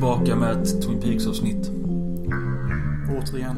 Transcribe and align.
Tillbaka 0.00 0.36
med 0.36 0.62
ett 0.62 0.82
Twin 0.82 1.00
Peaks-avsnitt. 1.00 1.70
Återigen. 3.18 3.56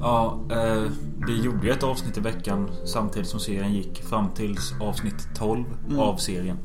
Ja, 0.00 0.40
eh, 0.50 0.82
vi 1.26 1.40
gjorde 1.42 1.70
ett 1.72 1.82
avsnitt 1.82 2.16
i 2.16 2.20
veckan 2.20 2.70
samtidigt 2.86 3.28
som 3.28 3.40
serien 3.40 3.72
gick 3.72 4.02
fram 4.02 4.30
till 4.30 4.56
avsnitt 4.80 5.28
12 5.34 5.64
Mm. 5.86 5.98
av 5.98 6.16
serien. 6.16 6.58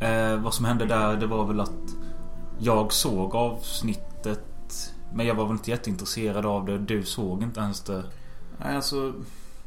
Eh, 0.00 0.36
vad 0.42 0.54
som 0.54 0.64
hände 0.64 0.86
där, 0.86 1.16
det 1.16 1.26
var 1.26 1.46
väl 1.46 1.60
att 1.60 1.94
jag 2.58 2.92
såg 2.92 3.34
avsnittet 3.34 4.92
men 5.14 5.26
jag 5.26 5.34
var 5.34 5.44
väl 5.44 5.52
inte 5.52 5.70
jätteintresserad 5.70 6.46
av 6.46 6.66
det. 6.66 6.78
Du 6.78 7.02
såg 7.04 7.42
inte 7.42 7.60
ens 7.60 7.80
det. 7.80 8.04
Nej, 8.60 8.76
alltså. 8.76 9.12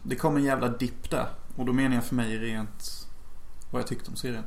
Det 0.03 0.15
kom 0.15 0.35
en 0.37 0.43
jävla 0.43 0.67
dipp 0.69 1.09
där. 1.09 1.27
Och 1.55 1.65
då 1.65 1.73
menar 1.73 1.95
jag 1.95 2.03
för 2.03 2.15
mig 2.15 2.37
rent 2.37 3.07
vad 3.71 3.81
jag 3.81 3.87
tyckte 3.87 4.09
om 4.11 4.15
serien. 4.15 4.43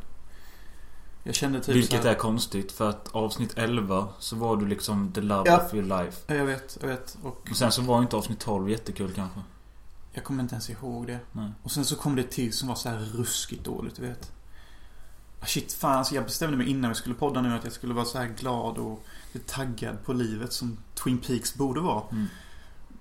Jag 1.29 1.35
kände 1.35 1.61
typ 1.61 1.75
Vilket 1.77 2.05
är 2.05 2.15
konstigt 2.15 2.73
för 2.73 2.91
att 2.91 3.09
avsnitt 3.15 3.59
11 3.59 4.09
så 4.19 4.37
var 4.37 4.57
du 4.57 4.67
liksom 4.67 5.13
the 5.13 5.21
love 5.21 5.51
Ja. 5.51 5.65
of 5.67 5.75
your 5.75 5.87
life. 5.87 6.21
Ja, 6.27 6.35
jag 6.35 6.45
vet, 6.45 6.79
jag 6.81 6.89
vet. 6.89 7.19
Och 7.23 7.41
Men 7.45 7.55
sen 7.55 7.73
så 7.73 7.83
var 7.83 8.03
inte 8.03 8.17
avsnitt 8.17 8.39
12 8.41 8.71
jättekul 8.71 9.13
kanske. 9.15 9.41
jag 10.13 10.25
kommer 10.25 10.43
inte 10.43 10.55
ens 10.55 10.71
ihåg 10.71 11.07
det. 11.07 11.19
Nej. 11.33 11.51
Och 11.63 11.71
sen 11.71 11.85
så 11.85 11.97
kom 11.97 12.17
det 12.17 12.23
till 12.23 12.53
som 12.53 12.69
var 12.69 12.75
så 12.75 12.89
här 12.89 12.99
ruskigt 12.99 13.65
dåligt, 13.65 13.97
du 13.97 14.03
vet. 14.03 14.33
Ah, 15.41 15.47
Shit, 15.47 15.73
fan. 15.73 15.99
Alltså 15.99 16.15
jag 16.15 16.25
bestämde 16.25 16.57
mig 16.57 16.69
innan 16.71 16.91
vi 16.91 16.95
skulle 16.95 17.15
podda 17.15 17.41
nu 17.43 17.55
att 17.55 17.65
jag 17.65 17.73
skulle 17.73 17.95
vara 17.95 18.05
så 18.05 18.19
här 18.19 18.27
glad 18.39 18.79
och 18.79 19.05
taggad 19.47 20.05
på 20.05 20.13
livet 20.13 20.53
som 20.53 20.79
Twin 20.95 21.19
Peaks 21.19 21.55
borde 21.55 21.81
vara. 21.81 22.03
Mm. 22.11 22.27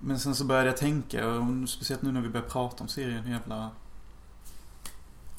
Men 0.00 0.18
sen 0.20 0.34
så 0.34 0.44
började 0.44 0.68
jag 0.68 0.76
tänka, 0.76 1.28
och 1.28 1.68
speciellt 1.68 2.02
nu 2.02 2.12
när 2.12 2.20
vi 2.20 2.28
börjar 2.28 2.46
prata 2.48 2.82
om 2.84 2.88
serien, 2.88 3.24
hur 3.24 3.32
jävla 3.32 3.70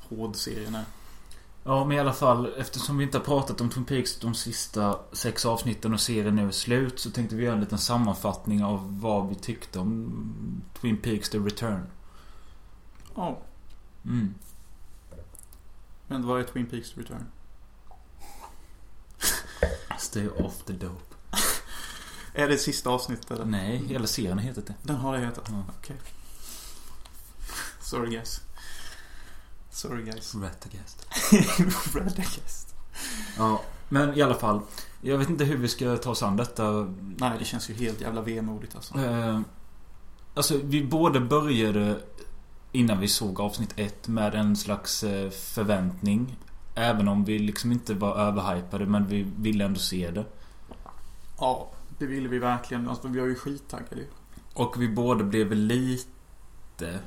hård 0.10 0.36
serien 0.36 0.76
är. 0.76 0.84
Ja, 1.70 1.86
men 1.86 1.98
i 1.98 2.00
alla 2.00 2.14
fall 2.14 2.54
eftersom 2.58 2.98
vi 2.98 3.04
inte 3.04 3.18
har 3.18 3.26
pratat 3.26 3.62
om 3.62 3.70
Twin 3.70 3.86
Peaks 3.86 4.20
de 4.20 4.36
sista 4.36 5.00
sex 5.12 5.46
avsnitten 5.46 5.94
och 5.94 6.02
serien 6.02 6.36
nu 6.36 6.48
är 6.48 6.52
slut 6.52 7.00
så 7.00 7.12
tänkte 7.12 7.36
vi 7.36 7.44
göra 7.44 7.54
en 7.56 7.62
liten 7.62 7.78
sammanfattning 7.78 8.64
av 8.64 9.00
vad 9.02 9.30
vi 9.30 9.36
tyckte 9.36 9.80
om 9.80 10.62
Twin 10.82 10.98
Peaks 10.98 11.30
The 11.30 11.38
Return. 11.38 11.86
Ja, 13.16 13.40
Mm. 14.06 14.34
men 16.08 16.28
vad 16.28 16.40
är 16.40 16.44
Twin 16.44 16.66
Peaks 16.66 16.98
Return? 16.98 17.26
Stay 20.00 20.28
off 20.30 20.64
the 20.66 20.74
dope. 20.74 21.16
Är 22.34 22.48
det 22.48 22.58
sista 22.58 22.90
avsnittet 22.90 23.32
eller? 23.32 23.46
Nej, 23.46 23.78
hela 23.88 24.08
serien 24.08 24.38
heter 24.40 24.62
det. 24.68 24.74
Den 24.84 24.96
har 24.96 25.14
det 25.18 25.26
hetat? 25.26 25.46
Ja. 25.50 25.64
Okej. 25.80 25.96
Sorry 27.82 28.10
guys. 28.10 28.42
Sorry 29.70 30.04
guys. 30.04 30.34
Radagast. 31.94 32.76
Ja, 33.38 33.62
men 33.90 34.18
i 34.18 34.22
alla 34.22 34.36
fall. 34.36 34.62
Jag 35.02 35.18
vet 35.18 35.30
inte 35.30 35.44
hur 35.44 35.58
vi 35.58 35.68
ska 35.68 35.98
ta 35.98 36.10
oss 36.10 36.24
an 36.24 36.38
detta. 36.38 36.94
Nej, 37.18 37.32
det 37.40 37.46
känns 37.46 37.70
ju 37.70 37.74
helt 37.74 38.02
jävla 38.02 38.22
vemodigt 38.22 38.76
alltså. 38.76 39.00
Eh, 39.00 39.40
alltså, 40.34 40.60
vi 40.64 40.84
båda 40.84 41.20
började 41.20 42.00
innan 42.72 43.00
vi 43.00 43.08
såg 43.08 43.40
avsnitt 43.40 43.74
ett 43.76 44.08
med 44.08 44.36
en 44.36 44.56
slags 44.56 45.04
eh, 45.04 45.30
förväntning. 45.30 46.38
Även 46.76 47.08
om 47.08 47.26
vi 47.26 47.40
liksom 47.40 47.72
inte 47.72 47.94
var 47.94 48.16
överhypade 48.16 48.86
men 48.86 49.08
vi 49.08 49.28
ville 49.38 49.66
ändå 49.66 49.80
se 49.80 50.12
det. 50.12 50.26
Ja, 51.40 51.72
det 51.98 52.06
ville 52.06 52.30
vi 52.30 52.40
verkligen. 52.40 52.90
Alltså, 52.90 53.08
vi 53.08 53.20
var 53.20 53.28
ju 53.28 53.36
skittaggade 53.36 54.02
ju. 54.02 54.08
Och 54.54 54.82
vi 54.82 54.90
båda 54.90 55.24
blev 55.24 55.54
lite... 55.54 57.00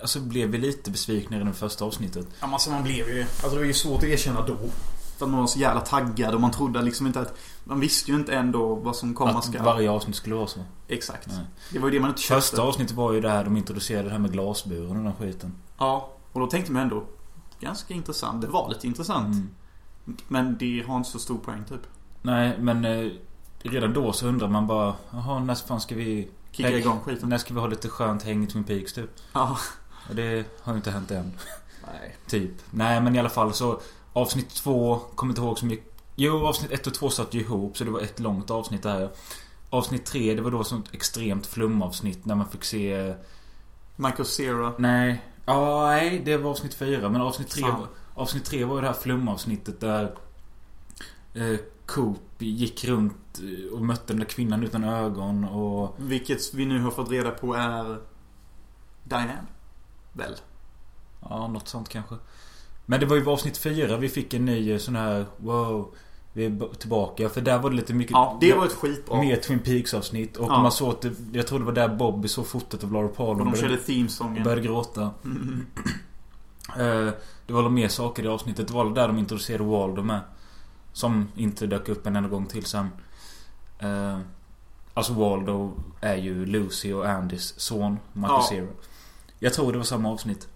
Alltså 0.00 0.20
blev 0.20 0.48
vi 0.48 0.58
lite 0.58 0.90
besvikna 0.90 1.40
i 1.40 1.44
det 1.44 1.52
första 1.52 1.84
avsnittet. 1.84 2.26
Ja, 2.40 2.46
men 2.46 2.52
alltså 2.54 2.70
man 2.70 2.82
blev 2.82 3.08
ju... 3.08 3.22
Alltså 3.22 3.50
det 3.50 3.56
var 3.56 3.64
ju 3.64 3.74
svårt 3.74 3.98
att 3.98 4.08
erkänna 4.08 4.46
då. 4.46 4.56
För 5.18 5.24
att 5.24 5.30
man 5.30 5.40
var 5.40 5.46
så 5.46 5.58
jävla 5.58 5.80
taggad 5.80 6.34
och 6.34 6.40
man 6.40 6.50
trodde 6.50 6.82
liksom 6.82 7.06
inte 7.06 7.20
att... 7.20 7.38
Man 7.64 7.80
visste 7.80 8.10
ju 8.10 8.16
inte 8.16 8.34
ändå 8.34 8.74
vad 8.74 8.96
som 8.96 9.14
komma 9.14 9.38
Att 9.38 9.44
ska. 9.44 9.62
varje 9.62 9.90
avsnitt 9.90 10.16
skulle 10.16 10.34
vara 10.34 10.46
så. 10.46 10.60
Exakt. 10.88 11.26
Nej. 11.26 11.44
Det 11.72 11.78
var 11.78 11.88
ju 11.88 11.94
det 11.94 12.00
man 12.00 12.10
inte 12.10 12.22
köpte. 12.22 12.40
Första 12.40 12.62
avsnittet 12.62 12.96
var 12.96 13.12
ju 13.12 13.20
det 13.20 13.30
här 13.30 13.44
de 13.44 13.56
introducerade 13.56 14.04
det 14.04 14.10
här 14.10 14.18
med 14.18 14.32
glasburen 14.32 14.96
och 14.96 15.04
den 15.04 15.14
skiten. 15.14 15.54
Ja, 15.78 16.12
och 16.32 16.40
då 16.40 16.46
tänkte 16.46 16.72
man 16.72 16.82
ändå... 16.82 17.04
Ganska 17.60 17.94
intressant. 17.94 18.40
Det 18.40 18.46
var 18.46 18.68
lite 18.68 18.86
intressant. 18.86 19.34
Mm. 19.34 19.50
Men 20.28 20.56
det 20.58 20.84
har 20.86 20.96
inte 20.96 21.10
så 21.10 21.18
stor 21.18 21.38
poäng 21.38 21.64
typ. 21.68 21.80
Nej, 22.22 22.58
men 22.58 22.84
eh, 22.84 23.10
redan 23.62 23.92
då 23.92 24.12
så 24.12 24.26
undrar 24.26 24.48
man 24.48 24.66
bara 24.66 24.94
Jaha, 25.10 25.38
när 25.38 25.54
fan 25.54 25.80
ska 25.80 25.94
vi... 25.94 26.28
Kicka 26.50 26.70
igång 26.70 27.00
skiten. 27.00 27.28
När 27.28 27.38
ska 27.38 27.54
vi 27.54 27.60
ha 27.60 27.66
lite 27.66 27.88
skönt 27.88 28.22
häng 28.22 28.44
i 28.44 28.46
Twin 28.46 28.64
Peaks 28.64 28.92
typ? 28.92 29.10
Ja. 29.32 29.58
Och 30.08 30.14
det 30.14 30.46
har 30.60 30.72
ju 30.72 30.76
inte 30.76 30.90
hänt 30.90 31.10
än. 31.10 31.32
Nej. 31.92 32.16
Typ. 32.26 32.52
Nej, 32.70 33.00
men 33.00 33.16
i 33.16 33.18
alla 33.18 33.28
fall 33.28 33.54
så 33.54 33.80
Avsnitt 34.18 34.50
två, 34.50 34.98
kommer 35.14 35.30
inte 35.30 35.40
ihåg 35.40 35.58
så 35.58 35.66
mycket. 35.66 35.86
Jo, 36.14 36.46
avsnitt 36.46 36.72
ett 36.72 36.86
och 36.86 36.94
två 36.94 37.10
satt 37.10 37.34
ju 37.34 37.40
ihop 37.40 37.76
så 37.76 37.84
det 37.84 37.90
var 37.90 38.00
ett 38.00 38.20
långt 38.20 38.50
avsnitt 38.50 38.82
där. 38.82 39.10
Avsnitt 39.70 40.04
tre, 40.04 40.34
det 40.34 40.42
var 40.42 40.50
då 40.50 40.64
sånt 40.64 40.94
extremt 40.94 41.46
flumavsnitt 41.46 42.24
när 42.24 42.34
man 42.34 42.48
fick 42.48 42.64
se... 42.64 43.14
Michael 43.96 44.24
Cera. 44.24 44.72
Nej. 44.78 45.24
Ja, 45.46 45.86
nej, 45.86 46.22
det 46.24 46.36
var 46.36 46.50
avsnitt 46.50 46.74
fyra. 46.74 47.08
Men 47.08 47.20
avsnitt 47.20 47.48
tre, 47.48 47.62
Fan. 47.62 47.86
avsnitt 48.14 48.44
tre 48.44 48.64
var 48.64 48.74
ju 48.74 48.80
det 48.80 48.86
här 48.86 48.94
flumavsnittet 48.94 49.80
där... 49.80 50.14
Eh, 51.34 51.58
Coop 51.86 52.22
gick 52.38 52.84
runt 52.84 53.40
eh, 53.42 53.72
och 53.72 53.82
mötte 53.84 54.04
den 54.06 54.18
där 54.18 54.26
kvinnan 54.26 54.62
utan 54.62 54.84
ögon 54.84 55.44
och... 55.44 55.94
Vilket 55.98 56.54
vi 56.54 56.66
nu 56.66 56.80
har 56.80 56.90
fått 56.90 57.10
reda 57.10 57.30
på 57.30 57.54
är... 57.54 57.98
Diane. 59.04 59.38
Väl? 60.12 60.36
Ja, 61.28 61.48
något 61.48 61.68
sånt 61.68 61.88
kanske. 61.88 62.14
Men 62.86 63.00
det 63.00 63.06
var 63.06 63.16
ju 63.16 63.28
avsnitt 63.30 63.58
fyra 63.58 63.96
vi 63.96 64.08
fick 64.08 64.34
en 64.34 64.44
ny 64.44 64.72
eh, 64.72 64.78
sån 64.78 64.96
här... 64.96 65.26
Wow. 65.36 65.94
Vi 66.32 66.44
är 66.44 66.74
tillbaka. 66.78 67.28
För 67.28 67.40
där 67.40 67.58
var 67.58 67.70
det 67.70 67.76
lite 67.76 67.94
mycket... 67.94 68.12
Ja, 68.12 68.38
det 68.40 68.52
var 68.54 68.66
ett 68.66 68.72
skitbra. 68.72 69.20
Mer 69.20 69.36
Twin 69.36 69.58
Peaks 69.58 69.94
avsnitt. 69.94 70.36
Och 70.36 70.48
Ja. 70.50 70.62
man 70.62 70.72
såg 70.72 70.88
att 70.90 71.00
det, 71.02 71.12
Jag 71.32 71.46
tror 71.46 71.58
det 71.58 71.64
var 71.64 71.72
där 71.72 71.88
Bobby 71.88 72.28
såg 72.28 72.46
fotot 72.46 72.84
av 72.84 72.92
Laura 72.92 73.08
Palmer. 73.08 73.40
Och 73.46 73.52
de 73.52 73.56
körde 73.60 73.76
themesången. 73.76 74.42
började 74.44 74.62
gråta. 74.62 75.10
Mm. 75.24 75.66
Eh, 76.76 77.12
det 77.46 77.52
var 77.52 77.62
väl 77.62 77.72
mer 77.72 77.88
saker 77.88 78.22
i 78.24 78.28
avsnittet. 78.28 78.68
Det 78.68 78.74
var 78.74 78.90
där 78.90 79.08
de 79.08 79.18
introducerade 79.18 79.64
Waldo 79.64 80.02
med. 80.02 80.20
Som 80.92 81.28
inte 81.36 81.66
dök 81.66 81.88
upp 81.88 82.06
en 82.06 82.16
enda 82.16 82.28
gång 82.28 82.46
till 82.46 82.64
sen. 82.64 82.88
Eh, 83.78 84.18
alltså 84.94 85.12
Waldo 85.12 85.72
är 86.00 86.16
ju 86.16 86.46
Lucy 86.46 86.92
och 86.92 87.08
Andys 87.08 87.60
son. 87.60 87.98
Michael 88.12 88.34
Ja. 88.40 88.46
Cera. 88.50 88.66
Jag 89.38 89.54
tror 89.54 89.72
det 89.72 89.78
var 89.78 89.84
samma 89.84 90.10
avsnitt. 90.10 90.48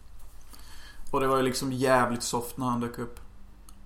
Och 1.11 1.21
det 1.21 1.27
var 1.27 1.37
ju 1.37 1.43
liksom 1.43 1.73
jävligt 1.73 2.23
soft 2.23 2.57
när 2.57 2.67
han 2.67 2.81
dök 2.81 2.99
upp. 2.99 3.21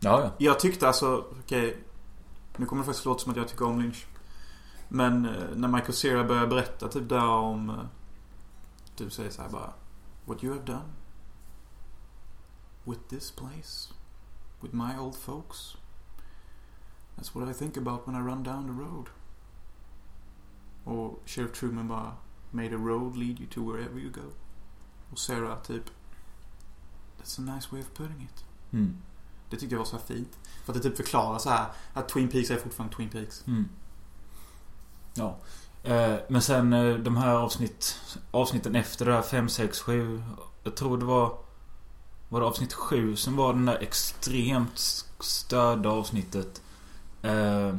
Ja, 0.01 0.21
ja. 0.23 0.31
Jag 0.39 0.61
tyckte 0.61 0.87
alltså, 0.87 1.25
okej. 1.41 1.77
nu 2.57 2.67
kommer 2.67 2.83
det 2.83 2.87
faktiskt 2.87 3.05
låta 3.07 3.21
som 3.21 3.31
att 3.31 3.37
jag 3.37 3.49
tycker 3.49 3.65
om 3.67 3.81
Lynch. 3.81 4.07
Men 4.89 5.25
eh, 5.27 5.33
när 5.57 5.69
Michael 5.69 5.93
Cera 5.93 6.25
börjar 6.25 6.47
berätta 6.47 6.89
typ 6.89 7.09
där 7.09 7.27
om... 7.29 7.71
eh, 7.71 7.77
Du 8.97 9.11
säger 9.11 9.31
så 9.31 9.43
här 9.43 9.49
bara. 9.49 9.73
What 10.25 10.45
you 10.45 10.53
have 10.55 10.65
done. 10.67 10.85
With 12.85 13.01
this 13.09 13.31
place. 13.31 13.93
With 14.61 14.75
my 14.75 14.99
old 14.99 15.17
folks. 15.17 15.77
That's 17.17 17.35
what 17.35 17.49
I 17.49 17.55
think 17.55 17.77
about 17.77 18.07
when 18.09 18.15
I 18.15 18.19
run 18.31 18.43
down 18.43 18.67
the 18.67 18.83
road. 18.85 19.07
Och 20.85 21.23
Sheriff 21.27 21.53
Truman 21.53 21.89
bara. 21.89 22.17
May 22.51 22.69
the 22.69 22.77
road 22.77 23.17
lead 23.17 23.41
you 23.41 23.49
to 23.51 23.61
wherever 23.73 23.99
you 23.99 24.11
go. 24.11 24.23
Och 25.11 25.19
Sarah 25.19 25.63
typ. 25.63 25.85
That's 27.23 27.39
a 27.39 27.55
nice 27.55 27.69
way 27.71 27.81
of 27.81 27.95
putting 27.95 28.23
it. 28.23 28.45
Mm. 28.73 28.97
Det 29.51 29.57
tyckte 29.57 29.75
jag 29.75 29.79
var 29.79 29.87
så 29.87 29.97
här 29.97 30.05
fint. 30.05 30.39
För 30.65 30.73
att 30.73 30.83
det 30.83 30.89
typ 30.89 30.97
förklarar 30.97 31.39
så 31.39 31.51
här 31.51 31.67
att 31.93 32.09
Twin 32.09 32.29
Peaks 32.29 32.51
är 32.51 32.57
fortfarande 32.57 32.97
Twin 32.97 33.09
Peaks. 33.09 33.47
Mm. 33.47 33.69
Ja. 35.15 35.37
Eh, 35.83 36.15
men 36.29 36.43
sen 36.43 36.73
eh, 36.73 36.95
de 36.95 37.17
här 37.17 37.35
avsnitt, 37.35 37.99
avsnitten 38.31 38.77
efter 38.77 39.07
det 39.07 39.13
här 39.13 39.23
5, 39.23 39.49
6, 39.49 39.81
7. 39.81 40.23
Jag 40.65 40.77
tror 40.77 40.99
det 40.99 41.05
var... 41.05 41.39
Var 42.29 42.41
det 42.41 42.47
avsnitt 42.47 42.73
7 42.73 43.17
som 43.17 43.37
var 43.37 43.53
den 43.53 43.67
där 43.67 43.83
extremt 43.83 44.79
störda 45.21 45.91
avsnittet. 45.91 46.63
Eh, 47.23 47.75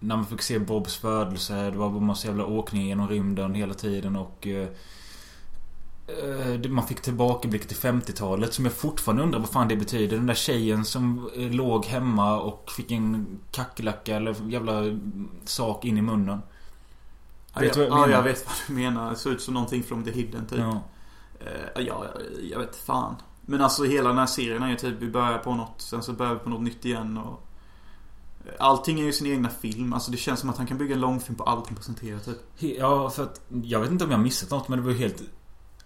när 0.00 0.16
man 0.16 0.26
fick 0.26 0.42
se 0.42 0.58
Bobs 0.58 0.96
födelse. 0.96 1.70
Det 1.70 1.78
var 1.78 1.90
bara 1.90 2.00
massa 2.00 2.26
jävla 2.26 2.46
åkning 2.46 2.86
genom 2.86 3.08
rymden 3.08 3.54
hela 3.54 3.74
tiden 3.74 4.16
och... 4.16 4.46
Eh, 4.46 4.68
man 6.68 6.86
fick 6.86 7.00
tillbakablick 7.02 7.68
till 7.68 7.76
50-talet 7.76 8.54
som 8.54 8.64
jag 8.64 8.74
fortfarande 8.74 9.22
undrar 9.22 9.38
vad 9.40 9.48
fan 9.48 9.68
det 9.68 9.76
betyder. 9.76 10.16
Den 10.16 10.26
där 10.26 10.34
tjejen 10.34 10.84
som 10.84 11.30
eh, 11.36 11.50
låg 11.50 11.84
hemma 11.84 12.40
och 12.40 12.70
fick 12.76 12.90
en 12.90 13.26
kackerlacka 13.50 14.16
eller 14.16 14.36
jävla 14.50 14.82
sak 15.44 15.84
in 15.84 15.98
i 15.98 16.02
munnen. 16.02 16.42
Vet 17.60 17.74
du 17.74 17.88
vad 17.88 17.98
jag 18.00 18.08
ja, 18.10 18.12
jag 18.16 18.22
vet 18.22 18.46
vad 18.46 18.54
du 18.66 18.72
menar. 18.82 19.10
Det 19.10 19.16
ser 19.16 19.30
ut 19.30 19.42
som 19.42 19.54
någonting 19.54 19.82
från 19.82 20.04
The 20.04 20.10
Hidden 20.10 20.46
typ. 20.46 20.58
Ja. 20.58 20.82
Eh, 21.40 21.46
ja, 21.74 21.80
jag, 21.82 22.08
jag 22.50 22.58
vet 22.58 22.76
fan. 22.76 23.14
Men 23.42 23.60
alltså 23.60 23.84
hela 23.84 24.08
den 24.08 24.18
här 24.18 24.26
serien 24.26 24.62
är 24.62 24.68
ju 24.70 24.76
typ 24.76 24.94
vi 24.98 25.10
börjar 25.10 25.38
på 25.38 25.54
något, 25.54 25.74
sen 25.80 26.02
så 26.02 26.12
börjar 26.12 26.32
vi 26.34 26.38
på 26.40 26.48
något 26.50 26.62
nytt 26.62 26.84
igen 26.84 27.18
och... 27.18 27.46
eh, 28.46 28.52
Allting 28.58 29.00
är 29.00 29.04
ju 29.04 29.12
sin 29.12 29.26
egna 29.26 29.48
film. 29.48 29.92
Alltså 29.92 30.10
det 30.10 30.16
känns 30.16 30.40
som 30.40 30.50
att 30.50 30.56
han 30.56 30.66
kan 30.66 30.78
bygga 30.78 30.94
en 30.94 31.00
långfilm 31.00 31.36
på 31.38 31.44
allting 31.44 31.76
presenterat 31.76 32.24
typ. 32.24 32.38
He- 32.58 32.76
Ja, 32.78 33.10
för 33.10 33.22
att 33.22 33.40
jag 33.64 33.80
vet 33.80 33.90
inte 33.90 34.04
om 34.04 34.10
jag 34.10 34.18
har 34.18 34.24
missat 34.24 34.50
något 34.50 34.68
men 34.68 34.78
det 34.78 34.84
var 34.84 34.92
ju 34.92 34.98
helt... 34.98 35.22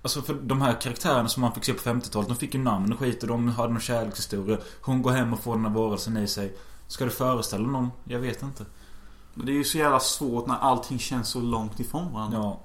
Alltså 0.02 0.22
för 0.22 0.34
de 0.34 0.62
här 0.62 0.81
karaktärerna 0.81 1.28
som 1.28 1.40
man 1.40 1.54
fick 1.54 1.64
se 1.64 1.72
på 1.72 1.82
50-talet, 1.82 2.28
de 2.28 2.37
fick 2.37 2.54
ju 2.54 2.60
namn 2.60 2.93
och 2.93 2.98
skit 2.98 3.22
och 3.22 3.28
de 3.28 3.48
hade 3.48 3.72
någon 3.72 3.81
kärlekshistoria. 3.81 4.58
Hon 4.81 5.02
går 5.02 5.10
hem 5.10 5.32
och 5.32 5.40
får 5.40 5.54
den 5.54 5.64
här 5.64 5.72
varelsen 5.72 6.16
i 6.16 6.28
sig. 6.28 6.56
Ska 6.87 7.04
det 7.04 7.10
föreställa 7.10 7.69
någon? 7.69 7.90
Jag 8.04 8.19
vet 8.19 8.43
inte. 8.43 8.64
Men 9.34 9.46
det 9.46 9.52
är 9.52 9.56
ju 9.56 9.64
så 9.64 9.78
jävla 9.78 10.00
svårt 10.00 10.46
när 10.46 10.54
allting 10.54 10.98
känns 10.98 11.28
så 11.28 11.40
långt 11.40 11.81
ifrån 11.81 12.12
varandra. 12.12 12.38
Ja. 12.38 12.60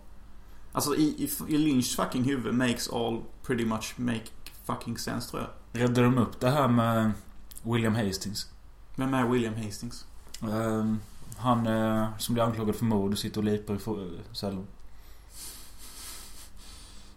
Alltså 0.71 0.95
i, 0.95 1.03
i, 1.03 1.53
i 1.53 1.57
Lynchs 1.57 1.95
fucking 1.95 2.23
huvud 2.23 2.53
makes 2.53 2.89
all 2.89 3.21
pretty 3.43 3.65
much 3.65 3.93
make 3.97 4.25
fucking 4.65 4.97
sense 4.97 5.29
tror 5.29 5.41
jag. 5.41 5.81
Räddade 5.81 6.01
de 6.01 6.17
upp 6.17 6.39
det 6.39 6.49
här 6.49 6.67
med 6.67 7.11
William 7.63 7.95
Hastings? 7.95 8.49
Vem 8.95 9.13
är 9.13 9.27
William 9.27 9.55
Hastings? 9.55 10.05
Ehm, 10.41 10.99
han 11.37 11.67
eh, 11.67 12.17
som 12.17 12.33
blir 12.33 12.43
anklagad 12.43 12.75
för 12.75 12.85
mord 12.85 13.11
och 13.11 13.17
sitter 13.17 13.37
och 13.37 13.43
lipar 13.43 13.75
i 13.75 14.19
cellen. 14.31 14.67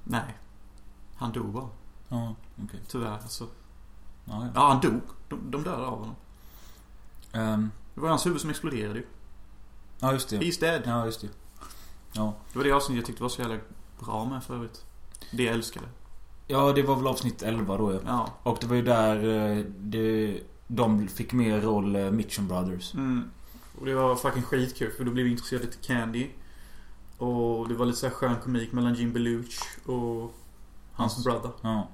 Nej. 0.04 0.34
Han 1.16 1.32
dog 1.32 1.46
bara. 1.52 1.68
Ja, 2.08 2.34
okej. 2.64 2.80
Tyvärr 2.88 3.10
alltså. 3.12 3.44
Ja, 4.24 4.32
ja. 4.44 4.48
Ja, 4.54 4.68
han 4.68 4.80
dog. 4.80 5.00
De, 5.28 5.50
de 5.50 5.62
dödade 5.62 5.86
av 5.86 5.98
honom. 5.98 6.14
Ehm, 7.32 7.70
Det 7.94 8.00
var 8.00 8.08
hans 8.08 8.26
huvud 8.26 8.40
som 8.40 8.50
exploderade 8.50 8.98
ju. 8.98 9.06
ja, 10.00 10.12
just 10.12 10.28
det. 10.28 10.38
He's 10.38 10.60
dead. 10.60 10.82
Ja, 10.84 11.04
just 11.06 11.20
det. 11.20 11.28
Ja. 12.12 12.34
Det 12.52 12.58
var 12.58 12.64
det 12.64 12.72
avsnittet 12.72 12.96
jag 12.96 13.06
tyckte 13.06 13.22
var 13.22 13.30
så 13.30 13.42
jävla 13.42 13.58
bra 14.00 14.24
med 14.24 14.44
för 14.44 14.54
övrigt. 14.54 14.84
Det 15.32 15.42
jag 15.42 15.54
älskade. 15.54 15.86
Ja, 16.46 16.72
det 16.72 16.82
var 16.82 16.96
väl 16.96 17.06
avsnitt 17.06 17.42
11 17.42 17.76
då 17.76 17.92
ja. 17.92 18.00
Ja. 18.06 18.28
Och 18.42 18.58
det 18.60 18.66
var 18.66 18.76
ju 18.76 18.82
där 18.82 19.16
eh, 19.58 19.64
det, 19.78 20.40
de 20.66 21.08
fick 21.08 21.32
mer 21.32 21.60
roll, 21.60 21.96
eh, 21.96 22.10
Mitchum 22.10 22.48
Brothers. 22.48 22.94
Mm. 22.94 23.30
Och 23.80 23.86
det 23.86 23.94
var 23.94 24.16
fucking 24.16 24.42
skitkul 24.42 24.92
för 24.92 25.04
då 25.04 25.10
blev 25.10 25.24
vi 25.24 25.30
intresserade 25.30 25.66
till 25.66 25.80
Candy. 25.80 26.30
Och 27.18 27.68
det 27.68 27.74
var 27.74 27.86
lite 27.86 27.98
så 27.98 28.06
här 28.06 28.14
skön 28.14 28.36
komik 28.44 28.72
mellan 28.72 28.94
Jim 28.94 29.12
Belush 29.12 29.62
och 29.86 30.34
hans 30.92 31.12
Hans- 31.14 31.24
brother. 31.24 31.50
Ja. 31.62 31.88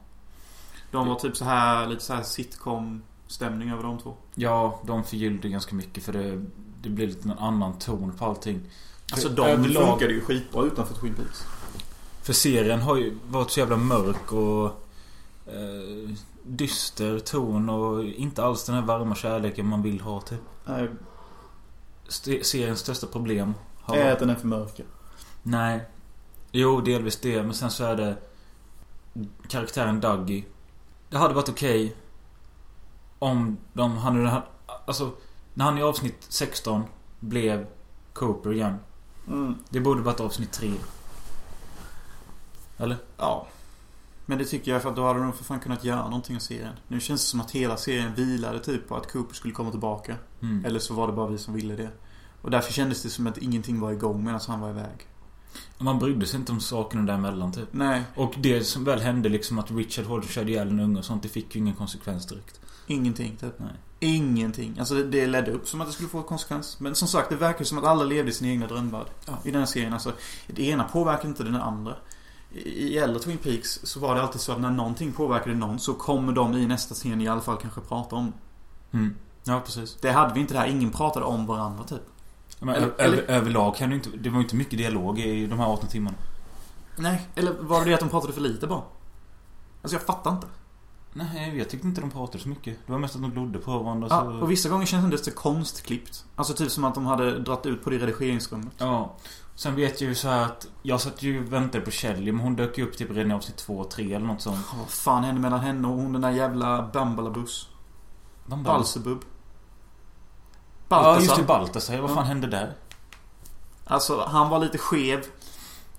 De 0.90 1.08
var 1.08 1.14
typ 1.14 1.36
så 1.36 1.44
här 1.44 1.86
lite 1.86 2.04
så 2.04 2.14
här 2.14 2.22
sitcom 2.22 3.02
stämning 3.26 3.70
över 3.70 3.82
de 3.82 3.98
två. 3.98 4.14
Ja, 4.34 4.80
de 4.86 5.04
förgyllde 5.04 5.48
ganska 5.48 5.74
mycket 5.74 6.04
för 6.04 6.12
det, 6.12 6.44
det 6.82 6.88
blev 6.88 7.08
lite 7.08 7.28
en 7.28 7.38
annan 7.38 7.78
ton 7.78 8.12
på 8.12 8.24
allting. 8.24 8.60
Alltså 9.12 9.28
För 9.28 9.36
de 9.36 9.42
överlag- 9.46 9.86
funkade 9.90 10.12
ju 10.12 10.20
skitbra 10.20 10.64
utanför 10.64 10.94
Twin 10.94 11.14
Peaks. 11.14 11.44
För 12.22 12.32
serien 12.32 12.80
har 12.80 12.96
ju 12.96 13.18
varit 13.28 13.50
så 13.50 13.60
jävla 13.60 13.76
mörk 13.76 14.32
och 14.32 14.64
eh, 15.46 16.10
dyster 16.44 17.18
ton 17.18 17.68
och 17.70 18.04
inte 18.04 18.44
alls 18.44 18.64
den 18.64 18.74
här 18.74 18.82
varma 18.82 19.14
kärleken 19.14 19.66
man 19.66 19.82
vill 19.82 20.00
ha 20.00 20.20
typ. 20.20 20.40
Nej, 20.64 20.88
St- 22.08 22.44
seriens 22.44 22.80
största 22.80 23.06
problem 23.06 23.54
har... 23.80 23.96
är 23.96 24.12
att 24.12 24.18
den 24.18 24.30
är 24.30 24.34
för 24.34 24.46
mörk. 24.46 24.80
Nej. 25.42 25.86
Jo, 26.52 26.80
delvis 26.80 27.20
det. 27.20 27.42
Men 27.42 27.54
sen 27.54 27.70
så 27.70 27.84
är 27.84 27.96
det 27.96 28.16
karaktären 29.48 30.00
Dougie. 30.00 30.44
Det 31.08 31.18
hade 31.18 31.34
varit 31.34 31.48
okej 31.48 31.96
om 33.18 33.58
de 33.72 33.96
hade... 33.96 34.42
Alltså, 34.86 35.12
när 35.54 35.64
han 35.64 35.78
i 35.78 35.82
avsnitt 35.82 36.26
16 36.28 36.84
blev 37.20 37.66
Cooper 38.12 38.52
igen. 38.52 38.76
Mm. 39.26 39.54
Det 39.68 39.80
borde 39.80 40.02
varit 40.02 40.20
avsnitt 40.20 40.52
3. 40.52 40.72
Eller? 42.78 42.96
Ja. 43.16 43.46
Men 44.26 44.38
det 44.38 44.44
tycker 44.44 44.72
jag 44.72 44.82
för 44.82 44.90
att 44.90 44.96
då 44.96 45.06
hade 45.06 45.20
de 45.20 45.32
för 45.32 45.44
fan 45.44 45.60
kunnat 45.60 45.84
göra 45.84 46.04
någonting 46.04 46.36
av 46.36 46.40
serien. 46.40 46.74
Nu 46.88 47.00
känns 47.00 47.20
det 47.20 47.26
som 47.26 47.40
att 47.40 47.50
hela 47.50 47.76
serien 47.76 48.14
vilade 48.14 48.58
typ 48.58 48.88
på 48.88 48.96
att 48.96 49.12
Cooper 49.12 49.34
skulle 49.34 49.54
komma 49.54 49.70
tillbaka. 49.70 50.16
Mm. 50.42 50.64
Eller 50.64 50.78
så 50.78 50.94
var 50.94 51.06
det 51.06 51.12
bara 51.12 51.26
vi 51.26 51.38
som 51.38 51.54
ville 51.54 51.76
det. 51.76 51.90
Och 52.42 52.50
därför 52.50 52.72
kändes 52.72 53.02
det 53.02 53.10
som 53.10 53.26
att 53.26 53.38
ingenting 53.38 53.80
var 53.80 53.92
igång 53.92 54.24
medan 54.24 54.40
han 54.46 54.60
var 54.60 54.70
iväg. 54.70 55.06
Man 55.78 55.98
brydde 55.98 56.26
sig 56.26 56.40
inte 56.40 56.52
om 56.52 56.60
sakerna 56.60 57.02
däremellan 57.02 57.52
typ. 57.52 57.68
Nej, 57.70 58.02
Och 58.14 58.34
det 58.38 58.64
som 58.64 58.84
väl 58.84 59.00
hände 59.00 59.28
liksom 59.28 59.58
att 59.58 59.70
Richard 59.70 60.04
Hodge 60.04 60.28
körde 60.28 60.50
ihjäl 60.50 60.68
en 60.68 60.80
unge 60.80 60.98
och 60.98 61.04
sånt. 61.04 61.22
Det 61.22 61.28
fick 61.28 61.54
ju 61.54 61.60
ingen 61.60 61.74
konsekvens 61.74 62.26
direkt. 62.26 62.60
ingenting 62.86 63.36
typ. 63.36 63.58
Nej. 63.58 63.72
Ingenting. 64.02 64.78
Alltså 64.78 64.94
det, 64.94 65.04
det 65.04 65.26
ledde 65.26 65.52
upp 65.52 65.68
som 65.68 65.80
att 65.80 65.86
det 65.86 65.92
skulle 65.92 66.08
få 66.08 66.22
konsekvens. 66.22 66.80
Men 66.80 66.94
som 66.94 67.08
sagt, 67.08 67.28
det 67.30 67.36
verkar 67.36 67.64
som 67.64 67.78
att 67.78 67.84
alla 67.84 68.04
levde 68.04 68.30
i 68.30 68.34
sin 68.34 68.48
egna 68.48 68.66
drömvärld. 68.66 69.06
Ja. 69.26 69.38
I 69.44 69.50
den 69.50 69.60
här 69.60 69.66
serien. 69.66 69.92
Alltså, 69.92 70.12
det 70.46 70.62
ena 70.62 70.84
påverkar 70.84 71.28
inte 71.28 71.44
den 71.44 71.56
andra. 71.56 71.96
I, 72.52 72.98
äldre 72.98 73.22
Twin 73.22 73.38
Peaks 73.38 73.80
så 73.82 74.00
var 74.00 74.14
det 74.14 74.22
alltid 74.22 74.40
så 74.40 74.52
att 74.52 74.60
när 74.60 74.70
någonting 74.70 75.12
påverkade 75.12 75.56
någon 75.56 75.78
så 75.78 75.94
kommer 75.94 76.32
de 76.32 76.56
i 76.56 76.66
nästa 76.66 76.94
scen 76.94 77.20
i 77.20 77.28
alla 77.28 77.40
fall 77.40 77.56
kanske 77.56 77.80
prata 77.80 78.16
om 78.16 78.32
det. 78.90 78.96
Mm. 78.98 79.14
Ja, 79.44 79.62
precis. 79.64 79.96
Det 80.00 80.10
hade 80.10 80.34
vi 80.34 80.40
inte 80.40 80.54
där. 80.54 80.66
Ingen 80.66 80.90
pratade 80.90 81.26
om 81.26 81.46
varandra 81.46 81.84
typ. 81.84 82.02
Men 82.60 82.74
Eller- 82.74 82.92
över, 82.98 83.22
överlag 83.22 83.76
kan 83.76 83.90
det 83.90 83.94
inte... 83.96 84.10
Det 84.10 84.30
var 84.30 84.36
ju 84.36 84.42
inte 84.42 84.56
mycket 84.56 84.78
dialog 84.78 85.18
i 85.18 85.46
de 85.46 85.58
här 85.58 85.66
18 85.66 85.88
timmarna. 85.88 86.16
Nej, 86.96 87.28
eller 87.34 87.52
var 87.60 87.84
det 87.84 87.94
att 87.94 88.00
de 88.00 88.08
pratade 88.08 88.32
för 88.32 88.40
lite 88.40 88.66
bara? 88.66 88.82
Alltså 89.82 89.96
jag 89.96 90.02
fattar 90.02 90.30
inte. 90.30 90.46
Nej, 91.12 91.58
jag 91.58 91.68
tyckte 91.68 91.86
inte 91.86 92.00
de 92.00 92.10
pratade 92.10 92.38
så 92.38 92.48
mycket. 92.48 92.78
Det 92.86 92.92
var 92.92 92.98
mest 92.98 93.14
att 93.16 93.22
de 93.22 93.30
glodde 93.30 93.58
på 93.58 93.78
varandra. 93.78 94.06
Ja, 94.10 94.20
så... 94.20 94.30
och 94.30 94.50
vissa 94.50 94.68
gånger 94.68 94.86
kändes 94.86 95.22
det 95.22 95.30
så 95.30 95.36
konstklippt. 95.36 96.24
Alltså 96.36 96.54
typ 96.54 96.70
som 96.70 96.84
att 96.84 96.94
de 96.94 97.06
hade 97.06 97.38
dratt 97.38 97.66
ut 97.66 97.84
på 97.84 97.90
det 97.90 97.98
redigeringsrummet. 97.98 98.72
Ja. 98.78 99.16
Sen 99.54 99.74
vet 99.74 100.00
jag 100.00 100.08
ju 100.08 100.14
så 100.14 100.28
att 100.28 100.66
jag 100.82 101.00
satt 101.00 101.22
ju 101.22 101.46
och 101.46 101.52
väntade 101.52 101.84
på 101.84 101.90
Shelley 101.90 102.32
men 102.32 102.40
hon 102.40 102.56
dök 102.56 102.78
ju 102.78 102.84
upp 102.84 102.96
typ 102.96 103.10
redan 103.10 103.30
i 103.30 103.34
avsnitt 103.34 103.56
2 103.56 103.84
3 103.84 104.14
eller 104.14 104.26
något 104.26 104.40
sånt. 104.40 104.66
Vad 104.78 104.88
fan 104.88 105.24
hände 105.24 105.40
mellan 105.40 105.60
henne 105.60 105.88
och 105.88 105.94
hon 105.94 106.12
den 106.12 106.22
där 106.22 106.30
jävla 106.30 106.90
Bambalabus? 106.92 107.68
Balsebub? 108.46 109.20
Ja 110.90 111.20
just 111.20 111.36
det, 111.36 111.42
Baltasar? 111.42 111.46
Baltasar. 111.46 111.98
Vad 111.98 112.14
fan 112.14 112.26
hände 112.26 112.46
där? 112.46 112.74
Alltså, 113.84 114.24
han 114.28 114.50
var 114.50 114.58
lite 114.58 114.78
skev. 114.78 115.24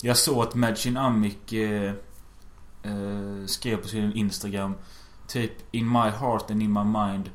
Jag 0.01 0.17
såg 0.17 0.43
att 0.43 0.55
Magin 0.55 0.97
Amick 0.97 1.53
eh, 1.53 1.93
eh, 2.83 3.45
skrev 3.45 3.77
på 3.77 3.87
sin 3.87 4.13
Instagram 4.13 4.75
Typ 5.27 5.51
In 5.71 5.91
my 5.91 6.09
heart 6.09 6.51
and 6.51 6.63
in 6.63 6.73
my 6.73 6.83
mind 6.83 7.29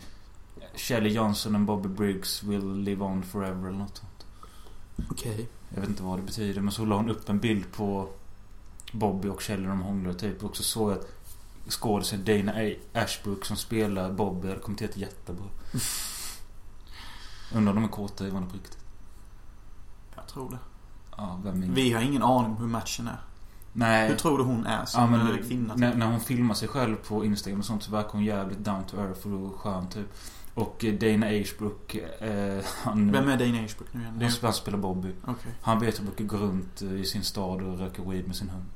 Shelley 0.75 1.11
Johnson 1.11 1.55
and 1.55 1.67
Bobby 1.67 1.89
Briggs 1.89 2.43
will 2.43 2.83
live 2.83 3.05
on 3.05 3.23
forever 3.23 3.69
eller 3.69 3.79
något 3.79 3.97
sånt. 3.97 4.27
Okej. 5.11 5.49
Jag 5.75 5.81
vet 5.81 5.89
inte 5.89 6.03
vad 6.03 6.19
det 6.19 6.23
betyder 6.23 6.61
men 6.61 6.73
så 6.73 6.85
la 6.85 6.97
hon 6.97 7.11
upp 7.11 7.29
en 7.29 7.39
bild 7.39 7.73
på 7.73 8.09
Bobby 8.93 9.29
och 9.29 9.43
Shelley 9.43 9.67
de 9.67 9.81
hånglade 9.81 10.19
typ. 10.19 10.45
Och 10.45 10.57
så 10.57 10.63
såg 10.63 10.91
jag 10.91 10.99
att 10.99 11.09
skådisen 11.69 12.25
Dana 12.25 12.53
Ashbrook 12.93 13.45
som 13.45 13.57
spelar 13.57 14.13
Bobby 14.13 14.49
hade 14.49 14.61
kommenterat 14.61 14.97
jättebra. 14.97 15.47
Undrar 17.55 17.73
om 17.73 17.77
de 17.77 17.85
är 17.85 17.89
kåta 17.89 18.27
i 18.27 18.31
varandra 18.31 18.51
på 18.51 18.57
riktigt. 18.57 18.79
Jag 20.17 20.27
tror 20.27 20.51
det. 20.51 20.59
Ja, 21.17 21.41
vem 21.45 21.75
Vi 21.75 21.93
har 21.93 22.03
ingen 22.03 22.23
aning 22.23 22.51
om 22.51 22.57
hur 22.57 22.67
matchen 22.67 23.09
är. 23.09 23.21
Nej. 23.73 24.09
Hur 24.09 24.17
tror 24.17 24.39
du 24.39 24.45
hon 24.45 24.67
är 24.67 24.85
som 24.85 25.01
Ja, 25.01 25.07
men 25.07 25.43
kvinna? 25.43 25.75
när, 25.75 25.95
när 25.95 26.07
hon 26.07 26.21
filmar 26.21 26.55
sig 26.55 26.69
själv 26.69 26.97
på 26.97 27.25
Instagram 27.25 27.59
och 27.59 27.65
sånt 27.65 27.83
så 27.83 27.91
verkar 27.91 28.11
hon 28.13 28.25
jävligt 28.25 28.59
down 28.59 28.85
to 28.85 28.97
earth 28.97 29.27
och 29.27 29.61
skön 29.61 29.89
typ. 29.89 30.15
Och 30.55 30.85
eh, 30.85 30.95
Dana 30.95 31.27
Ashbrook, 31.27 31.95
eh, 31.95 32.65
han... 32.83 33.13
Vem 33.13 33.29
är 33.29 33.37
Dana 33.37 33.65
Ashbrook 33.65 33.89
nu 33.93 34.01
igen? 34.01 34.33
Han 34.43 34.53
spelar, 34.53 34.79
Bobby. 34.79 35.13
Okej. 35.27 35.53
Han 35.63 35.81
vet 35.81 35.89
att 35.89 35.97
han 35.97 36.07
brukar 36.07 36.25
gå 36.25 36.37
runt 36.37 36.83
eh, 36.83 36.93
i 36.93 37.05
sin 37.05 37.25
stad 37.25 37.63
och 37.63 37.79
röka 37.79 38.03
weed 38.03 38.27
med 38.27 38.37
sin 38.37 38.49
hund. 38.49 38.71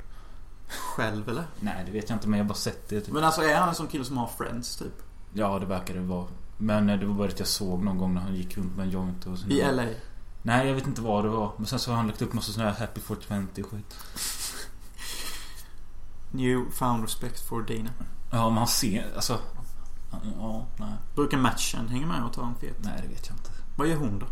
Själv 0.69 1.29
eller? 1.29 1.45
Nej, 1.61 1.83
det 1.87 1.93
vet 1.93 2.09
jag 2.11 2.17
inte 2.17 2.29
men 2.29 2.39
jag 2.39 2.45
har 2.45 2.49
bara 2.49 2.55
sett 2.55 2.89
det 2.89 3.01
typ. 3.01 3.15
Men 3.15 3.25
alltså 3.25 3.43
är 3.43 3.57
han 3.57 3.69
en 3.69 3.75
sån 3.75 3.87
kille 3.87 4.05
som 4.05 4.17
har 4.19 4.27
friends 4.27 4.77
typ? 4.77 5.03
Ja, 5.33 5.59
det 5.59 5.67
verkar 5.67 5.95
det 5.95 6.01
vara. 6.01 6.27
Men 6.61 6.91
eh, 6.91 6.99
det 6.99 7.07
var 7.07 7.15
bara 7.15 7.29
att 7.29 7.39
jag 7.39 7.49
såg 7.49 7.83
någon 7.85 7.99
gång 7.99 8.15
när 8.15 8.21
han 8.21 8.35
gick 8.35 8.57
runt 8.59 8.77
med 8.77 8.85
en 8.87 8.91
joint 8.91 9.27
och 9.27 9.39
I. 9.49 9.63
LA? 9.73 9.85
Nej, 10.43 10.67
jag 10.69 10.75
vet 10.75 10.87
inte 10.87 11.01
vad 11.03 11.25
det 11.25 11.29
var. 11.29 11.53
Men 11.57 11.67
sen 11.67 11.79
så 11.79 11.91
har 11.91 11.97
han 11.97 12.07
lagt 12.07 12.23
upp 12.23 12.33
massa 12.33 12.53
såna 12.53 12.71
här 12.71 12.73
Happy 12.81 13.01
420 13.01 13.63
och 13.63 13.71
skit. 13.71 13.97
New 16.31 16.71
found 16.71 17.03
respect 17.03 17.49
for 17.49 17.63
Dana. 17.63 17.91
Ja, 18.31 18.49
men 18.49 18.59
han 18.59 18.67
ser... 18.69 19.13
Alltså... 19.17 19.39
Ja, 20.41 20.67
nej. 20.77 20.93
Brukar 21.15 21.39
matchen 21.39 21.89
hänga 21.89 22.07
med 22.07 22.25
och 22.25 22.33
ta 22.33 22.47
en 22.47 22.55
fet? 22.55 22.77
Nej, 22.81 23.01
det 23.03 23.09
vet 23.09 23.27
jag 23.29 23.37
inte. 23.37 23.51
Vad 23.77 23.89
gör 23.89 23.97
hon 23.97 24.19
då? 24.19 24.27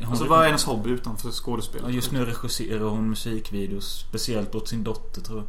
Hon, 0.00 0.08
Alltså 0.08 0.26
vad 0.28 0.40
är 0.40 0.46
hennes 0.46 0.64
hobby 0.64 0.90
utanför 0.90 1.28
Ja, 1.28 1.32
skådespelet? 1.32 1.94
just 1.94 2.12
nu 2.12 2.24
regisserar 2.24 2.84
hon 2.84 3.08
musikvideos. 3.10 4.04
Speciellt 4.08 4.54
åt 4.54 4.68
sin 4.68 4.84
dotter 4.84 5.20
tror 5.20 5.38
jag. 5.38 5.46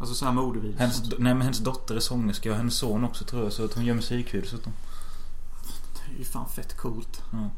Alltså 0.00 0.32
modevideos? 0.32 0.74
och 0.74 0.80
Hennes, 0.80 1.02
nej 1.18 1.34
men 1.34 1.42
hennes 1.42 1.58
dotter 1.58 1.94
är 1.96 2.00
sångerska 2.00 2.50
och 2.50 2.56
hennes 2.56 2.74
son 2.74 3.04
också 3.04 3.24
tror 3.24 3.42
jag. 3.42 3.52
Så 3.52 3.64
att 3.64 3.74
hon 3.74 3.84
gör 3.84 3.94
musikvideos 3.94 4.54
åt 4.54 4.64
dem. 4.64 4.72
Det 5.94 6.14
är 6.14 6.18
ju 6.18 6.24
fan 6.24 6.48
fett 6.48 6.76
coolt. 6.76 7.22
Ja. 7.32 7.50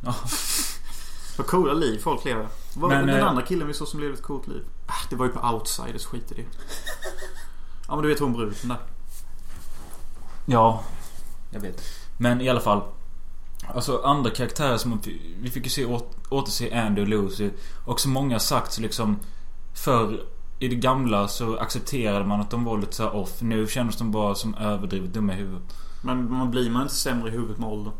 Ja. 0.00 0.14
Vad 1.36 1.46
coola 1.46 1.72
liv 1.72 1.98
folk 1.98 2.24
lever. 2.24 2.48
Vad 2.74 2.90
Men, 2.90 3.06
den 3.06 3.16
eh, 3.16 3.26
andra 3.26 3.42
killen 3.42 3.66
vi 3.68 3.74
såg 3.74 3.88
som 3.88 4.00
levde 4.00 4.14
ett 4.14 4.22
coolt 4.22 4.46
liv? 4.46 4.64
Ah, 4.86 5.06
det 5.10 5.16
var 5.16 5.26
ju 5.26 5.32
på 5.32 5.48
Outsiders, 5.48 6.04
skit 6.04 6.32
i 6.32 6.34
det. 6.34 6.44
ja 7.88 7.94
men 7.94 8.02
du 8.02 8.08
vet 8.08 8.18
hon 8.18 8.32
bruden 8.32 8.54
där. 8.62 8.78
Ja, 10.46 10.84
jag 11.50 11.60
vet. 11.60 11.82
Men 12.16 12.40
i 12.40 12.48
alla 12.48 12.60
fall. 12.60 12.82
Alltså 13.74 14.02
andra 14.02 14.30
karaktärer 14.30 14.76
som 14.76 15.00
vi 15.40 15.50
fick 15.50 15.64
ju 15.64 15.70
se 15.70 15.84
åt, 15.84 16.16
återse 16.28 16.80
Andy 16.86 17.02
och 17.02 17.08
Lucy. 17.08 17.50
Och 17.86 18.00
som 18.00 18.12
många 18.12 18.38
sagt 18.38 18.72
så 18.72 18.80
liksom 18.80 19.18
För 19.74 20.24
i 20.58 20.68
det 20.68 20.76
gamla 20.76 21.28
så 21.28 21.56
accepterade 21.56 22.24
man 22.24 22.40
att 22.40 22.50
de 22.50 22.64
var 22.64 22.78
lite 22.78 22.94
så 22.94 23.08
off. 23.08 23.42
Nu 23.42 23.66
känns 23.66 23.96
de 23.96 24.10
bara 24.10 24.34
som 24.34 24.54
överdrivet 24.54 25.14
dumma 25.14 25.32
i 25.32 25.36
huvudet. 25.36 25.74
Men 26.02 26.32
man 26.32 26.50
blir 26.50 26.70
man 26.70 26.82
inte 26.82 26.94
sämre 26.94 27.28
i 27.28 27.32
huvudet 27.32 27.58
med 27.58 27.68
åldern? 27.68 27.92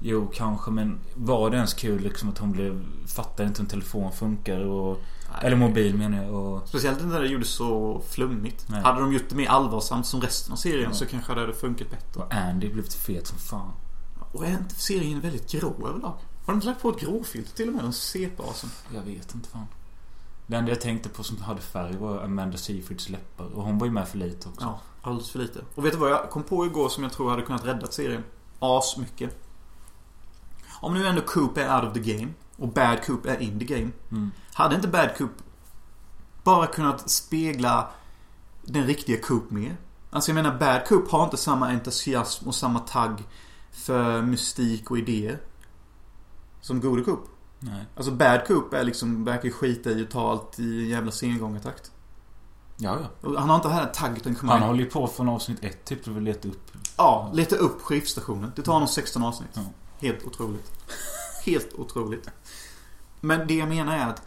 Jo, 0.00 0.30
kanske 0.34 0.70
men 0.70 1.00
var 1.14 1.50
det 1.50 1.56
ens 1.56 1.74
kul 1.74 2.00
liksom 2.02 2.28
att 2.28 2.38
hon 2.38 2.52
blev... 2.52 2.84
Fattade 3.06 3.48
inte 3.48 3.58
hur 3.60 3.64
en 3.64 3.70
telefon 3.70 4.12
funkar 4.12 4.60
och... 4.60 5.00
Eller 5.42 5.56
mobil 5.56 5.94
menar 5.94 6.22
jag. 6.24 6.34
Och... 6.34 6.68
Speciellt 6.68 7.00
inte 7.00 7.12
när 7.14 7.20
det 7.22 7.28
gjordes 7.28 7.48
så 7.48 8.02
flummigt. 8.08 8.64
Nej. 8.68 8.82
Hade 8.82 9.00
de 9.00 9.12
gjort 9.12 9.28
det 9.28 9.34
mer 9.34 9.48
allvarsamt 9.48 10.06
som 10.06 10.20
resten 10.20 10.52
av 10.52 10.56
serien 10.56 10.90
Ja. 10.90 10.92
så 10.96 11.06
kanske 11.06 11.34
det 11.34 11.40
hade 11.40 11.52
funkat 11.54 11.90
bättre. 11.90 12.20
Och 12.20 12.34
Andy 12.34 12.68
blev 12.72 12.82
fet 12.88 13.26
som 13.26 13.38
fan. 13.38 13.70
Och 14.32 14.46
är 14.46 14.50
inte 14.50 14.74
serien 14.74 15.20
väldigt 15.20 15.52
grå 15.52 15.88
överlag? 15.88 16.14
Har 16.44 16.52
de 16.52 16.54
inte 16.54 16.66
lagt 16.66 16.82
på 16.82 16.90
ett 16.90 17.00
gråfilter 17.00 17.56
till 17.56 17.68
och 17.68 17.74
med? 17.74 17.84
Den 17.84 17.92
sepasen. 17.92 18.70
Jag 18.94 19.02
vet 19.02 19.34
inte 19.34 19.48
fan. 19.48 19.66
Det 20.46 20.56
enda 20.56 20.70
jag 20.70 20.80
tänkte 20.80 21.08
på 21.08 21.22
som 21.22 21.42
hade 21.42 21.60
färg 21.60 21.96
var 21.96 22.22
Amanda 22.22 22.58
Seyfrieds 22.58 23.08
läppar. 23.08 23.44
Och 23.44 23.62
hon 23.62 23.78
var 23.78 23.86
ju 23.86 23.92
med 23.92 24.08
för 24.08 24.18
lite 24.18 24.48
också. 24.48 24.64
Ja, 24.64 24.80
alldeles 25.02 25.30
för 25.30 25.38
lite. 25.38 25.60
Och 25.74 25.84
vet 25.84 25.92
du 25.92 25.98
vad 25.98 26.10
jag 26.10 26.30
kom 26.30 26.42
på 26.42 26.66
igår 26.66 26.88
som 26.88 27.02
jag 27.02 27.12
tror 27.12 27.30
hade 27.30 27.42
kunnat 27.42 27.64
rädda 27.64 27.86
serien? 27.86 28.24
As 28.58 28.96
mycket. 28.96 29.38
Om 30.80 30.94
nu 30.94 31.06
ändå 31.06 31.22
Coop 31.22 31.58
är 31.58 31.76
out 31.76 31.84
of 31.84 31.94
the 31.94 32.12
game 32.12 32.28
och 32.56 32.68
Bad 32.68 33.04
Coop 33.04 33.26
är 33.26 33.42
in 33.42 33.58
the 33.58 33.64
game. 33.64 33.90
Mm. 34.10 34.30
Hade 34.52 34.74
inte 34.74 34.88
Bad 34.88 35.16
Coop 35.16 35.30
bara 36.44 36.66
kunnat 36.66 37.10
spegla 37.10 37.90
den 38.62 38.86
riktiga 38.86 39.20
Coop 39.20 39.50
mer? 39.50 39.76
Alltså 40.10 40.30
jag 40.30 40.34
menar 40.34 40.58
Bad 40.58 40.86
Coop 40.86 41.10
har 41.10 41.24
inte 41.24 41.36
samma 41.36 41.68
entusiasm 41.68 42.48
och 42.48 42.54
samma 42.54 42.78
tagg 42.78 43.22
för 43.72 44.22
mystik 44.22 44.90
och 44.90 44.98
idéer. 44.98 45.38
Som 46.60 46.80
gode 46.80 47.02
Coop. 47.02 47.28
Nej. 47.62 47.84
Alltså 47.96 48.12
Bad 48.12 48.46
Coop 48.46 48.74
är 48.74 48.84
liksom, 48.84 49.24
verkar 49.24 49.50
skita 49.50 49.90
i 49.90 50.02
att 50.02 50.10
ta 50.10 50.30
allt 50.30 50.58
i 50.58 50.82
en 50.82 50.88
jävla 50.88 51.10
sengångartakt. 51.12 51.90
Ja, 52.76 52.98
ja. 53.00 53.28
Och 53.28 53.40
Han 53.40 53.48
har 53.48 53.56
inte 53.56 53.68
det 53.68 53.74
här 53.74 54.34
komma 54.34 54.52
Han 54.52 54.62
håller 54.62 54.80
ju 54.84 54.90
på 54.90 55.06
från 55.06 55.28
avsnitt 55.28 55.64
ett 55.64 55.84
typ 55.84 56.04
för 56.04 56.16
att 56.16 56.22
leta 56.22 56.48
upp. 56.48 56.70
Ja, 56.96 57.30
leta 57.34 57.56
upp 57.56 57.82
skiftstationen. 57.82 58.52
Det 58.56 58.62
tar 58.62 58.72
honom 58.72 58.88
16 58.88 59.22
avsnitt. 59.22 59.50
Ja. 59.54 59.62
Helt 60.00 60.26
otroligt. 60.26 60.72
Helt 61.44 61.74
otroligt. 61.74 62.28
Men 63.20 63.46
det 63.46 63.54
jag 63.54 63.68
menar 63.68 63.96
är 63.96 64.06
att 64.06 64.22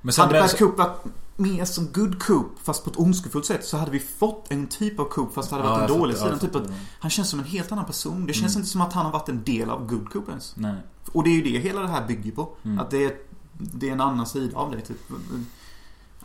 Men 0.00 0.14
hade 0.18 0.40
Bad 0.40 0.58
Coop 0.58 0.78
varit 0.78 1.04
mer 1.36 1.64
som 1.64 1.86
Good 1.92 2.22
Coop 2.22 2.46
fast 2.62 2.84
på 2.84 2.90
ett 2.90 2.96
ondskefullt 2.98 3.46
sätt 3.46 3.64
så 3.64 3.76
hade 3.76 3.90
vi 3.90 4.00
fått 4.00 4.50
en 4.50 4.66
typ 4.66 5.00
av 5.00 5.04
Coop 5.04 5.34
fast 5.34 5.50
det 5.50 5.56
hade 5.56 5.68
varit 5.68 5.88
Ja, 5.88 5.94
en 5.94 6.00
dålig 6.00 6.16
sida. 6.16 6.38
Typ 6.38 6.54
att 6.56 6.70
han 7.00 7.10
känns 7.10 7.30
som 7.30 7.38
en 7.38 7.44
helt 7.46 7.72
annan 7.72 7.84
person. 7.84 8.26
Det 8.26 8.32
känns 8.32 8.54
Mm. 8.54 8.60
inte 8.60 8.70
som 8.70 8.80
att 8.80 8.92
han 8.92 9.04
har 9.04 9.12
varit 9.12 9.28
en 9.28 9.44
del 9.44 9.70
av 9.70 9.86
Good 9.86 10.12
Coop 10.12 10.28
ens. 10.28 10.56
Nej. 10.56 10.74
Och 11.12 11.24
det 11.24 11.30
är 11.30 11.34
ju 11.34 11.42
det 11.42 11.58
hela 11.58 11.80
det 11.80 11.88
här 11.88 12.06
bygger 12.06 12.32
på. 12.32 12.48
Mm. 12.62 12.78
Att 12.78 12.90
det 12.90 13.04
är, 13.04 13.16
det 13.52 13.88
är 13.88 13.92
en 13.92 14.00
annan 14.00 14.26
sida 14.26 14.58
av 14.58 14.70
det 14.70 14.80
typ. 14.80 14.98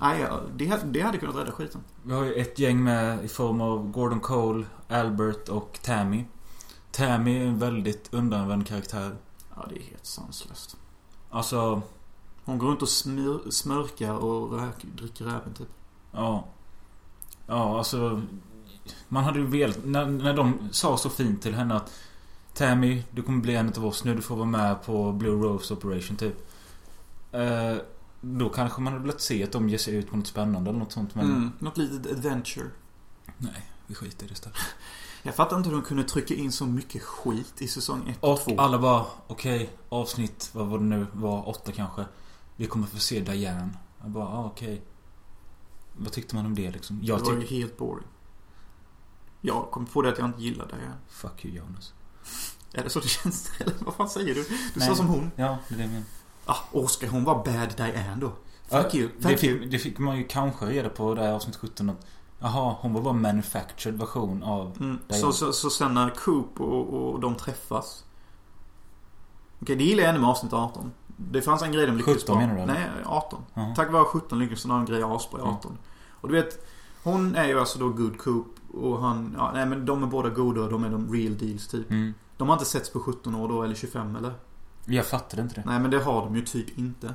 Nej, 0.02 0.28
det, 0.56 0.82
det 0.86 1.02
hade 1.02 1.18
kunnat 1.18 1.36
rädda 1.36 1.52
skiten. 1.52 1.82
Vi 2.04 2.14
har 2.14 2.24
ju 2.24 2.34
ett 2.34 2.60
gäng 2.60 2.84
med 2.84 3.26
i 3.26 3.28
form 3.28 3.62
av 3.62 3.92
Gordon 3.92 4.20
Cole, 4.20 4.66
Albert 4.90 5.50
och 5.50 5.80
Tammy. 5.82 6.26
Tammy 6.92 7.38
är 7.38 7.46
en 7.46 7.60
väldigt 7.60 8.14
undanvänd 8.14 8.68
karaktär. 8.68 9.16
Ja, 9.56 9.66
det 9.70 9.76
är 9.76 9.84
helt 9.84 10.06
sanslöst. 10.06 10.78
Alltså, 11.30 11.82
Hon 12.46 12.58
går 12.58 12.68
runt 12.68 12.82
och 12.82 12.90
smör, 12.90 13.50
smörkar 13.50 14.14
och 14.14 14.60
rök, 14.60 14.86
dricker 14.96 15.26
även 15.28 15.54
typ. 15.54 15.68
ja. 16.12 16.46
Ja, 17.48 17.78
alltså. 17.78 18.22
Man 19.08 19.24
hade 19.24 19.40
ju 19.40 19.46
velat, 19.46 19.86
när, 19.86 20.06
när 20.06 20.34
de 20.34 20.70
sa 20.72 20.98
så 20.98 21.10
fint 21.10 21.42
till 21.42 21.54
henne 21.56 21.76
att 21.76 21.92
Tammy, 22.54 23.04
du 23.12 23.22
kommer 23.22 23.42
bli 23.42 23.56
en 23.56 23.70
av 23.70 23.86
oss 23.86 24.04
nu. 24.04 24.16
Du 24.16 24.22
får 24.22 24.36
vara 24.36 24.46
med 24.46 24.84
på 24.84 25.12
Blue 25.12 25.44
Rose 25.44 25.74
Operation 25.74 26.18
typ. 26.18 26.36
Eh, 27.32 27.76
då 28.22 28.50
kanske 28.50 28.82
man 28.82 28.94
hade 28.94 29.06
velat 29.06 29.22
se 29.22 29.44
att 29.44 29.52
de 29.52 29.70
ger 29.70 29.78
sig 29.78 29.96
ut 29.96 30.10
på 30.10 30.18
något 30.18 30.28
spännande 30.28 30.70
eller 30.70 30.80
något 30.80 30.92
sånt. 30.92 31.16
Men 31.16 31.26
Mm, 31.26 31.52
något 31.60 31.78
litet 31.78 32.12
adventure. 32.12 32.68
nej, 33.38 33.70
vi 33.88 33.96
skiter 33.96 34.26
i 34.26 34.28
det 34.28 34.34
istället. 34.34 34.58
Jag 35.26 35.36
fattar 35.36 35.58
inte 35.58 35.70
hur 35.70 35.76
de 35.76 35.84
kunde 35.86 36.04
trycka 36.04 36.34
in 36.34 36.52
så 36.52 36.66
mycket 36.66 37.02
skit 37.02 37.62
i 37.62 37.68
säsong 37.68 38.10
1 38.10 38.18
och 38.20 38.32
Och 38.34 38.40
2. 38.40 38.56
alla 38.58 38.80
bara, 38.80 39.06
okej, 39.28 39.70
avsnitt, 39.90 40.50
vad 40.54 40.68
var 40.68 40.78
det 40.78 40.84
nu 40.84 41.08
var, 41.14 41.50
åtta 41.50 41.72
kanske. 41.72 42.06
Vi 42.56 42.68
kommer 42.68 42.88
få 42.88 42.98
se 42.98 43.20
Diane. 43.20 43.70
Jag 44.02 44.10
bara, 44.10 44.28
ah, 44.28 44.46
okej. 44.46 44.82
Vad 45.94 46.12
tyckte 46.12 46.36
man 46.36 46.46
om 46.46 46.56
det 46.56 46.72
liksom? 46.72 47.00
Jag 47.04 47.20
det 47.20 47.24
var 47.24 47.34
ju 47.34 47.46
helt 47.46 47.78
boring. 47.78 48.08
Jag 49.42 49.72
kom 49.72 49.86
på 49.86 50.02
det 50.02 50.10
att 50.10 50.18
jag 50.18 50.28
inte 50.28 50.42
gillade 50.44 50.72
det. 50.76 50.92
Fuck 51.10 51.46
you 51.46 51.56
Jonas. 51.56 51.94
Är 52.74 52.84
det 52.84 52.90
så 52.90 53.00
det 53.00 53.08
känns? 53.08 53.52
Eller 53.60 53.74
vad 53.80 53.94
fan 53.94 54.10
säger 54.10 54.36
du? 54.36 54.44
Du 54.44 54.50
Nej. 54.74 54.88
sa 54.88 54.96
som 54.96 55.08
hon. 55.08 55.32
Ja, 55.36 55.58
det 55.68 55.74
är 55.74 55.78
det 55.78 55.84
jag 55.84 55.92
menar. 55.92 56.06
Ah, 56.46 56.58
och 56.72 56.92
ska 56.92 57.08
hon 57.08 57.24
vara 57.24 57.36
bad 57.44 57.74
Diane 57.78 58.18
då? 58.22 58.32
Ja, 58.70 58.84
Fuck 58.84 58.96
you. 58.96 59.10
Det 59.18 59.24
Thank 59.24 59.44
you. 59.44 59.60
fick, 59.60 59.72
det 59.72 59.80
fick 59.80 60.00
man 60.00 60.18
ju 60.18 60.24
kanske 60.24 60.66
reda 60.66 60.90
på 60.90 61.16
där 61.16 61.28
i 61.28 61.32
avsnitt 61.32 61.56
17 61.56 61.90
att 61.90 62.06
Jaha, 62.40 62.76
hon 62.80 62.94
var 62.94 63.02
bara 63.02 63.14
manufactured 63.14 64.00
version 64.00 64.44
av... 64.44 64.78
Mm. 64.80 65.00
Så, 65.10 65.32
så, 65.32 65.54
så 65.54 65.70
sen 65.70 65.94
när 65.94 66.10
Coop 66.10 66.62
och, 66.62 66.94
och 66.94 67.20
de 67.20 67.36
träffas. 67.36 68.04
Okej, 69.62 69.76
det 69.76 69.84
gillar 69.84 70.04
jag 70.04 70.10
ännu 70.10 70.20
med 70.20 70.30
avsnitt 70.30 70.54
18. 70.54 70.92
Det 71.18 71.42
fanns 71.42 71.62
en 71.62 71.72
grej 71.72 71.86
de 71.86 71.98
lyckades 71.98 72.22
17 72.22 72.38
menar 72.38 72.56
du, 72.56 72.62
eller? 72.62 72.74
Nej, 72.74 72.90
18. 73.06 73.42
Ja. 73.54 73.74
Tack 73.76 73.92
vare 73.92 74.06
17 74.06 74.40
lyckades 74.40 74.62
de 74.62 74.72
ha 74.72 74.80
en 74.80 74.86
grej 74.86 75.04
asbra 75.04 75.40
i 75.40 75.44
Ja. 75.44 75.50
18. 75.50 75.78
Och 76.22 76.28
du 76.28 76.34
vet, 76.34 76.66
hon 77.04 77.36
är 77.36 77.48
ju 77.48 77.60
alltså 77.60 77.80
då 77.80 77.90
good 77.90 78.18
Coop 78.18 78.53
och 78.74 79.02
han, 79.02 79.36
ja, 79.38 79.52
nej 79.54 79.66
men 79.66 79.86
de 79.86 80.04
är 80.04 80.08
båda 80.08 80.30
goda 80.30 80.62
och 80.62 80.70
de 80.70 80.84
är 80.84 80.90
de 80.90 81.14
real 81.14 81.38
deals 81.38 81.68
typ. 81.68 81.92
Mm. 81.92 82.14
De 82.38 82.50
har 82.50 82.56
inte 82.56 82.66
setts 82.66 82.90
på 82.90 83.00
17 83.00 83.36
år 83.36 83.48
då, 83.48 83.64
eller 83.64 83.76
25 83.76 84.16
eller? 84.16 84.34
Jag 84.86 85.06
fattade 85.06 85.42
inte 85.42 85.56
det. 85.56 85.64
Nej 85.66 85.80
men 85.80 85.92
det 85.92 86.04
har 86.04 86.26
de 86.26 86.36
ju 86.36 86.42
typ 86.42 86.78
inte. 86.78 87.14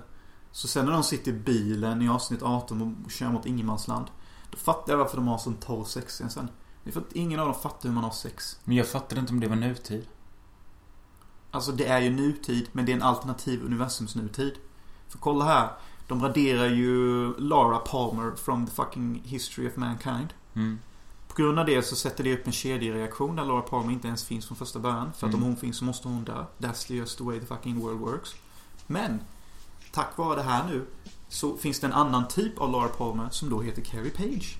Så 0.52 0.68
sen 0.68 0.84
när 0.84 0.92
de 0.92 1.02
sitter 1.02 1.30
i 1.30 1.34
bilen 1.34 2.02
i 2.02 2.08
avsnitt 2.08 2.42
18 2.42 3.02
och 3.04 3.10
kör 3.10 3.28
mot 3.28 3.46
ingenmansland. 3.46 4.06
Då 4.50 4.56
fattar 4.56 4.92
jag 4.92 4.98
varför 4.98 5.16
de 5.16 5.28
har 5.28 5.38
sån 5.38 5.54
torr 5.54 5.84
sexscen 5.84 6.30
sen. 6.30 6.48
Det 6.84 6.90
är 6.90 6.92
för 6.92 7.00
att 7.00 7.12
ingen 7.12 7.40
av 7.40 7.46
dem 7.46 7.54
fattar 7.54 7.88
hur 7.88 7.94
man 7.94 8.04
har 8.04 8.10
sex. 8.10 8.60
Men 8.64 8.76
jag 8.76 8.88
fattade 8.88 9.20
inte 9.20 9.32
om 9.32 9.40
det 9.40 9.48
var 9.48 9.56
nutid. 9.56 10.06
Alltså 11.50 11.72
det 11.72 11.86
är 11.86 12.00
ju 12.00 12.10
nutid, 12.10 12.68
men 12.72 12.86
det 12.86 12.92
är 12.92 12.96
en 12.96 13.02
alternativ 13.02 13.64
universums 13.64 14.14
nutid. 14.14 14.54
För 15.08 15.18
kolla 15.18 15.44
här. 15.44 15.70
De 16.06 16.22
raderar 16.22 16.66
ju 16.66 17.34
Lara 17.38 17.78
Palmer 17.78 18.36
from 18.36 18.66
the 18.66 18.72
fucking 18.72 19.22
history 19.24 19.68
of 19.68 19.76
mankind. 19.76 20.34
Mm. 20.54 20.78
På 21.38 21.42
grund 21.42 21.58
av 21.58 21.66
det 21.66 21.82
så 21.82 21.96
sätter 21.96 22.24
det 22.24 22.34
upp 22.34 22.46
en 22.46 22.52
kedjereaktion 22.52 23.36
där 23.36 23.44
Laura 23.44 23.62
Palmer 23.62 23.92
inte 23.92 24.08
ens 24.08 24.24
finns 24.24 24.46
från 24.46 24.56
första 24.56 24.78
början. 24.78 25.12
För 25.12 25.26
att 25.26 25.34
Mm. 25.34 25.44
om 25.44 25.48
hon 25.48 25.56
finns 25.56 25.76
så 25.76 25.84
måste 25.84 26.08
hon 26.08 26.24
dö. 26.24 26.44
That's 26.58 26.92
just 26.92 27.18
the 27.18 27.24
way 27.24 27.40
the 27.40 27.46
fucking 27.46 27.80
world 27.80 28.00
works. 28.00 28.34
Men, 28.86 29.20
tack 29.92 30.16
vare 30.16 30.36
det 30.36 30.42
här 30.42 30.64
nu 30.68 30.86
så 31.28 31.56
finns 31.56 31.80
det 31.80 31.86
en 31.86 31.92
annan 31.92 32.28
typ 32.28 32.58
av 32.60 32.70
Laura 32.70 32.88
Palmer 32.88 33.28
som 33.30 33.50
då 33.50 33.60
heter 33.62 33.82
Carrie 33.82 34.10
Page. 34.10 34.56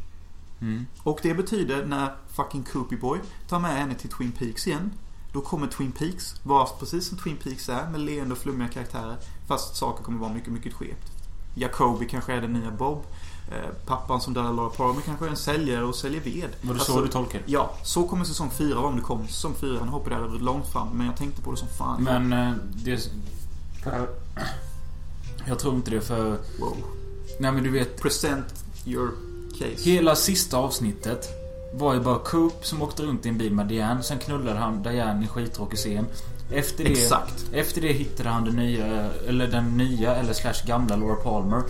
Mm. 0.61 0.87
Och 1.03 1.19
det 1.23 1.35
betyder 1.35 1.87
när 1.87 2.17
fucking 2.29 2.63
Coopy 2.63 2.97
Boy 2.97 3.19
tar 3.49 3.59
med 3.59 3.71
henne 3.77 3.95
till 3.95 4.11
Twin 4.11 4.33
Peaks 4.33 4.67
igen. 4.67 4.93
Då 5.33 5.41
kommer 5.41 5.67
Twin 5.67 5.93
Peaks 5.93 6.35
vara 6.43 6.67
precis 6.67 7.09
som 7.09 7.19
Twin 7.19 7.37
Peaks 7.37 7.69
är 7.69 7.91
med 7.91 8.01
leende 8.01 8.33
och 8.33 8.39
flummiga 8.39 8.69
karaktärer. 8.69 9.17
Fast 9.47 9.77
saker 9.77 10.05
kommer 10.05 10.19
vara 10.19 10.33
mycket, 10.33 10.53
mycket 10.53 10.73
skevt. 10.75 11.13
Jacoby 11.55 12.09
kanske 12.09 12.33
är 12.33 12.41
den 12.41 12.53
nya 12.53 12.71
Bob. 12.71 13.05
Eh, 13.53 13.69
pappan 13.87 14.21
som 14.21 14.35
dödar 14.35 14.53
Laura 14.53 14.71
Palmer 14.71 15.01
kanske 15.03 15.27
är 15.27 15.31
en 15.31 15.37
säljare 15.37 15.85
och 15.85 15.95
säljer 15.95 16.21
ved. 16.21 16.49
Var 16.61 16.75
det 16.75 16.81
Alltså, 16.81 16.93
så 16.93 17.01
du 17.01 17.09
tolkade 17.09 17.45
det? 17.47 17.53
Ja, 17.53 17.71
så 17.83 18.03
kommer 18.09 18.25
säsong 18.25 18.51
4 18.51 18.75
vara 18.75 18.87
om 18.87 18.97
det 18.97 19.03
kommer 19.03 19.27
säsong 19.27 19.55
4. 19.61 19.85
Nu 19.85 19.91
hoppade 19.91 20.17
jag 20.17 20.43
långt 20.43 20.67
fram, 20.67 20.89
men 20.89 21.07
jag 21.07 21.17
tänkte 21.17 21.43
på 21.43 21.51
det 21.51 21.57
som 21.57 21.69
fan. 21.69 22.03
Men 22.03 22.33
eh, 22.33 22.53
det... 22.75 23.11
Jag 25.47 25.59
tror 25.59 25.75
inte 25.75 25.91
det 25.91 26.01
för... 26.01 26.31
Wow. 26.61 26.77
Nej 27.41 27.53
men 27.53 27.63
du 27.63 27.71
vet, 27.71 28.03
Present 28.03 28.65
your 28.87 29.11
case. 29.59 29.91
hela 29.91 30.17
sista 30.17 30.57
avsnittet 30.57 31.29
var 31.75 31.95
ju 31.95 32.01
bara 32.01 32.19
Coop 32.19 32.67
som 32.67 32.83
åkte 32.83 33.03
runt 33.03 33.27
i 33.27 33.29
en 33.29 33.39
bil 33.39 33.53
med 33.55 33.67
Diane. 33.67 34.03
Sen 34.03 34.19
knullade 34.19 34.59
han 34.59 34.83
Diane 34.83 35.25
i 35.25 35.29
skittråkig 35.29 35.79
scen. 35.79 36.07
Efter 36.53 36.85
det, 36.85 36.91
Exakt. 36.91 37.45
efter 37.53 37.81
det 37.81 37.93
hittade 37.93 38.29
han 38.29 38.45
den 38.45 38.57
nya, 38.57 39.11
eller 39.29 39.47
den 39.47 39.77
nya, 39.77 40.17
eller 40.17 40.33
slash 40.33 40.67
gamla 40.67 40.97
Laura 40.97 41.17
Palmer. 41.17 41.63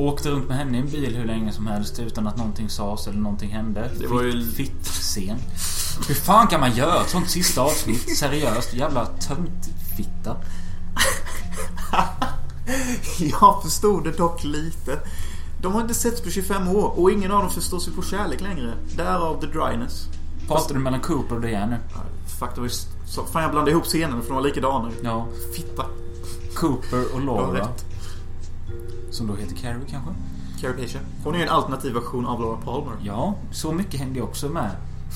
Åkte 0.00 0.30
runt 0.30 0.48
med 0.48 0.56
henne 0.56 0.76
i 0.76 0.80
en 0.80 0.86
bil 0.90 1.16
hur 1.16 1.24
länge 1.24 1.52
som 1.52 1.66
helst 1.66 1.98
utan 1.98 2.26
att 2.26 2.36
någonting 2.36 2.68
sades 2.70 3.06
eller 3.06 3.18
någonting 3.18 3.50
hände. 3.50 3.90
Det 3.98 4.06
var 4.06 4.22
ju- 4.22 4.50
Fitt-scen. 4.52 5.36
Hur 6.08 6.14
fan 6.14 6.46
kan 6.46 6.60
man 6.60 6.76
göra 6.76 7.00
ett 7.00 7.10
sånt 7.10 7.30
sista 7.30 7.60
avsnitt? 7.60 8.16
Seriöst, 8.18 8.74
jävla 8.74 9.06
töntfitta. 9.06 10.36
Jag 13.18 13.62
förstod 13.62 14.04
det 14.04 14.10
dock 14.12 14.44
lite. 14.44 14.98
De 15.62 15.72
har 15.74 15.80
inte 15.80 15.94
setts 15.94 16.20
på 16.20 16.30
25 16.30 16.68
år 16.68 16.98
och 17.00 17.10
ingen 17.10 17.30
av 17.32 17.42
dem 17.42 17.50
förstår 17.50 17.78
sig 17.78 17.92
på 17.92 18.02
kärlek 18.02 18.40
längre. 18.40 18.74
Därav 18.96 19.40
the 19.40 19.46
dryness. 19.46 20.06
Pratar 20.48 20.74
du 20.74 20.80
mellan 20.80 21.00
Cooper 21.00 21.34
och 21.34 21.40
Diane 21.40 21.66
nu? 21.66 21.76
Fuck, 22.38 22.50
det 22.54 22.60
var 22.60 22.68
ju 22.68 22.74
fan 23.32 23.42
jag 23.42 23.50
blandade 23.50 23.70
ihop 23.70 23.84
scenerna 23.84 24.20
för 24.20 24.28
de 24.28 24.34
var 24.34 24.42
likadana. 24.42 24.90
Ja. 25.02 25.26
Fitta. 25.56 25.84
Cooper 26.54 27.14
och 27.14 27.20
Laura. 27.24 27.68
Som 29.10 29.26
då 29.26 29.34
heter 29.34 29.56
Carrie 29.56 29.80
kanske? 29.90 30.10
Carrie 30.60 30.74
Page. 30.76 30.96
Hon 31.24 31.34
är 31.34 31.38
ju 31.38 31.44
en 31.44 31.50
alternativ 31.50 31.92
version 31.94 32.26
av 32.26 32.40
Laura 32.40 32.56
Palmer. 32.56 32.92
Ja, 33.02 33.34
så 33.52 33.72
mycket 33.72 34.00
hängde 34.00 34.18
jag 34.18 34.28
också 34.28 34.48
med. 34.48 34.70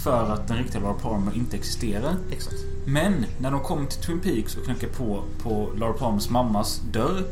För 0.04 0.32
att 0.32 0.48
den 0.48 0.56
riktiga 0.56 0.80
Laura 0.82 0.94
Palmer 0.94 1.32
inte 1.36 1.56
existerar. 1.56 2.16
Exakt. 2.30 2.56
Men 2.86 3.26
när 3.40 3.50
de 3.50 3.60
kom 3.60 3.86
till 3.86 4.00
Twin 4.02 4.20
Peaks 4.20 4.56
och 4.56 4.64
knackade 4.64 4.92
på 4.92 5.22
på 5.42 5.68
Laura 5.76 5.92
Palmers 5.92 6.30
mammas 6.30 6.80
dörr. 6.92 7.22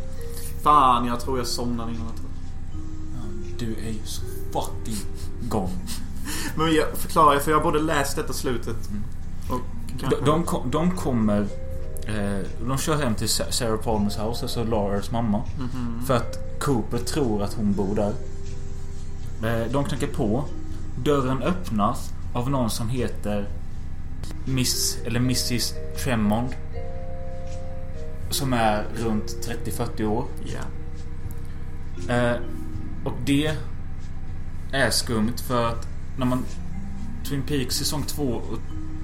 Fan, 0.62 1.07
jag 1.07 1.21
tror 1.21 1.38
jag 1.38 1.47
somnade 1.47 1.90
innan 1.92 2.07
jag 2.07 2.14
du 3.59 3.73
är 3.75 3.90
ju 3.92 3.99
så 4.04 4.23
fucking 4.52 4.97
gone. 5.49 5.69
Men 6.57 6.75
jag 6.75 6.88
förklarar, 6.97 7.38
för 7.38 7.50
jag 7.50 7.59
har 7.59 7.64
både 7.64 7.78
läst 7.83 8.16
detta 8.16 8.33
slutet 8.33 8.88
Mm. 8.90 9.02
och 9.50 9.61
De, 9.92 9.99
kanske... 10.00 10.25
de, 10.25 10.42
kom, 10.45 10.71
de 10.71 10.90
kommer 10.97 11.47
Eh, 12.07 12.47
de 12.69 12.78
kör 12.78 12.97
hem 13.02 13.14
till 13.14 13.28
Sa- 13.28 13.50
Sarah 13.50 13.76
Palmers 13.81 14.19
house, 14.19 14.42
alltså 14.42 14.64
Lauras 14.64 15.11
mamma. 15.11 15.42
Mhm. 15.59 16.02
För 16.07 16.14
att 16.16 16.52
Cooper 16.62 16.99
tror 16.99 17.42
att 17.42 17.54
hon 17.54 17.73
bor 17.73 17.95
där. 17.95 18.12
Eh, 19.42 19.73
De 19.73 19.85
knackar 19.85 20.07
på. 20.07 20.45
Dörren 21.04 21.42
öppnas 21.42 22.12
av 22.35 22.50
någon 22.50 22.71
som 22.71 22.88
heter 22.88 23.49
Miss 24.47 24.99
eller 25.07 25.21
Mrs 25.21 25.75
Tremond. 26.04 26.49
Som 28.31 28.52
är 28.52 28.85
runt 28.97 29.49
30-40 29.66 30.04
år. 30.04 30.25
Ja. 30.45 30.61
Eh, 32.14 32.37
och 33.04 33.12
det 33.25 33.52
är 34.73 34.90
skumt 34.90 35.38
för 35.49 35.69
att 35.69 35.87
när 36.19 36.26
man... 36.26 36.45
Twin 37.28 37.42
Peaks 37.42 37.76
säsong 37.76 38.02
2, 38.02 38.42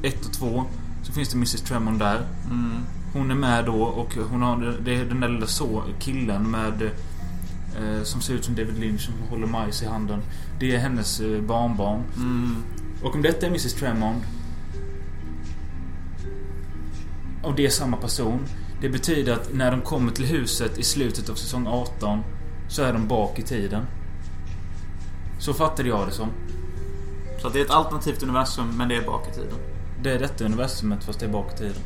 1 0.02 0.26
och 0.26 0.32
2 0.32 0.64
så 1.02 1.12
finns 1.12 1.28
det 1.28 1.36
Mrs 1.36 1.60
Tremond 1.60 1.98
där. 1.98 2.26
Mm. 2.50 2.76
Hon 3.12 3.30
är 3.30 3.34
med 3.34 3.64
då 3.64 3.82
och 3.82 4.14
hon 4.30 4.42
har 4.42 4.78
det 4.84 4.94
är 4.94 5.04
den 5.04 5.20
där 5.20 5.28
lilla 5.28 5.46
så, 5.46 5.82
killen 5.98 6.50
med 6.50 6.90
eh, 7.78 8.02
som 8.02 8.20
ser 8.20 8.34
ut 8.34 8.44
som 8.44 8.54
David 8.54 8.78
Lynch 8.78 9.00
som 9.00 9.14
håller 9.30 9.46
majs 9.46 9.82
i 9.82 9.86
handen. 9.86 10.22
Det 10.60 10.74
är 10.74 10.78
hennes 10.78 11.20
eh, 11.20 11.40
barnbarn. 11.40 12.02
Mm. 12.16 12.62
Och 13.02 13.14
om 13.14 13.22
detta 13.22 13.46
är 13.46 13.50
Mrs 13.50 13.74
Tremond 13.74 14.22
och 17.42 17.54
det 17.54 17.66
är 17.66 17.70
samma 17.70 17.96
person. 17.96 18.40
Det 18.80 18.88
betyder 18.88 19.32
att 19.32 19.54
när 19.54 19.70
de 19.70 19.80
kommer 19.80 20.12
till 20.12 20.26
huset 20.26 20.78
i 20.78 20.82
slutet 20.82 21.28
av 21.28 21.34
säsong 21.34 21.66
18 21.66 22.22
så 22.68 22.82
är 22.82 22.92
de 22.92 23.08
bak 23.08 23.38
i 23.38 23.42
tiden. 23.42 23.86
Så 25.38 25.54
fattade 25.54 25.88
jag 25.88 26.08
det 26.08 26.12
som. 26.12 26.28
Så 27.42 27.48
det 27.48 27.60
är 27.60 27.64
ett 27.64 27.70
alternativt 27.70 28.22
universum, 28.22 28.76
men 28.76 28.88
det 28.88 28.96
är 28.96 29.06
bak 29.06 29.28
i 29.28 29.34
tiden. 29.34 29.58
Det 30.02 30.10
är 30.10 30.18
detta 30.18 30.44
universumet 30.44 31.04
fast 31.04 31.20
det 31.20 31.26
är 31.26 31.30
bak 31.30 31.54
i 31.54 31.56
tiden. 31.56 31.82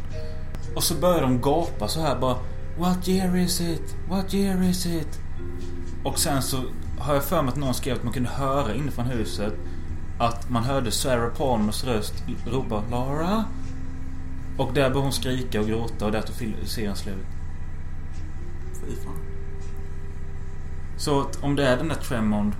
Och 0.74 0.82
så 0.82 0.94
börjar 0.94 1.22
de 1.22 1.40
gapa 1.40 1.88
så 1.88 2.00
här 2.00 2.18
bara 2.18 2.36
What 2.78 3.08
year 3.08 3.36
is 3.36 3.60
it? 3.60 3.96
What 4.08 4.34
year 4.34 4.62
is 4.62 4.86
it? 4.86 5.20
Och 6.04 6.18
sen 6.18 6.42
så 6.42 6.62
har 6.98 7.14
jag 7.14 7.24
för 7.24 7.42
mig 7.42 7.52
att 7.52 7.58
någon 7.58 7.74
skrev 7.74 7.96
att 7.96 8.04
man 8.04 8.12
kunde 8.12 8.28
höra 8.28 8.74
inifrån 8.74 9.06
huset 9.06 9.54
att 10.18 10.50
man 10.50 10.64
hörde 10.64 10.90
Sarah 10.90 11.34
Palmers 11.34 11.84
röst 11.84 12.14
ropa 12.46 12.82
Lara. 12.90 13.44
Och 14.58 14.66
där 14.66 14.72
började 14.72 14.98
hon 14.98 15.12
skrika 15.12 15.60
och 15.60 15.66
gråta 15.66 16.06
och 16.06 16.12
där 16.12 16.22
tog 16.22 16.54
serien 16.64 16.96
slut. 16.96 17.26
Fy 18.80 18.96
fan. 19.04 19.18
Så 20.96 21.20
att 21.20 21.42
om 21.42 21.56
det 21.56 21.66
är 21.66 21.76
den 21.76 21.88
där 21.88 21.94
Tremond 21.94 22.52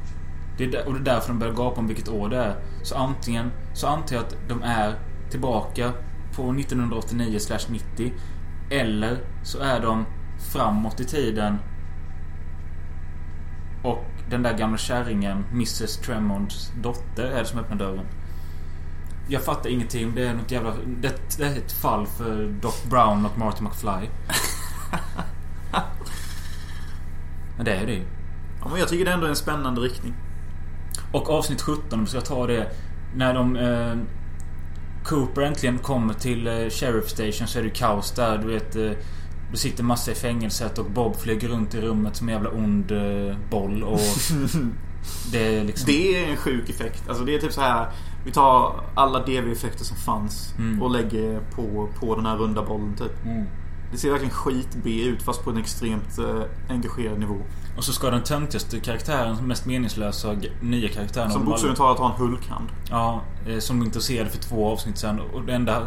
det 0.59 0.65
är 0.65 0.69
där, 0.69 0.87
och 0.87 0.95
det 0.95 1.01
är 1.01 1.15
därför 1.15 1.29
de 1.29 1.39
börjar 1.39 1.55
gapa 1.55 1.81
om 1.81 1.87
vilket 1.87 2.09
år 2.09 2.29
det 2.29 2.37
är. 2.37 2.57
Så 2.83 2.97
antingen 2.97 3.51
så 3.75 3.87
antar 3.87 4.17
jag 4.17 4.25
att 4.25 4.37
de 4.49 4.63
är 4.63 4.95
tillbaka 5.31 5.93
på 6.37 6.43
1989 6.53 7.39
90 7.69 8.13
Eller 8.71 9.19
så 9.45 9.59
är 9.59 9.81
de 9.81 10.05
framåt 10.53 11.01
i 11.01 11.05
tiden. 11.05 11.59
Och 13.83 14.05
den 14.31 14.43
där 14.43 14.59
gamla 14.59 14.79
kärringen, 14.79 15.45
Mrs 15.53 15.97
Tremonds 15.97 16.73
dotter, 16.83 17.25
är 17.25 17.39
det 17.39 17.45
som 17.45 17.59
öppnar 17.59 17.77
dörren. 17.77 18.07
Jag 19.29 19.43
fattar 19.43 19.71
ingenting. 19.71 20.15
Det 20.15 20.27
är 20.27 20.35
något 20.35 20.51
jävla... 20.51 20.75
Det, 20.87 21.39
det 21.39 21.45
är 21.45 21.57
ett 21.57 21.73
fall 21.73 22.07
för 22.07 22.47
Doc 22.61 22.85
Brown 22.91 23.27
och 23.27 23.39
Marty 23.39 23.65
McFly. 23.65 23.91
Men 27.57 27.65
det 27.65 27.73
är 27.73 27.87
det 27.87 27.93
ju. 27.93 28.03
Ja, 28.61 28.69
men 28.69 28.79
jag 28.79 28.89
tycker 28.89 29.05
det 29.05 29.13
ändå 29.13 29.27
är 29.27 29.31
en 29.31 29.37
spännande 29.37 29.81
riktning. 29.81 30.15
Och 31.13 31.31
avsnitt 31.31 31.63
17, 31.63 31.85
om 31.93 32.05
vi 32.05 32.11
ska 32.11 32.21
ta 32.21 32.47
det. 32.47 32.67
När 33.15 33.35
de... 33.35 33.57
Eh, 33.57 33.97
Cooper 35.05 35.43
äntligen 35.43 35.79
kommer 35.79 36.15
till 36.15 36.47
eh, 36.47 36.69
Sheriff 36.69 37.09
Station 37.09 37.47
så 37.47 37.59
är 37.59 37.63
det 37.63 37.71
kaos 37.71 38.13
där. 38.13 38.39
Du 38.39 38.47
vet... 38.47 38.77
Eh, 38.77 38.93
det 39.53 39.59
sitter 39.59 39.85
massa 39.85 40.11
i 40.11 40.15
fängelset 40.15 40.79
och 40.79 40.91
Bob 40.91 41.17
flyger 41.17 41.49
runt 41.49 41.75
i 41.75 41.81
rummet 41.81 42.17
som 42.17 42.29
en 42.29 42.35
jävla 42.35 42.51
ond 42.51 42.93
eh, 42.93 43.37
boll 43.51 43.83
och... 43.83 44.01
det 45.33 45.57
är 45.57 45.65
liksom... 45.65 45.87
Det 45.87 46.25
är 46.25 46.31
en 46.31 46.37
sjuk 46.37 46.71
effekt. 46.71 47.09
Alltså 47.09 47.25
det 47.25 47.35
är 47.35 47.41
typ 47.41 47.53
så 47.53 47.61
här. 47.61 47.91
Vi 48.25 48.33
tar 48.33 48.85
alla 48.95 49.19
DV-effekter 49.19 49.85
som 49.85 49.97
fanns 49.97 50.55
Mm. 50.59 50.83
och 50.83 50.91
lägger 50.91 51.41
på, 51.41 51.89
på 52.01 52.17
den 52.17 52.27
här 52.27 52.37
runda 52.37 52.63
bollen 52.63 52.95
typ. 52.97 53.25
Mm. 53.25 53.47
Det 53.93 53.99
ser 53.99 54.11
verkligen 54.11 54.35
skit-B 54.35 55.03
ut 55.05 55.23
fast 55.23 55.45
på 55.45 55.51
en 55.51 55.57
extremt 55.57 56.19
eh, 56.19 56.43
engagerad 56.69 57.19
nivå. 57.19 57.37
Och 57.77 57.85
så 57.85 57.93
ska 57.93 58.11
den 58.11 58.23
töntigaste 58.23 58.81
karaktären, 58.81 59.47
mest 59.47 59.67
meningslösa 59.67 60.37
nya 60.61 60.89
karaktären 60.89 61.31
Som 61.31 61.45
bokstavligt 61.45 61.79
talat 61.79 61.99
har 61.99 62.11
en 62.11 62.17
Hulkhand. 62.17 62.69
Ja, 62.91 63.23
eh, 63.47 63.59
som 63.59 63.79
de 63.79 63.87
intresserade 63.87 64.31
för 64.31 64.39
två 64.39 64.73
avsnitt 64.73 64.99
sen. 64.99 65.21
Och 65.21 65.43
den 65.43 65.55
enda 65.55 65.87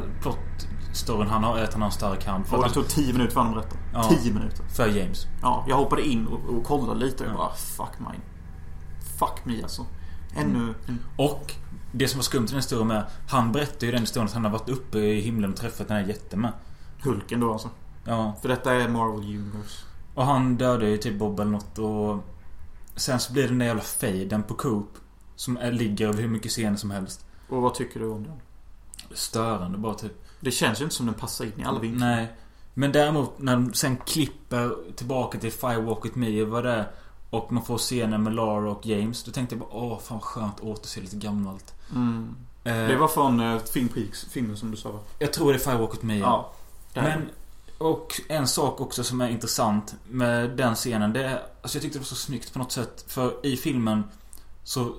plot-storyn 0.96 1.28
han 1.28 1.44
har 1.44 1.58
att 1.60 1.74
han 1.74 1.82
har 1.82 1.90
en 1.90 1.92
stark 1.92 2.26
hand. 2.26 2.48
För, 2.48 2.58
Och 2.58 2.64
det 2.64 2.70
tog 2.70 2.88
10 2.88 3.14
minuter 3.14 3.34
för 3.34 3.40
honom 3.42 3.58
att 3.58 3.70
berätta. 3.70 3.78
Ja. 3.94 4.18
10 4.22 4.34
minuter. 4.34 4.64
för 4.76 4.88
James. 4.88 5.28
Ja, 5.42 5.66
jag 5.68 5.76
hoppade 5.76 6.02
in 6.08 6.28
och, 6.28 6.56
och 6.58 6.64
kollade 6.64 7.00
lite 7.00 7.24
och 7.24 7.30
Ja. 7.30 7.38
bara 7.38 7.54
fuck 7.54 8.00
mine. 8.00 8.22
Fuck 9.20 9.46
me 9.46 9.62
alltså. 9.64 9.86
Ännu 10.36 10.74
en... 10.88 11.00
Och 11.18 11.54
det 11.92 12.08
som 12.08 12.18
var 12.18 12.24
skumt 12.24 12.44
i 12.44 12.48
den 12.48 12.56
historien 12.56 12.88
med 12.88 13.04
Han 13.30 13.52
berättar 13.52 13.86
ju 13.88 13.92
den 13.92 14.02
historien 14.02 14.28
att 14.28 14.34
han 14.34 14.44
har 14.44 14.52
varit 14.52 14.70
uppe 14.70 14.98
i 15.00 15.22
himlen 15.22 15.52
och 15.52 15.58
träffat 15.58 15.88
den 15.88 15.98
här 15.98 16.04
jätten 16.08 16.42
med. 16.42 16.54
Hulken 17.04 17.40
då 17.40 17.52
alltså. 17.54 17.70
Ja. 18.06 18.34
För 18.42 18.48
detta 18.50 18.74
är 18.74 18.88
Marvel 18.90 19.20
Universe. 19.20 19.84
Och 20.16 20.26
han 20.26 20.56
dödade 20.58 20.90
ju 20.90 20.98
typ 20.98 21.20
Bob 21.20 21.40
eller 21.40 21.52
något 21.52 21.80
och... 21.80 22.24
Sen 22.96 23.20
så 23.20 23.34
blir 23.34 23.44
det 23.44 23.50
den 23.50 23.60
där 23.60 23.66
jävla 23.66 23.82
fejden 23.84 24.44
på 24.44 24.54
Coop. 24.54 24.90
Som 25.36 25.58
är, 25.58 25.72
ligger 25.72 26.08
över 26.08 26.22
hur 26.22 26.28
mycket 26.30 26.52
scener 26.52 26.78
som 26.78 26.92
helst. 26.92 27.26
Och 27.50 27.62
vad 27.62 27.74
tycker 27.74 28.00
du 28.00 28.10
om 28.10 28.24
den? 28.24 28.42
Störande 29.14 29.78
bara 29.78 29.94
typ. 29.94 30.25
Det 30.40 30.52
känns 30.52 30.80
ju 30.80 30.84
inte 30.84 30.96
som 30.96 31.06
den 31.06 31.16
passar 31.16 31.46
in 31.46 31.54
i 31.60 31.64
alla 31.66 31.80
vinklar. 31.80 32.08
Nej. 32.08 32.28
Men 32.74 32.92
däremot 32.92 33.40
när 33.40 33.54
de 33.56 33.74
sen 33.74 33.98
klipper 33.98 34.76
tillbaka 34.96 35.40
till 35.40 35.52
Firewalk 35.52 36.06
With 36.06 36.18
Me 36.18 36.42
och 36.42 36.48
vad 36.48 36.64
det 36.64 36.72
är. 36.72 36.92
Och 37.30 37.52
man 37.52 37.66
får 37.66 37.78
scenen 37.78 38.24
med 38.24 38.34
Lara 38.34 38.72
och 38.72 38.86
James. 38.86 39.24
Då 39.24 39.32
tänkte 39.32 39.56
jag 39.56 39.60
bara 39.60 39.74
åh 39.74 40.00
fan 40.00 40.20
skönt 40.20 40.60
återse 40.60 41.02
lite 41.02 41.16
gammalt. 41.16 41.74
Mm. 41.92 42.36
Eh, 42.64 42.74
Det 42.74 42.96
var 42.98 43.08
från 43.08 43.40
eh, 43.40 43.60
Twin 43.60 43.88
Peaks, 43.88 44.26
filmen 44.26 44.58
som 44.58 44.72
du 44.72 44.78
sa 44.78 44.92
va? 44.92 45.00
Jag 45.20 45.34
tror 45.34 45.54
det 45.54 45.58
är 45.58 45.60
Firewalk 45.60 45.94
With 45.94 46.06
Me. 46.06 46.18
Ja. 46.18 46.52
Men, 46.94 47.30
och 47.78 48.22
en 48.28 48.48
sak 48.48 48.82
också 48.82 49.04
som 49.04 49.22
är 49.22 49.30
intressant 49.30 49.96
med 50.10 50.50
den 50.50 50.76
scenen, 50.76 51.14
det 51.14 51.24
är... 51.26 51.42
Alltså 51.62 51.78
jag 51.78 51.82
tyckte 51.82 51.98
det 51.98 52.02
var 52.02 52.06
så 52.06 52.16
snyggt 52.16 52.54
på 52.54 52.60
något 52.60 52.72
sätt. 52.72 53.06
För 53.08 53.46
i 53.46 53.58
filmen 53.58 54.04
så 54.64 54.94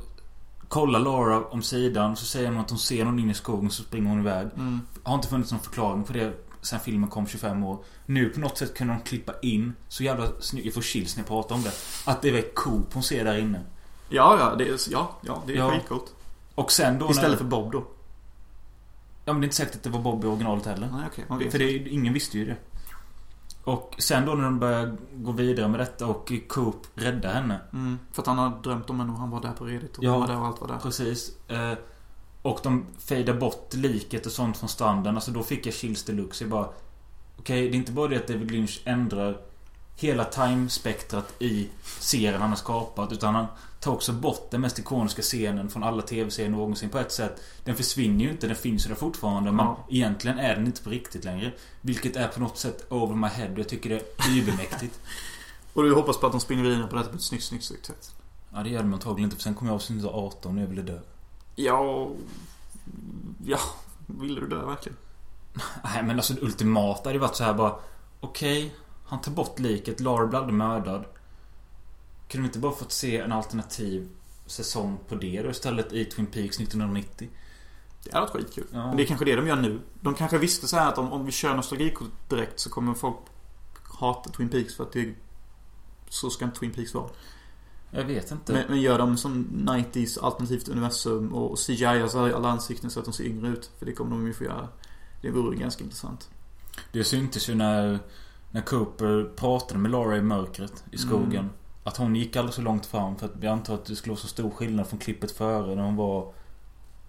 kollar 0.69 1.01
Laura 1.01 1.45
om 1.45 1.63
sidan, 1.63 2.17
så 2.17 2.25
säger 2.25 2.49
hon 2.49 2.59
att 2.59 2.71
hon 2.71 2.79
ser 2.79 3.05
någon 3.05 3.19
in 3.19 3.31
i 3.31 3.35
skogen, 3.35 3.71
så 3.71 3.83
springer 3.83 4.09
hon 4.09 4.21
iväg. 4.21 4.49
Mm. 4.57 4.81
Har 5.03 5.15
inte 5.15 5.29
funnits 5.29 5.53
någon 5.53 5.61
förklaring 5.61 6.05
på 6.05 6.13
det 6.13 6.33
sen 6.67 6.81
filmen 6.81 7.11
kom 7.11 7.27
25 7.27 7.65
år. 7.65 7.79
Nu 8.07 8.29
på 8.29 8.41
något 8.41 8.59
sätt 8.59 8.75
kunde 8.75 8.95
de 8.95 9.01
klippa 9.01 9.33
in, 9.43 9.73
så 9.89 10.03
jävla 10.03 10.29
snyggt, 10.41 10.65
jag 10.65 10.75
får 10.75 10.83
chills 10.83 11.17
när 11.17 11.21
jag 11.23 11.29
pratar 11.29 11.55
om 11.55 11.63
det. 11.63 11.73
Att 12.05 12.23
det 12.23 12.29
är 12.29 12.55
Coop 12.55 12.93
hon 12.93 13.03
ser 13.03 13.25
där 13.25 13.39
inne. 13.39 13.61
Ja, 14.09 14.37
ja, 14.41 14.55
det 14.55 14.69
är, 14.69 14.79
ja, 14.91 15.19
ja, 15.23 15.43
det 15.47 15.53
är 15.53 15.57
Ja. 15.57 15.71
skitcoolt. 15.71 16.15
Och 16.55 16.73
sen 16.73 16.99
då 16.99 17.11
Istället 17.11 17.31
när... 17.31 17.37
för 17.37 17.45
Bob 17.45 17.73
då? 17.73 17.87
Ja 19.25 19.33
men 19.33 19.41
det 19.41 19.45
är 19.45 19.47
inte 19.47 19.57
säkert 19.57 19.77
att 19.77 19.83
det 19.83 19.91
var 19.91 20.01
Bob 20.01 20.25
i 20.25 20.27
originalet 20.27 20.67
heller. 20.67 20.89
Nej, 20.93 21.07
okej. 21.13 21.25
man 21.29 21.39
vet 21.39 21.53
För 21.53 21.59
det, 21.59 21.89
ingen 21.89 22.13
visste 22.13 22.39
ju 22.39 22.45
det. 22.45 22.57
Och 23.67 23.95
sen 23.99 24.27
då 24.27 24.35
när 24.35 24.45
de 24.45 24.59
börjar 24.59 24.97
gå 25.15 25.33
vidare 25.33 25.69
med 25.69 25.81
detta 25.81 26.07
och 26.07 26.33
Coop 26.49 26.87
räddar 26.95 27.33
henne. 27.35 27.61
Mm, 27.73 27.99
för 28.13 28.23
att 28.23 28.27
han 28.27 28.39
har 28.39 28.63
drömt 28.63 28.91
om 28.91 29.01
henne 29.01 29.13
och 29.13 29.19
han 29.19 29.31
var 29.31 29.41
där 29.41 29.53
på 29.53 29.65
redigt 29.65 29.99
och 29.99 30.05
Ja. 30.05 30.19
var 30.19 30.27
där 30.27 30.39
och 30.39 30.47
allt 30.47 30.61
var 30.61 30.69
där. 30.69 30.79
Precis. 30.79 31.33
Eh, 31.49 31.73
och 32.43 32.61
de 32.63 32.87
fejdar 32.99 33.35
bort 33.35 33.75
liket 33.75 34.27
och 34.27 34.33
sånt 34.33 34.57
från 34.57 34.69
stranden. 34.69 35.15
Alltså 35.15 35.31
då 35.31 35.43
fick 35.43 35.67
jag 35.67 35.75
chills 35.75 36.05
deluxe. 36.05 36.45
Jag 36.45 36.51
bara... 36.51 36.69
Okej, 37.39 37.69
det 37.71 37.77
är 37.77 37.79
inte 37.79 37.93
bara 37.93 38.09
det 38.09 38.17
att 38.17 38.29
David 38.29 38.51
Lynch 38.51 38.81
ändrar 38.85 39.41
hela 39.97 40.25
timespektrat 40.25 41.33
i 41.39 41.69
serien 42.01 42.41
han 42.41 42.51
har 42.51 42.57
skapat. 42.57 43.13
Utan 43.13 43.35
han 43.35 43.47
tar 43.81 43.93
också 43.93 44.13
bort 44.13 44.51
den 44.51 44.61
mest 44.61 44.79
ikoniska 44.79 45.23
scenen 45.23 45.69
från 45.71 45.83
alla 45.83 46.03
tv-serier 46.03 46.51
någonsin 46.51 46.91
på 46.91 46.99
ett 46.99 47.13
sätt. 47.13 47.43
Den 47.65 47.77
försvinner 47.77 48.25
ju 48.25 48.31
inte, 48.31 48.47
den 48.47 48.57
finns 48.57 48.85
ju 48.85 48.89
där 48.89 48.97
fortfarande. 48.97 49.53
Men 49.53 49.67
Ja. 49.67 49.87
egentligen 49.91 50.39
är 50.39 50.57
den 50.57 50.67
inte 50.67 50.83
på 50.83 50.91
riktigt 50.91 51.25
längre. 51.25 51.53
Vilket 51.81 52.17
är 52.17 52.29
på 52.29 52.41
något 52.41 52.59
sätt 52.59 52.87
over 52.93 53.15
my 53.15 53.27
head. 53.29 53.51
Jag 53.57 53.69
tycker 53.69 53.91
det 53.91 53.97
är 54.27 54.39
übermäktigt. 54.39 55.01
Och 55.73 55.83
du 55.83 55.95
hoppas 55.95 56.19
på 56.19 56.27
att 56.27 56.33
de 56.33 56.41
spinner 56.41 56.63
vidare 56.63 56.87
på 56.87 56.97
detta 56.97 57.09
på 57.11 57.17
ett 57.17 57.23
snyggt, 57.23 57.45
snyggt, 57.45 57.65
snyggt 57.65 57.87
sätt. 57.87 58.15
ja, 58.55 58.63
det 58.63 58.69
gör 58.71 58.83
de 58.83 58.93
antagligen 58.95 59.25
inte. 59.25 59.37
För 59.37 59.43
sen 59.43 59.55
kommer 59.55 59.71
jag 59.71 59.75
avsnitt 59.77 60.05
18 60.05 60.57
och 60.57 60.63
jag 60.63 60.69
ville 60.69 60.83
dö. 60.83 60.99
Ja... 61.55 62.09
Ja, 63.47 63.59
ville 64.07 64.41
du 64.41 64.47
dö 64.49 64.65
verkligen? 64.67 64.99
Nej 65.85 66.03
men 66.03 66.17
alltså 66.17 66.33
det 66.35 66.43
ultimata 66.43 67.01
hade 67.09 67.13
ju 67.13 67.19
varit 67.19 67.37
så 67.37 67.45
här 67.45 67.55
bara 67.55 67.75
Okej, 68.21 68.75
han 69.07 69.21
tar 69.21 69.33
bort 69.33 69.59
liket, 69.59 70.01
Lara 70.01 70.27
blir 70.27 70.39
aldrig 70.39 70.55
mördad. 70.55 71.05
Kunde 72.29 72.43
vi 72.43 72.47
inte 72.49 72.59
bara 72.59 72.73
fått 72.73 72.93
se 72.93 73.19
en 73.19 73.33
alternativ 73.33 74.09
säsong 74.47 74.99
på 75.09 75.15
det 75.15 75.43
då 75.43 75.51
istället 75.51 75.93
i 75.93 76.05
Twin 76.05 76.27
Peaks 76.27 76.61
1990? 76.61 77.29
Det 78.05 78.15
hade 78.15 78.27
varit 78.27 78.33
skitkul. 78.33 78.67
Ja. 78.73 78.87
Men 78.87 78.97
det 78.97 79.03
är 79.03 79.07
kanske 79.07 79.25
det 79.25 79.37
de 79.37 79.47
gör 79.47 79.57
nu. 79.57 79.81
De 80.01 80.15
kanske 80.15 80.39
visste 80.39 80.69
så 80.69 80.77
här 80.77 80.89
att 80.89 80.99
om, 80.99 81.13
om 81.13 81.27
vi 81.27 81.33
kör 81.33 81.55
nostalgikort 81.55 82.29
direkt 82.29 82.61
så 82.61 82.71
kommer 82.71 82.95
folk 82.95 83.17
hata 83.83 84.31
Twin 84.31 84.49
Peaks 84.49 84.77
för 84.77 84.85
att 84.85 84.93
det... 84.93 85.15
Så 86.09 86.31
ska 86.31 86.45
inte 86.45 86.59
Twin 86.59 86.73
Peaks 86.73 86.95
vara. 86.95 87.11
Jag 87.91 88.05
vet 88.05 88.31
inte. 88.31 88.53
Men, 88.53 88.65
men 88.69 88.81
gör 88.81 88.99
de 88.99 89.17
som 89.17 89.47
90s 89.69 90.19
alternativt 90.23 90.69
universum 90.69 91.35
och 91.35 91.59
CGI 91.59 91.85
alltså 91.85 92.35
alla 92.35 92.49
ansikten 92.49 92.91
så 92.91 92.99
att 92.99 93.05
de 93.05 93.15
ser 93.15 93.25
yngre 93.25 93.49
ut. 93.49 93.71
För 93.79 93.87
det 93.87 93.93
kommer 93.93 94.11
de 94.11 94.27
ju 94.27 94.33
få 94.33 94.45
göra. 94.45 94.69
Det 95.23 95.31
vore 95.31 95.57
ganska 95.57 95.85
intressant. 95.85 96.31
Det 96.93 97.05
syntes 97.05 97.49
ju 97.49 97.55
när, 97.55 97.99
när 98.51 98.61
Cooper 98.63 99.31
pratade 99.37 99.81
med 99.81 99.91
Laura 99.91 100.17
i 100.17 100.23
mörkret 100.23 100.85
i 100.91 100.99
skogen. 100.99 101.33
Mm. 101.41 101.51
Att 101.85 101.97
hon 101.97 102.17
gick 102.17 102.37
alldeles 102.37 102.55
så 102.57 102.63
långt 102.63 102.87
fram 102.87 103.17
för 103.17 103.27
att 103.27 103.33
jag 103.43 103.53
antar 103.53 103.75
att 103.75 103.85
det 103.85 103.97
skulle 103.97 104.11
vara 104.13 104.21
så 104.21 104.29
stor 104.29 104.51
skillnad 104.51 104.87
från 104.87 104.99
klippet 104.99 105.31
före 105.31 105.75
när 105.75 105.83
hon 105.83 105.97
var 105.97 106.33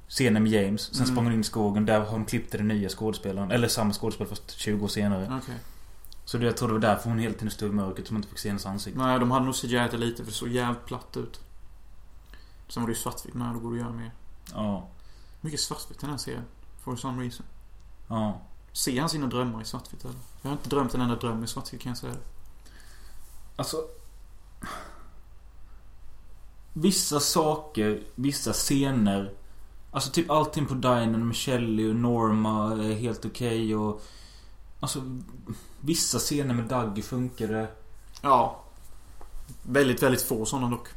Scenen 0.07 0.43
med 0.43 0.51
James. 0.51 0.81
Sen 0.81 0.95
Mm. 0.95 1.07
sprang 1.07 1.25
hon 1.25 1.33
in 1.33 1.39
i 1.41 1.43
skogen. 1.43 1.85
Där 1.85 1.99
har 1.99 2.05
hon 2.05 2.25
klippt 2.25 2.51
den 2.51 2.67
nya 2.67 2.89
skådespelaren. 2.89 3.51
Eller 3.51 3.67
samma 3.67 3.93
skådespelare 3.93 4.29
fast 4.29 4.51
20 4.51 4.83
år 4.85 4.87
senare. 4.87 5.39
Okej. 5.43 5.55
Så 6.25 6.37
det, 6.37 6.45
jag 6.45 6.57
tror 6.57 6.67
det 6.67 6.73
var 6.73 6.81
därför 6.81 7.09
hon 7.09 7.19
hela 7.19 7.33
tiden 7.33 7.51
stod 7.51 7.69
i 7.69 7.73
mörkret. 7.73 8.07
Så 8.07 8.13
man 8.13 8.19
inte 8.19 8.29
fick 8.29 8.39
se 8.39 8.49
hennes 8.49 8.65
ansikte. 8.65 8.99
Nej, 8.99 9.19
de 9.19 9.31
hade 9.31 9.45
nog 9.45 9.55
CGI 9.55 9.87
det 9.91 9.97
lite 9.97 10.17
för 10.23 10.31
det 10.31 10.37
såg 10.37 10.49
jävligt 10.49 10.85
platt 10.85 11.17
ut. 11.17 11.39
Sen 12.67 12.83
var 12.83 12.87
det 12.87 12.93
ju 12.93 12.99
svartvitt. 12.99 13.33
Nej, 13.35 13.53
då 13.53 13.59
går 13.59 13.69
det 13.71 13.75
att 13.81 13.85
göra 13.85 13.93
mer. 13.95 14.11
Ja. 14.53 14.87
Mycket 15.41 15.59
svartvitt 15.59 15.97
i 15.97 16.01
den 16.01 16.09
här 16.09 16.17
serien. 16.17 16.43
For 16.83 16.95
some 16.95 17.23
reason. 17.23 17.45
Ja. 18.07 18.41
Ser 18.77 18.99
han 18.99 19.09
sina 19.09 19.27
drömmar 19.27 19.61
i 19.61 19.65
svartvitt 19.65 20.05
eller? 20.05 20.15
Jag 20.41 20.49
har 20.49 20.57
inte 20.57 20.69
drömt 20.69 20.93
en 20.93 21.01
enda 21.01 21.15
dröm 21.15 21.43
i 21.43 21.47
svartvitt 21.47 21.81
kan 21.81 21.89
jag 21.89 21.97
säga. 21.97 22.15
Alltså... 23.55 23.77
Vissa 26.73 27.19
saker, 27.19 28.03
vissa 28.15 28.53
scener. 28.53 29.33
Alltså 29.91 30.11
typ 30.11 30.29
allting 30.29 30.65
på 30.65 30.73
dinern 30.73 31.27
med 31.27 31.35
Shelley 31.35 31.89
och 31.89 31.95
Norma 31.95 32.73
är 32.73 32.93
helt 32.93 33.25
okej 33.25 33.75
och... 33.75 34.01
Alltså... 34.79 35.01
Vissa 35.81 36.19
scener 36.19 36.53
med 36.53 36.65
Dougie 36.65 37.03
funkade. 37.03 37.67
Ja. 38.21 38.63
Väldigt, 39.63 40.03
väldigt 40.03 40.21
få 40.21 40.45
sådana 40.45 40.69
dock. 40.69 40.87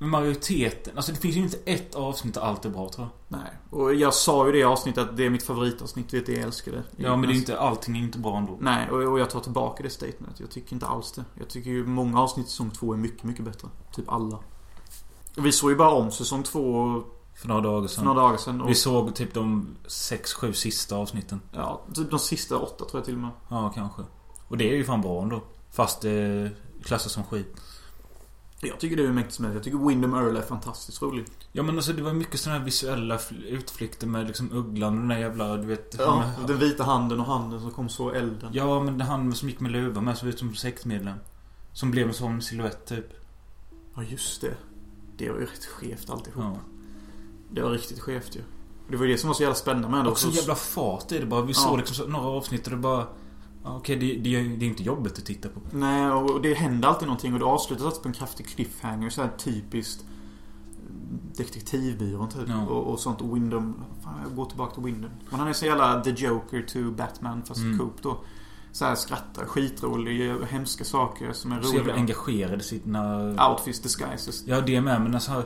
Men 0.00 0.08
majoriteten, 0.10 0.96
alltså 0.96 1.12
det 1.12 1.18
finns 1.18 1.36
ju 1.36 1.40
inte 1.40 1.56
ett 1.64 1.94
avsnitt 1.94 2.34
där 2.34 2.40
allt 2.40 2.64
är 2.64 2.68
bra 2.70 2.88
tror 2.88 3.06
jag. 3.28 3.38
Nej. 3.40 3.50
Och 3.70 3.94
jag 3.94 4.14
sa 4.14 4.46
ju 4.46 4.52
det 4.52 4.64
avsnittet 4.64 5.08
att 5.08 5.16
det 5.16 5.26
är 5.26 5.30
mitt 5.30 5.42
favoritavsnitt. 5.42 6.14
Vet 6.14 6.26
du, 6.26 6.32
jag 6.34 6.42
älskar 6.42 6.72
det. 6.72 6.82
Ja 6.96 7.16
men 7.16 7.28
det 7.28 7.34
är 7.34 7.36
inte, 7.38 7.58
allting 7.58 7.96
är 7.96 8.00
inte 8.02 8.18
bra 8.18 8.36
ändå. 8.36 8.56
Nej, 8.60 8.90
och, 8.90 9.12
och 9.12 9.18
jag 9.20 9.30
tar 9.30 9.40
tillbaka 9.40 9.82
det 9.82 9.90
statementet. 9.90 10.40
Jag 10.40 10.50
tycker 10.50 10.72
inte 10.72 10.86
alls 10.86 11.12
det. 11.12 11.24
Jag 11.38 11.48
tycker 11.48 11.70
ju 11.70 11.86
många 11.86 12.20
avsnitt 12.20 12.46
i 12.46 12.50
säsong 12.50 12.70
två 12.70 12.92
är 12.92 12.96
mycket, 12.96 13.24
mycket 13.24 13.44
bättre. 13.44 13.68
Typ 13.94 14.12
alla. 14.12 14.38
Och 15.36 15.46
vi 15.46 15.52
såg 15.52 15.70
ju 15.70 15.76
bara 15.76 15.90
om 15.90 16.10
säsong 16.10 16.42
två 16.42 17.02
För 17.34 17.48
några 17.48 17.60
dagar 17.60 17.80
för 17.88 17.94
sedan. 17.94 18.04
några 18.04 18.20
dagar 18.22 18.36
sedan. 18.36 18.60
Och, 18.60 18.68
Vi 18.70 18.74
såg 18.74 19.14
typ 19.14 19.34
de 19.34 19.76
sex, 19.86 20.32
sju 20.34 20.52
sista 20.52 20.96
avsnitten. 20.96 21.40
ja, 21.52 21.82
typ 21.94 22.10
de 22.10 22.18
sista 22.18 22.58
åtta 22.58 22.84
tror 22.84 22.90
jag 23.00 23.04
till 23.04 23.14
och 23.14 23.20
med. 23.20 23.30
Ja, 23.48 23.72
kanske. 23.74 24.02
Och 24.48 24.56
det 24.58 24.70
är 24.70 24.74
ju 24.76 24.84
fan 24.84 25.00
bra 25.00 25.22
ändå. 25.22 25.42
Fast 25.70 26.00
det 26.00 26.50
klassas 26.84 27.12
som 27.12 27.24
skit. 27.24 27.56
Jag 28.60 28.80
tycker 28.80 28.96
det 28.96 29.04
är 29.06 29.12
mäktigt 29.12 29.38
med 29.38 29.50
det. 29.50 29.54
Jag 29.54 29.62
tycker 29.64 29.78
Windham 29.78 30.14
Earl 30.14 30.36
är 30.36 30.42
fantastiskt 30.42 31.02
rolig. 31.02 31.24
Ja 31.52 31.62
men 31.62 31.76
alltså 31.76 31.92
det 31.92 32.02
var 32.02 32.12
mycket 32.12 32.40
sådana 32.40 32.58
här 32.58 32.64
visuella 32.64 33.16
fl- 33.16 33.44
utflykter 33.44 34.06
med 34.06 34.26
liksom 34.26 34.52
ugglan 34.52 34.92
och 34.92 34.98
den 34.98 35.08
där 35.08 35.18
jävla, 35.18 35.56
du 35.56 35.66
vet. 35.66 35.94
Ja, 35.98 36.10
han- 36.36 36.46
den 36.46 36.58
vita 36.58 36.84
handen 36.84 37.20
och 37.20 37.26
handen 37.26 37.60
som 37.60 37.70
kom 37.70 37.88
så 37.88 38.10
elden. 38.10 38.50
Ja 38.52 38.80
men 38.82 38.98
det 38.98 39.04
han 39.04 39.34
som 39.34 39.48
gick 39.48 39.60
med 39.60 39.72
luva 39.72 40.00
med 40.00 40.18
såg 40.18 40.28
ut 40.28 40.38
som 40.38 40.54
sektmedlem. 40.54 41.16
Som 41.72 41.90
blev 41.90 42.08
en 42.08 42.14
sån 42.14 42.42
silhuett 42.42 42.86
typ. 42.86 43.06
Ja, 43.96 44.02
just 44.02 44.40
det. 44.40 44.54
Det 45.16 45.30
var 45.30 45.38
ju 45.38 45.44
rätt 45.46 45.64
skevt 45.66 46.10
alltihop. 46.10 46.44
Ja. 46.44 46.56
Det 47.50 47.62
var 47.62 47.70
riktigt 47.70 48.00
skevt 48.00 48.36
ju. 48.36 48.40
Det 48.90 48.96
var 48.96 49.04
ju 49.06 49.12
det 49.12 49.18
som 49.18 49.28
var 49.28 49.34
så 49.34 49.42
jävla 49.42 49.54
spännande 49.54 49.88
med 49.88 50.04
det. 50.04 50.10
Och 50.10 50.18
så 50.18 50.28
jävla 50.30 50.54
fart 50.54 51.12
i 51.12 51.18
det 51.18 51.26
bara. 51.26 51.42
Vi 51.42 51.52
Ja. 51.52 51.54
såg 51.58 51.76
liksom 51.78 51.96
så, 51.96 52.06
några 52.06 52.26
avsnitt 52.28 52.64
och 52.66 52.70
det 52.70 52.76
bara... 52.76 53.06
Okej, 53.76 53.96
det, 53.96 54.06
det, 54.16 54.36
är- 54.36 54.56
det 54.58 54.64
är 54.66 54.68
inte 54.68 54.82
jobbigt 54.82 55.18
att 55.18 55.24
titta 55.26 55.48
på. 55.48 55.60
Nej, 55.72 56.10
och 56.10 56.42
det 56.42 56.54
händer 56.54 56.88
alltid 56.88 57.08
någonting 57.08 57.32
och 57.32 57.38
det 57.38 57.44
avslutas 57.44 57.86
alltid 57.86 58.02
på 58.02 58.08
en 58.08 58.14
kraftig 58.14 58.46
cliffhanger. 58.46 59.10
Så 59.10 59.22
här 59.22 59.30
typiskt 59.38 60.04
detektivbyrån 61.36 62.28
typ. 62.28 62.48
Ja. 62.48 62.66
Och, 62.66 62.92
och 62.92 63.00
sånt. 63.00 63.20
Och 63.20 63.36
Windham... 63.36 63.74
Fan, 64.04 64.14
jag 64.24 64.36
går 64.36 64.44
tillbaka 64.44 64.74
till 64.74 64.82
Windham. 64.84 65.10
Men 65.30 65.38
han 65.40 65.48
är 65.48 65.52
så 65.52 65.66
jävla 65.66 66.00
The 66.04 66.10
Joker 66.10 66.62
to 66.62 66.90
Batman 66.90 67.42
fast 67.42 67.60
Mm. 67.60 67.78
Coop 67.78 68.02
då. 68.02 68.18
Så 68.72 68.84
här 68.84 68.94
skrattar, 68.94 69.44
skitrolig, 69.44 70.20
gör 70.20 70.42
hemska 70.44 70.84
saker 70.84 71.32
som 71.32 71.52
är 71.52 71.62
Så 71.62 71.68
jävla 71.74 71.82
roliga. 71.82 71.96
engagerad 71.96 72.60
i 72.60 72.64
sina... 72.64 73.18
Outfits 73.50 73.80
disguises. 73.80 74.44
Ja, 74.46 74.60
det 74.60 74.80
med. 74.80 75.02
Men 75.02 75.14
alltså... 75.14 75.42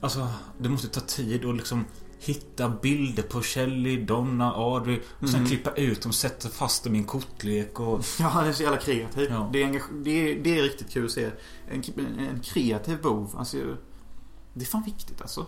Alltså, 0.00 0.28
det 0.58 0.68
måste 0.68 0.88
ta 0.88 1.00
tid 1.00 1.44
att 1.44 1.56
liksom 1.56 1.84
hitta 2.20 2.68
bilder 2.68 3.22
på 3.22 3.42
Shelley, 3.42 4.04
Donna, 4.04 4.52
Audrey. 4.52 5.00
Och 5.20 5.28
sen 5.28 5.40
Mhm. 5.40 5.48
klippa 5.48 5.70
ut 5.70 6.02
dem, 6.02 6.12
sätta 6.12 6.48
fast 6.48 6.84
dem 6.84 6.94
i 6.94 6.98
en 6.98 7.04
kortlek 7.04 7.80
och... 7.80 8.04
Ja, 8.20 8.26
han 8.28 8.46
är 8.46 8.52
så 8.52 8.62
jävla 8.62 8.78
kreativ. 8.78 9.26
Ja. 9.30 9.50
Det, 9.52 9.62
är 9.62 9.80
det, 10.02 10.10
är, 10.10 10.42
det 10.42 10.58
är 10.58 10.62
riktigt 10.62 10.90
kul 10.90 11.04
att 11.04 11.10
se. 11.10 11.30
En, 11.70 11.82
en 12.18 12.40
kreativ 12.40 13.02
bov. 13.02 13.34
Alltså, 13.38 13.56
det 14.54 14.64
är 14.64 14.66
fan 14.66 14.82
viktigt 14.82 15.20
alltså. 15.20 15.46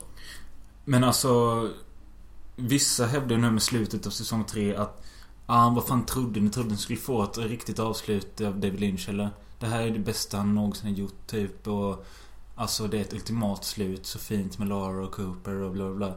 Men 0.84 1.04
alltså... 1.04 1.68
Vissa 2.56 3.06
hävdar 3.06 3.36
nu 3.36 3.50
med 3.50 3.62
slutet 3.62 4.06
av 4.06 4.10
säsong 4.10 4.44
3 4.44 4.76
att... 4.76 5.04
Ah, 5.46 5.70
vad 5.70 5.86
fan 5.86 6.06
trodde 6.06 6.40
ni? 6.40 6.50
Trodde 6.50 6.70
ni 6.70 6.76
skulle 6.76 6.98
få 6.98 7.22
ett 7.22 7.38
riktigt 7.38 7.78
avslut 7.78 8.40
av 8.40 8.60
David 8.60 8.80
Lynch 8.80 9.08
eller? 9.08 9.30
Det 9.60 9.66
här 9.66 9.82
är 9.82 9.90
det 9.90 9.98
bästa 9.98 10.36
han 10.36 10.54
någonsin 10.54 10.90
har 10.90 10.96
gjort 10.96 11.26
typ 11.26 11.66
och... 11.68 12.06
Alltså 12.54 12.86
det 12.86 12.96
är 12.96 13.00
ett 13.00 13.12
ultimat 13.12 13.64
slut. 13.64 14.06
Så 14.06 14.18
fint 14.18 14.58
med 14.58 14.68
Lara 14.68 15.04
och 15.06 15.12
Cooper 15.12 15.54
och 15.54 15.72
bla 15.72 15.84
bla 15.88 15.94
bla. 15.94 16.14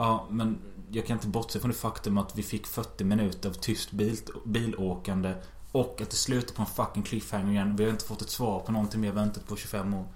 Ja, 0.00 0.26
men 0.30 0.58
jag 0.90 1.06
kan 1.06 1.16
inte 1.16 1.28
bortse 1.28 1.60
från 1.60 1.70
det 1.70 1.76
faktum 1.76 2.18
att 2.18 2.38
vi 2.38 2.42
fick 2.42 2.66
40 2.66 3.04
minuter 3.04 3.48
av 3.48 3.52
tyst 3.52 3.90
bil, 3.90 4.18
bilåkande. 4.44 5.34
Och 5.72 6.00
att 6.02 6.10
det 6.10 6.16
slutar 6.16 6.54
på 6.54 6.62
en 6.62 6.66
fucking 6.66 7.02
cliffhanger 7.02 7.50
igen. 7.50 7.76
Vi 7.76 7.84
har 7.84 7.90
inte 7.90 8.04
fått 8.04 8.22
ett 8.22 8.30
svar 8.30 8.60
på 8.60 8.72
någonting 8.72 9.00
vi 9.00 9.06
har 9.06 9.14
väntat 9.14 9.46
på 9.48 9.56
25 9.56 9.94
år. 9.94 10.06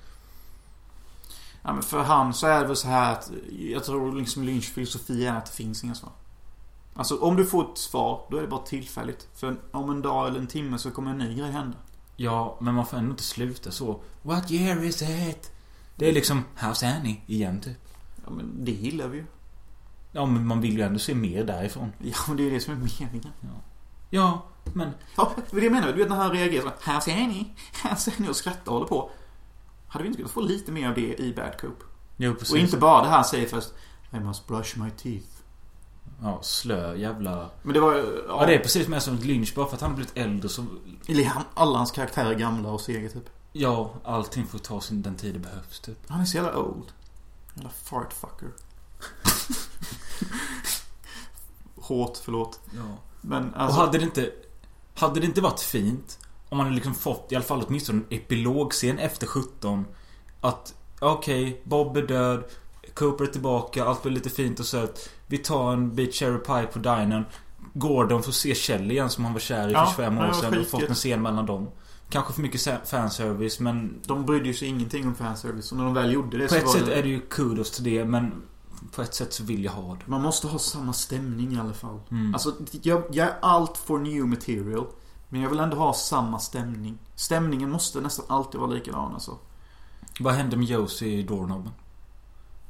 Ja, 1.62 1.72
men 1.72 1.82
för 1.82 2.02
han 2.02 2.34
så 2.34 2.46
är 2.46 2.60
det 2.60 2.66
väl 2.66 2.76
så 2.76 2.88
här 2.88 3.12
att 3.12 3.30
jag 3.58 3.84
tror 3.84 4.12
liksom 4.12 4.42
Lynch 4.42 4.72
filosofi 4.74 5.26
är 5.26 5.34
att 5.34 5.46
det 5.46 5.52
finns 5.52 5.84
inga 5.84 5.94
svar. 5.94 6.12
Alltså 6.94 7.16
om 7.16 7.36
du 7.36 7.46
får 7.46 7.72
ett 7.72 7.78
svar, 7.78 8.26
då 8.30 8.36
är 8.36 8.42
det 8.42 8.48
bara 8.48 8.66
tillfälligt. 8.66 9.28
För 9.34 9.56
om 9.70 9.90
en 9.90 10.02
dag 10.02 10.28
eller 10.28 10.40
en 10.40 10.46
timme 10.46 10.78
så 10.78 10.90
kommer 10.90 11.10
en 11.10 11.18
ny 11.18 11.34
grej 11.34 11.50
hända. 11.50 11.76
Ja, 12.16 12.56
men 12.60 12.74
man 12.74 12.86
får 12.86 12.96
ändå 12.96 13.10
inte 13.10 13.22
sluta 13.22 13.70
så. 13.70 14.00
What 14.22 14.50
year 14.50 14.84
is 14.84 15.02
it? 15.02 15.52
Det 15.96 16.08
är 16.08 16.12
liksom 16.12 16.44
House 16.60 16.86
Annie 16.86 17.20
igen 17.26 17.60
typ. 17.60 17.78
Ja 18.24 18.30
men 18.30 18.64
det 18.64 18.72
gillar 18.72 19.08
vi 19.08 19.18
ju. 19.18 19.24
Ja, 20.16 20.26
men 20.26 20.46
man 20.46 20.60
vill 20.60 20.76
ju 20.76 20.82
ändå 20.82 20.98
se 20.98 21.14
mer 21.14 21.44
därifrån. 21.44 21.92
Ja 21.98 22.16
men 22.28 22.36
det 22.36 22.46
är 22.46 22.50
det 22.50 22.60
som 22.60 22.74
är 22.74 22.76
meningen. 22.76 23.32
Ja, 24.10 24.42
men... 24.74 24.90
Ja, 25.16 25.32
det 25.50 25.56
är 25.56 25.60
det 25.60 25.66
jag 25.66 25.72
menar. 25.72 25.92
Du 25.92 25.98
vet 25.98 26.08
när 26.08 26.16
han 26.16 26.30
reagerar 26.30 26.62
så 26.62 26.90
här 26.90 27.00
ser 27.00 27.16
ni? 27.16 27.54
Här 27.72 27.94
ser 27.94 28.12
ni 28.18 28.28
och 28.28 28.36
skrattar 28.36 28.72
och 28.72 28.72
håller 28.72 28.86
på. 28.86 29.10
Hade 29.88 30.02
vi 30.02 30.08
inte 30.08 30.16
kunnat 30.16 30.32
få 30.32 30.40
lite 30.40 30.72
mer 30.72 30.88
av 30.88 30.94
det 30.94 31.20
i 31.20 31.34
Bad 31.36 31.60
Coop? 31.60 31.84
Jo, 32.16 32.34
precis. 32.34 32.52
Och 32.52 32.58
inte 32.58 32.76
bara 32.76 33.02
det 33.02 33.08
här 33.08 33.22
säger 33.22 33.48
först 33.48 33.68
I 34.12 34.20
must 34.20 34.46
brush 34.46 34.78
my 34.78 34.90
teeth. 34.90 35.28
Ja, 36.22 36.38
slö 36.42 36.96
jävla... 36.96 37.50
Men 37.62 37.74
det 37.74 37.80
var 37.80 37.94
ju... 37.94 38.24
Ja, 38.28 38.46
det 38.46 38.54
är 38.54 38.58
precis 38.58 38.88
med 38.88 39.02
som 39.02 39.16
Lynch. 39.16 39.54
Bara 39.54 39.66
för 39.66 39.74
att 39.74 39.80
han 39.80 39.90
har 39.90 39.96
blivit 39.96 40.16
äldre 40.16 40.48
så... 40.48 40.64
Eller 41.08 41.24
han, 41.24 41.44
alla 41.54 41.78
hans 41.78 41.90
karaktärer 41.90 42.30
är 42.30 42.38
gamla 42.38 42.70
och 42.70 42.80
sega 42.80 43.08
typ. 43.08 43.30
Ja, 43.52 43.94
allting 44.04 44.46
får 44.46 44.58
ta 44.58 44.80
sin, 44.80 45.02
den 45.02 45.16
tid 45.16 45.34
det 45.34 45.38
behövs 45.38 45.80
typ. 45.80 45.98
Han 46.08 46.20
är 46.20 46.24
så 46.24 46.36
jävla 46.36 46.56
old. 46.56 46.92
Jävla 47.54 47.70
fartfucker. 47.70 48.48
Hårt, 51.76 52.18
förlåt. 52.24 52.60
Ja. 52.74 52.98
Men 53.20 53.54
Och 53.54 53.60
alltså... 53.60 53.80
hade 53.80 53.98
det 53.98 54.04
inte... 54.04 54.30
Hade 54.94 55.20
det 55.20 55.26
inte 55.26 55.40
varit 55.40 55.60
fint 55.60 56.18
om 56.48 56.58
man 56.58 56.66
hade 56.66 56.74
liksom 56.74 56.94
fått 56.94 57.32
i 57.32 57.34
alla 57.34 57.44
fall 57.44 57.64
åtminstone 57.66 57.98
en 57.98 58.16
epilogscen 58.18 58.98
efter 58.98 59.26
17. 59.26 59.84
Att 60.40 60.74
okej, 61.00 61.62
Bob 61.64 61.96
är 61.96 62.02
död. 62.02 62.44
Cooper 62.94 63.24
är 63.24 63.28
tillbaka. 63.28 63.84
Allt 63.84 64.02
blir 64.02 64.12
lite 64.12 64.30
fint 64.30 64.60
och 64.60 64.66
sött. 64.66 65.10
Vi 65.26 65.38
tar 65.38 65.72
en 65.72 65.94
bit 65.94 66.14
cherry 66.14 66.38
pie 66.38 66.66
på 66.72 66.78
dinern. 66.78 67.24
Gordon 67.72 68.22
får 68.22 68.32
se 68.32 68.54
Kjell 68.54 68.90
igen 68.90 69.10
som 69.10 69.24
han 69.24 69.32
var 69.32 69.40
kär 69.40 69.68
i 69.68 69.72
Ja, 69.72 69.86
för 69.86 70.02
25 70.02 70.14
det 70.14 70.28
år 70.28 70.32
sedan. 70.32 70.58
Och 70.58 70.66
fått 70.66 70.88
en 70.88 70.94
scen 70.94 71.22
mellan 71.22 71.46
dem. 71.46 71.68
Kanske 72.10 72.32
för 72.32 72.42
mycket 72.42 72.88
fanservice 72.88 73.60
men... 73.60 74.00
De 74.06 74.26
brydde 74.26 74.46
ju 74.46 74.54
sig 74.54 74.68
ingenting 74.68 75.06
om 75.06 75.14
fanservice. 75.14 75.72
Och 75.72 75.78
när 75.78 75.84
de 75.84 75.94
väl 75.94 76.12
gjorde 76.12 76.38
det 76.38 76.44
På 76.44 76.50
så 76.50 76.56
ett 76.56 76.64
var 76.64 76.72
sätt 76.72 76.86
det... 76.86 76.94
är 76.94 77.02
det 77.02 77.08
ju 77.08 77.20
kudos 77.20 77.70
till 77.70 77.84
det 77.84 78.04
men... 78.04 78.42
På 78.92 79.02
ett 79.02 79.14
sätt 79.14 79.32
så 79.32 79.44
vill 79.44 79.64
jag 79.64 79.72
ha 79.72 79.94
det. 79.94 80.06
Man 80.06 80.22
måste 80.22 80.46
ha 80.46 80.58
samma 80.58 80.92
stämning 80.92 81.54
i 81.54 81.60
alla 81.60 81.74
fall. 81.74 82.00
Mm. 82.10 82.34
Alltså, 82.34 82.54
jag, 82.82 83.04
jag 83.10 83.28
är 83.28 83.36
allt 83.42 83.78
for 83.78 83.98
new 83.98 84.26
material. 84.26 84.86
Men 85.28 85.40
jag 85.40 85.50
vill 85.50 85.60
ändå 85.60 85.76
ha 85.76 85.94
samma 85.94 86.38
stämning. 86.38 86.98
Stämningen 87.14 87.70
måste 87.70 88.00
nästan 88.00 88.24
alltid 88.28 88.60
vara 88.60 88.70
likadan 88.70 89.14
alltså. 89.14 89.38
Vad 90.20 90.34
hände 90.34 90.56
med 90.56 90.66
Josie 90.66 91.18
i 91.18 91.22
Doorknobben? 91.22 91.72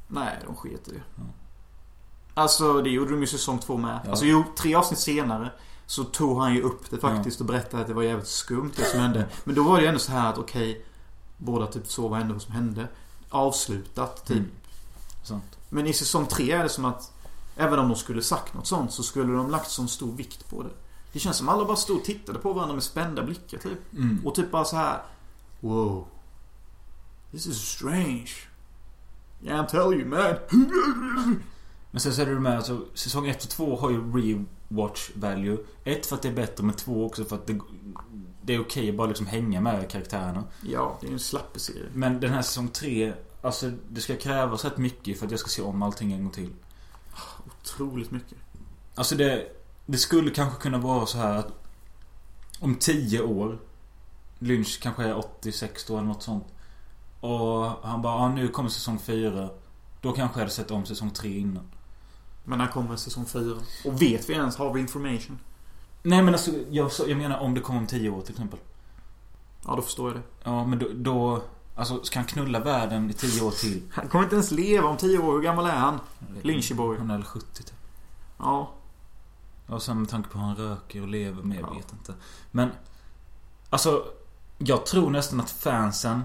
Nej, 0.07 0.39
de 0.45 0.55
sket 0.55 0.87
i 0.87 0.91
det. 0.91 1.01
Ja. 1.15 1.23
Alltså, 2.33 2.81
det 2.81 2.89
gjorde 2.89 3.11
de 3.11 3.17
ju 3.17 3.23
i 3.23 3.27
säsong 3.27 3.59
två 3.59 3.77
med. 3.77 3.99
Ja. 4.03 4.09
Alltså, 4.09 4.25
jo, 4.25 4.43
tre 4.57 4.75
avsnitt 4.75 4.99
senare 4.99 5.51
så 5.85 6.03
tog 6.03 6.39
han 6.39 6.53
ju 6.53 6.61
upp 6.61 6.89
det 6.89 6.97
faktiskt 6.97 7.39
och 7.39 7.45
berättade 7.45 7.81
att 7.81 7.87
det 7.87 7.93
var 7.93 8.03
jävligt 8.03 8.27
skumt 8.27 8.71
det 8.75 8.83
som 8.83 8.99
hände. 8.99 9.27
Men 9.43 9.55
då 9.55 9.63
var 9.63 9.75
det 9.75 9.81
ju 9.81 9.87
ändå 9.87 9.99
så 9.99 10.11
här 10.11 10.29
att 10.29 10.37
okej, 10.37 10.85
båda 11.37 11.67
typ 11.67 11.87
såg 11.87 12.09
vad 12.09 12.19
hände 12.19 12.33
vad 12.33 12.41
som 12.41 12.53
hände. 12.53 12.87
Avslutat, 13.29 14.25
typ. 14.25 14.37
Mm. 14.37 14.51
Men 15.69 15.87
i 15.87 15.93
säsong 15.93 16.25
tre 16.25 16.51
är 16.51 16.63
det 16.63 16.69
som 16.69 16.85
att 16.85 17.11
Även 17.57 17.79
om 17.79 17.89
de 17.89 17.95
skulle 17.95 18.21
sagt 18.21 18.53
något 18.53 18.67
sånt 18.67 18.91
så 18.93 19.03
skulle 19.03 19.33
de 19.33 19.51
lagt 19.51 19.69
sån 19.69 19.87
stor 19.87 20.11
vikt 20.11 20.49
på 20.49 20.63
det. 20.63 20.69
Det 21.13 21.19
känns 21.19 21.37
som 21.37 21.49
alla 21.49 21.65
bara 21.65 21.75
stod 21.75 21.97
och 21.97 22.03
tittade 22.03 22.39
på 22.39 22.53
varandra 22.53 22.73
med 22.73 22.83
spända 22.83 23.23
blickar 23.23 23.57
typ. 23.57 23.93
Mm. 23.93 24.21
Och 24.25 24.35
typ 24.35 24.51
bara 24.51 24.65
så 24.65 24.75
här. 24.75 25.01
Wow. 25.59 26.07
This 27.31 27.47
is 27.47 27.61
strange. 27.61 28.29
Yeah, 29.43 29.63
I'm 29.63 29.67
telling 29.67 29.99
you 29.99 30.09
man. 30.09 30.35
Men 31.91 32.01
sen 32.01 32.13
så 32.13 32.21
är 32.21 32.25
det 32.25 32.39
med 32.39 32.57
alltså, 32.57 32.85
säsong 32.93 33.27
1 33.27 33.43
och 33.43 33.49
2 33.49 33.75
har 33.75 33.89
ju 33.89 34.11
Reeve 34.11 34.45
watch 34.67 35.09
value. 35.13 35.57
Ett 35.83 36.05
för 36.05 36.15
att 36.15 36.21
det 36.21 36.27
är 36.27 36.33
bättre, 36.33 36.63
men 36.63 36.75
två 36.75 37.05
också 37.05 37.25
för 37.25 37.35
att 37.35 37.47
det, 37.47 37.59
det 38.41 38.55
är 38.55 38.59
okej 38.59 38.89
att 38.89 38.95
bara 38.95 39.07
liksom 39.07 39.27
hänga 39.27 39.61
med 39.61 39.89
karaktärerna. 39.89 40.43
Ja, 40.61 40.97
det 41.01 41.07
är 41.07 41.09
ju 41.09 41.13
en 41.13 41.19
slappeserie. 41.19 41.85
Men 41.93 42.19
den 42.19 42.31
här 42.31 42.41
säsong 42.41 42.67
tre, 42.67 43.13
alltså 43.45 43.71
det 43.89 44.01
ska 44.01 44.15
krävas 44.15 44.65
rätt 44.65 44.77
mycket 44.77 45.19
för 45.19 45.25
att 45.25 45.31
jag 45.31 45.39
ska 45.39 45.49
se 45.49 45.61
om 45.61 45.81
allting 45.81 46.13
en 46.13 46.23
gång 46.23 46.31
till. 46.31 46.53
Otroligt 47.45 48.11
mycket. 48.11 48.37
Alltså 48.95 49.15
det, 49.15 49.47
det 49.85 49.97
skulle 49.97 50.31
kanske 50.31 50.61
kunna 50.61 50.77
vara 50.77 51.05
så 51.05 51.17
här 51.17 51.35
att 51.35 51.53
om 52.59 52.75
tio 52.75 53.21
år 53.21 53.59
Lynch 54.39 54.79
kanske 54.81 55.03
är 55.03 55.17
86 55.17 55.85
då 55.85 55.97
eller 55.97 56.07
något 56.07 56.23
sånt. 56.23 56.47
Och 57.19 57.65
han 57.65 58.01
bara, 58.01 58.21
ja 58.21 58.29
nu 58.29 58.47
kommer 58.47 58.69
säsong 58.69 58.99
fyra. 58.99 59.49
Då 60.01 60.11
kanske 60.11 60.39
jag 60.39 60.41
hade 60.41 60.55
sett 60.55 60.71
om 60.71 60.85
säsong 60.85 61.09
tre 61.09 61.37
innan. 61.39 61.67
Men 62.45 62.57
när 62.59 62.67
kommer 62.67 62.95
säsong 62.95 63.25
4? 63.25 63.55
Och 63.85 64.01
vet 64.01 64.29
vi 64.29 64.33
ens? 64.33 64.55
Har 64.55 64.73
vi 64.73 64.79
information? 64.79 65.39
Nej 66.03 66.21
men 66.21 66.33
alltså, 66.33 66.51
jag, 66.69 66.91
jag 67.07 67.17
menar 67.17 67.39
om 67.39 67.53
det 67.53 67.61
kommer 67.61 67.79
om 67.79 67.87
tio 67.87 68.09
år 68.09 68.21
till 68.21 68.31
exempel. 68.31 68.59
Ja, 69.67 69.75
då 69.75 69.81
förstår 69.81 70.07
jag 70.07 70.17
det. 70.17 70.23
Ja 70.43 70.65
men 70.65 70.79
då, 70.79 70.87
då 70.95 71.41
Alltså 71.75 72.03
ska 72.03 72.19
han 72.19 72.25
knulla 72.27 72.59
världen 72.59 73.09
i 73.09 73.13
tio 73.13 73.41
år 73.41 73.51
till? 73.51 73.81
Han 73.91 74.07
kommer 74.09 74.23
inte 74.23 74.35
ens 74.35 74.51
leva 74.51 74.87
om 74.87 74.97
10 74.97 75.17
år. 75.19 75.33
Hur 75.33 75.41
gammal 75.41 75.65
är 75.65 75.75
han? 75.75 75.99
Lynchyboy. 76.41 76.97
Han 76.97 77.09
är 77.11 77.15
väl 77.17 77.25
70 77.25 77.63
typ. 77.63 77.75
Ja. 78.37 78.71
Ja, 79.67 79.79
sen 79.79 79.99
med 79.99 80.09
tanke 80.09 80.29
på 80.29 80.37
hur 80.37 80.45
han 80.45 80.55
röker 80.55 81.01
och 81.01 81.07
lever 81.07 81.43
med, 81.43 81.57
jag 81.59 81.69
Ja. 81.69 81.73
vet 81.73 81.91
inte. 81.93 82.13
Men 82.51 82.69
Alltså 83.69 84.05
Jag 84.57 84.85
tror 84.85 85.09
nästan 85.09 85.39
att 85.39 85.51
fansen 85.51 86.21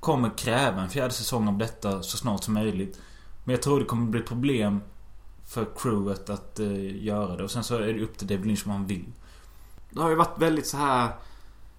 Kommer 0.00 0.30
kräva 0.38 0.82
en 0.82 0.88
fjärde 0.90 1.12
säsong 1.14 1.48
av 1.48 1.58
detta 1.58 2.02
så 2.02 2.16
snart 2.16 2.44
som 2.44 2.54
möjligt. 2.54 3.00
Men 3.44 3.52
jag 3.52 3.62
tror 3.62 3.78
det 3.80 3.84
kommer 3.86 4.06
bli 4.06 4.20
problem 4.22 4.80
För 5.46 5.66
crewet 5.78 6.30
att 6.30 6.58
eh, 6.60 7.04
göra 7.04 7.36
det. 7.36 7.44
Och 7.44 7.50
sen 7.50 7.64
så 7.64 7.74
är 7.74 7.80
det 7.94 8.02
upp 8.02 8.18
till 8.18 8.26
David 8.26 8.46
Lynch 8.46 8.66
vad 8.66 8.76
han 8.76 8.86
vill. 8.86 9.12
Det 9.90 10.00
har 10.00 10.08
ju 10.10 10.14
varit 10.16 10.38
väldigt 10.38 10.66
så 10.66 10.76
här 10.76 11.12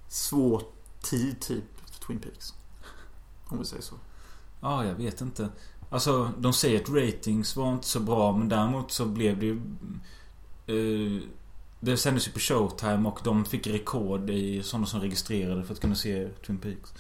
svår 0.08 0.62
tid 1.02 1.40
typ 1.42 1.64
Twin 2.10 2.20
Peaks. 2.20 2.54
Om 3.48 3.60
vi 3.60 3.66
säger 3.66 3.84
så. 3.84 3.96
Ja, 4.62 4.86
jag 4.86 4.96
vet 4.96 5.22
inte. 5.22 5.50
Alltså, 5.90 6.32
de 6.38 6.54
säger 6.54 6.82
att 6.82 6.90
ratings 6.90 7.56
var 7.56 7.74
inte 7.74 7.88
så 7.88 8.00
bra, 8.00 8.38
men 8.38 8.50
däremot 8.50 8.92
så 8.92 9.06
blev 9.06 9.40
det 9.40 9.46
ju... 9.46 9.62
Eh, 10.68 11.24
det 11.80 11.98
sändes 11.98 12.28
ju 12.28 12.32
på 12.32 12.40
Showtime 12.40 13.10
och 13.10 13.20
de 13.24 13.46
fick 13.46 13.68
rekord 13.68 14.30
i 14.30 14.64
sådana 14.64 14.86
som 14.86 15.02
registrerade 15.02 15.64
för 15.64 15.74
att 15.74 15.80
kunna 15.80 15.96
se 15.96 16.30
Twin 16.30 16.58
Peaks. 16.58 16.94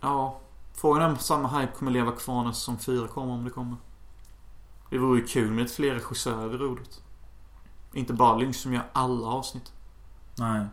Ja. 0.00 0.40
Frågan 0.74 1.02
är 1.02 1.08
om 1.08 1.18
samma 1.18 1.60
hype 1.60 1.72
kommer 1.72 1.90
leva 1.90 2.12
kvar 2.12 2.44
när 2.44 2.52
säsong 2.52 2.78
4 2.78 3.08
kommer 3.08 3.32
om 3.32 3.44
det 3.44 3.50
kommer. 3.50 3.76
Det 4.90 4.98
vore 4.98 5.20
ju 5.20 5.26
kul 5.26 5.50
med 5.50 5.64
ett 5.64 5.72
fler 5.72 5.94
regissörer 5.94 6.48
vid 6.48 6.60
rodret. 6.60 7.02
Inte 7.92 8.12
bara 8.12 8.36
Lynch 8.36 8.56
som 8.56 8.74
gör 8.74 8.86
alla 8.92 9.26
avsnitt. 9.26 9.72
Nej. 10.38 10.66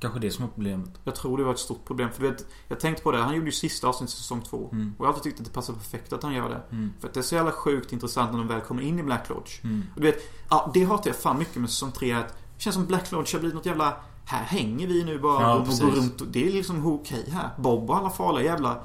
Kanske 0.00 0.20
det 0.20 0.30
som 0.30 0.44
är 0.44 0.48
problemet. 0.48 0.90
Jag 1.04 1.14
tror 1.14 1.38
det 1.38 1.44
var 1.44 1.52
ett 1.52 1.58
stort 1.58 1.84
problem. 1.84 2.10
För 2.10 2.22
du 2.22 2.30
vet, 2.30 2.46
jag 2.68 2.80
tänkte 2.80 3.02
på 3.02 3.12
det. 3.12 3.18
Han 3.18 3.34
gjorde 3.34 3.46
ju 3.46 3.52
sista 3.52 3.88
avsnittet 3.88 4.14
i 4.14 4.18
säsong 4.18 4.42
2. 4.42 4.68
Mm. 4.72 4.94
Och 4.98 5.04
jag 5.04 5.10
har 5.10 5.14
alltid 5.14 5.32
tyckt 5.32 5.40
att 5.40 5.46
det 5.46 5.52
passar 5.52 5.74
perfekt 5.74 6.12
att 6.12 6.22
han 6.22 6.34
gör 6.34 6.48
det. 6.48 6.76
Mm. 6.76 6.92
För 7.00 7.08
att 7.08 7.14
det 7.14 7.20
är 7.20 7.22
så 7.22 7.34
jävla 7.34 7.52
sjukt 7.52 7.92
intressant 7.92 8.32
när 8.32 8.38
de 8.38 8.48
väl 8.48 8.60
kommer 8.60 8.82
in 8.82 8.98
i 8.98 9.02
Black 9.02 9.28
Lodge. 9.28 9.64
Mm. 9.64 9.84
Och 9.94 10.00
du 10.00 10.06
vet, 10.06 10.22
ja, 10.50 10.70
det 10.74 10.84
hatar 10.84 11.10
jag 11.10 11.16
fan 11.16 11.38
mycket 11.38 11.56
med 11.56 11.70
säsong 11.70 11.92
3. 11.92 12.12
Att 12.12 12.28
det 12.28 12.62
känns 12.62 12.74
som 12.74 12.86
Black 12.86 13.12
Lodge 13.12 13.34
har 13.34 13.40
blivit 13.40 13.54
något 13.54 13.66
jävla... 13.66 13.96
Här 14.24 14.44
hänger 14.44 14.86
vi 14.86 15.04
nu 15.04 15.18
bara 15.18 15.42
Ja, 15.42 15.54
och, 15.54 15.66
går 15.66 15.90
runt. 15.90 16.20
Och 16.20 16.26
det 16.26 16.48
är 16.48 16.52
liksom 16.52 16.86
okej 16.86 17.30
här. 17.30 17.50
Bob 17.58 17.90
och 17.90 17.96
alla 17.96 18.10
farliga 18.10 18.44
jävla... 18.44 18.82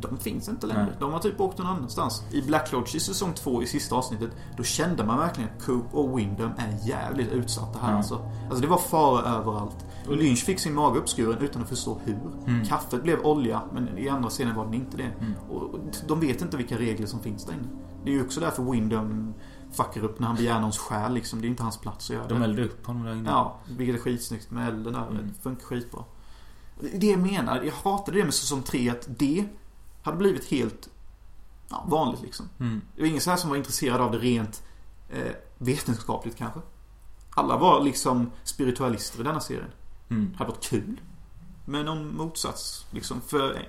De 0.00 0.18
finns 0.18 0.48
inte 0.48 0.66
längre. 0.66 0.82
Nej. 0.84 0.92
De 1.00 1.12
har 1.12 1.18
typ 1.18 1.40
åkt 1.40 1.58
någon 1.58 1.66
annanstans. 1.66 2.22
I 2.30 2.42
Black 2.42 2.72
Lodge 2.72 2.94
i 2.96 3.00
säsong 3.00 3.32
2 3.34 3.62
i 3.62 3.66
sista 3.66 3.94
avsnittet. 3.96 4.30
Då 4.56 4.62
kände 4.62 5.04
man 5.04 5.18
verkligen 5.18 5.50
att 5.56 5.64
Coop 5.64 5.94
och 5.94 6.18
Wyndham 6.18 6.50
är 6.58 6.88
jävligt 6.88 7.32
utsatta 7.32 7.78
här 7.78 7.90
Ja. 7.90 7.96
alltså. 7.96 8.30
Alltså 8.44 8.60
det 8.62 8.66
var 8.68 8.78
fara 8.78 9.24
överallt. 9.28 9.76
Och 10.08 10.16
Lynch 10.16 10.44
fick 10.44 10.58
sin 10.60 10.74
mage 10.74 10.98
uppskuren 10.98 11.38
utan 11.38 11.62
att 11.62 11.68
förstå 11.68 12.00
hur. 12.04 12.18
Mm. 12.46 12.64
Kaffet 12.64 13.02
blev 13.02 13.20
olja, 13.20 13.62
men 13.72 13.98
i 13.98 14.08
andra 14.08 14.30
scenen 14.30 14.56
var 14.56 14.64
den 14.64 14.74
inte 14.74 14.96
det. 14.96 15.02
Mm. 15.20 15.32
Och 15.50 15.78
de 16.08 16.20
vet 16.20 16.42
inte 16.42 16.56
vilka 16.56 16.78
regler 16.78 17.06
som 17.06 17.20
finns 17.20 17.44
där 17.44 17.52
inne. 17.52 17.68
Det 18.04 18.10
är 18.10 18.14
ju 18.14 18.24
också 18.24 18.40
därför 18.40 18.62
Wyndham 18.62 19.34
fuckar 19.72 20.04
upp 20.04 20.18
när 20.18 20.26
han 20.26 20.36
begär 20.36 20.54
någons 20.58 20.78
själ 20.78 21.14
liksom. 21.14 21.40
Det 21.40 21.46
är 21.46 21.48
inte 21.48 21.62
hans 21.62 21.78
plats 21.78 22.10
att 22.10 22.16
göra 22.16 22.28
De 22.28 22.38
det. 22.38 22.44
eldade 22.44 22.64
upp 22.68 22.86
honom 22.86 23.04
där 23.04 23.12
inne. 23.14 23.30
Ja, 23.30 23.56
vilket 23.76 23.96
är 23.96 24.00
skitsnyggt 24.00 24.50
med 24.50 24.68
elden 24.68 24.92
där. 24.92 25.06
Mm. 25.10 25.28
Det 25.28 25.42
funkar 25.42 25.64
skitbra. 25.66 26.04
Det 26.94 27.06
jag 27.06 27.20
menar. 27.20 27.62
Jag 27.62 27.90
hatade 27.90 28.18
det 28.18 28.24
med 28.24 28.34
säsong 28.34 28.62
3 28.62 28.90
att 28.90 29.06
det 29.18 29.44
hade 30.02 30.16
blivit 30.16 30.44
helt 30.44 30.88
ja, 31.68 31.84
vanligt 31.88 32.22
liksom. 32.22 32.48
Mm. 32.60 32.80
Det 32.94 33.02
var 33.02 33.08
ingen 33.08 33.20
så 33.20 33.30
här 33.30 33.36
som 33.36 33.50
var 33.50 33.56
intresserad 33.56 34.00
av 34.00 34.12
det 34.12 34.18
rent 34.18 34.62
eh, 35.08 35.32
vetenskapligt 35.58 36.36
kanske. 36.36 36.60
Alla 37.30 37.56
var 37.56 37.80
liksom 37.80 38.30
spiritualister 38.44 39.20
i 39.20 39.22
denna 39.22 39.40
serien. 39.40 39.70
Mm. 40.08 40.30
Det 40.32 40.38
hade 40.38 40.50
varit 40.50 40.64
kul. 40.64 41.00
Med 41.64 41.84
någon 41.84 42.16
motsats 42.16 42.86
liksom 42.90 43.20
för... 43.20 43.68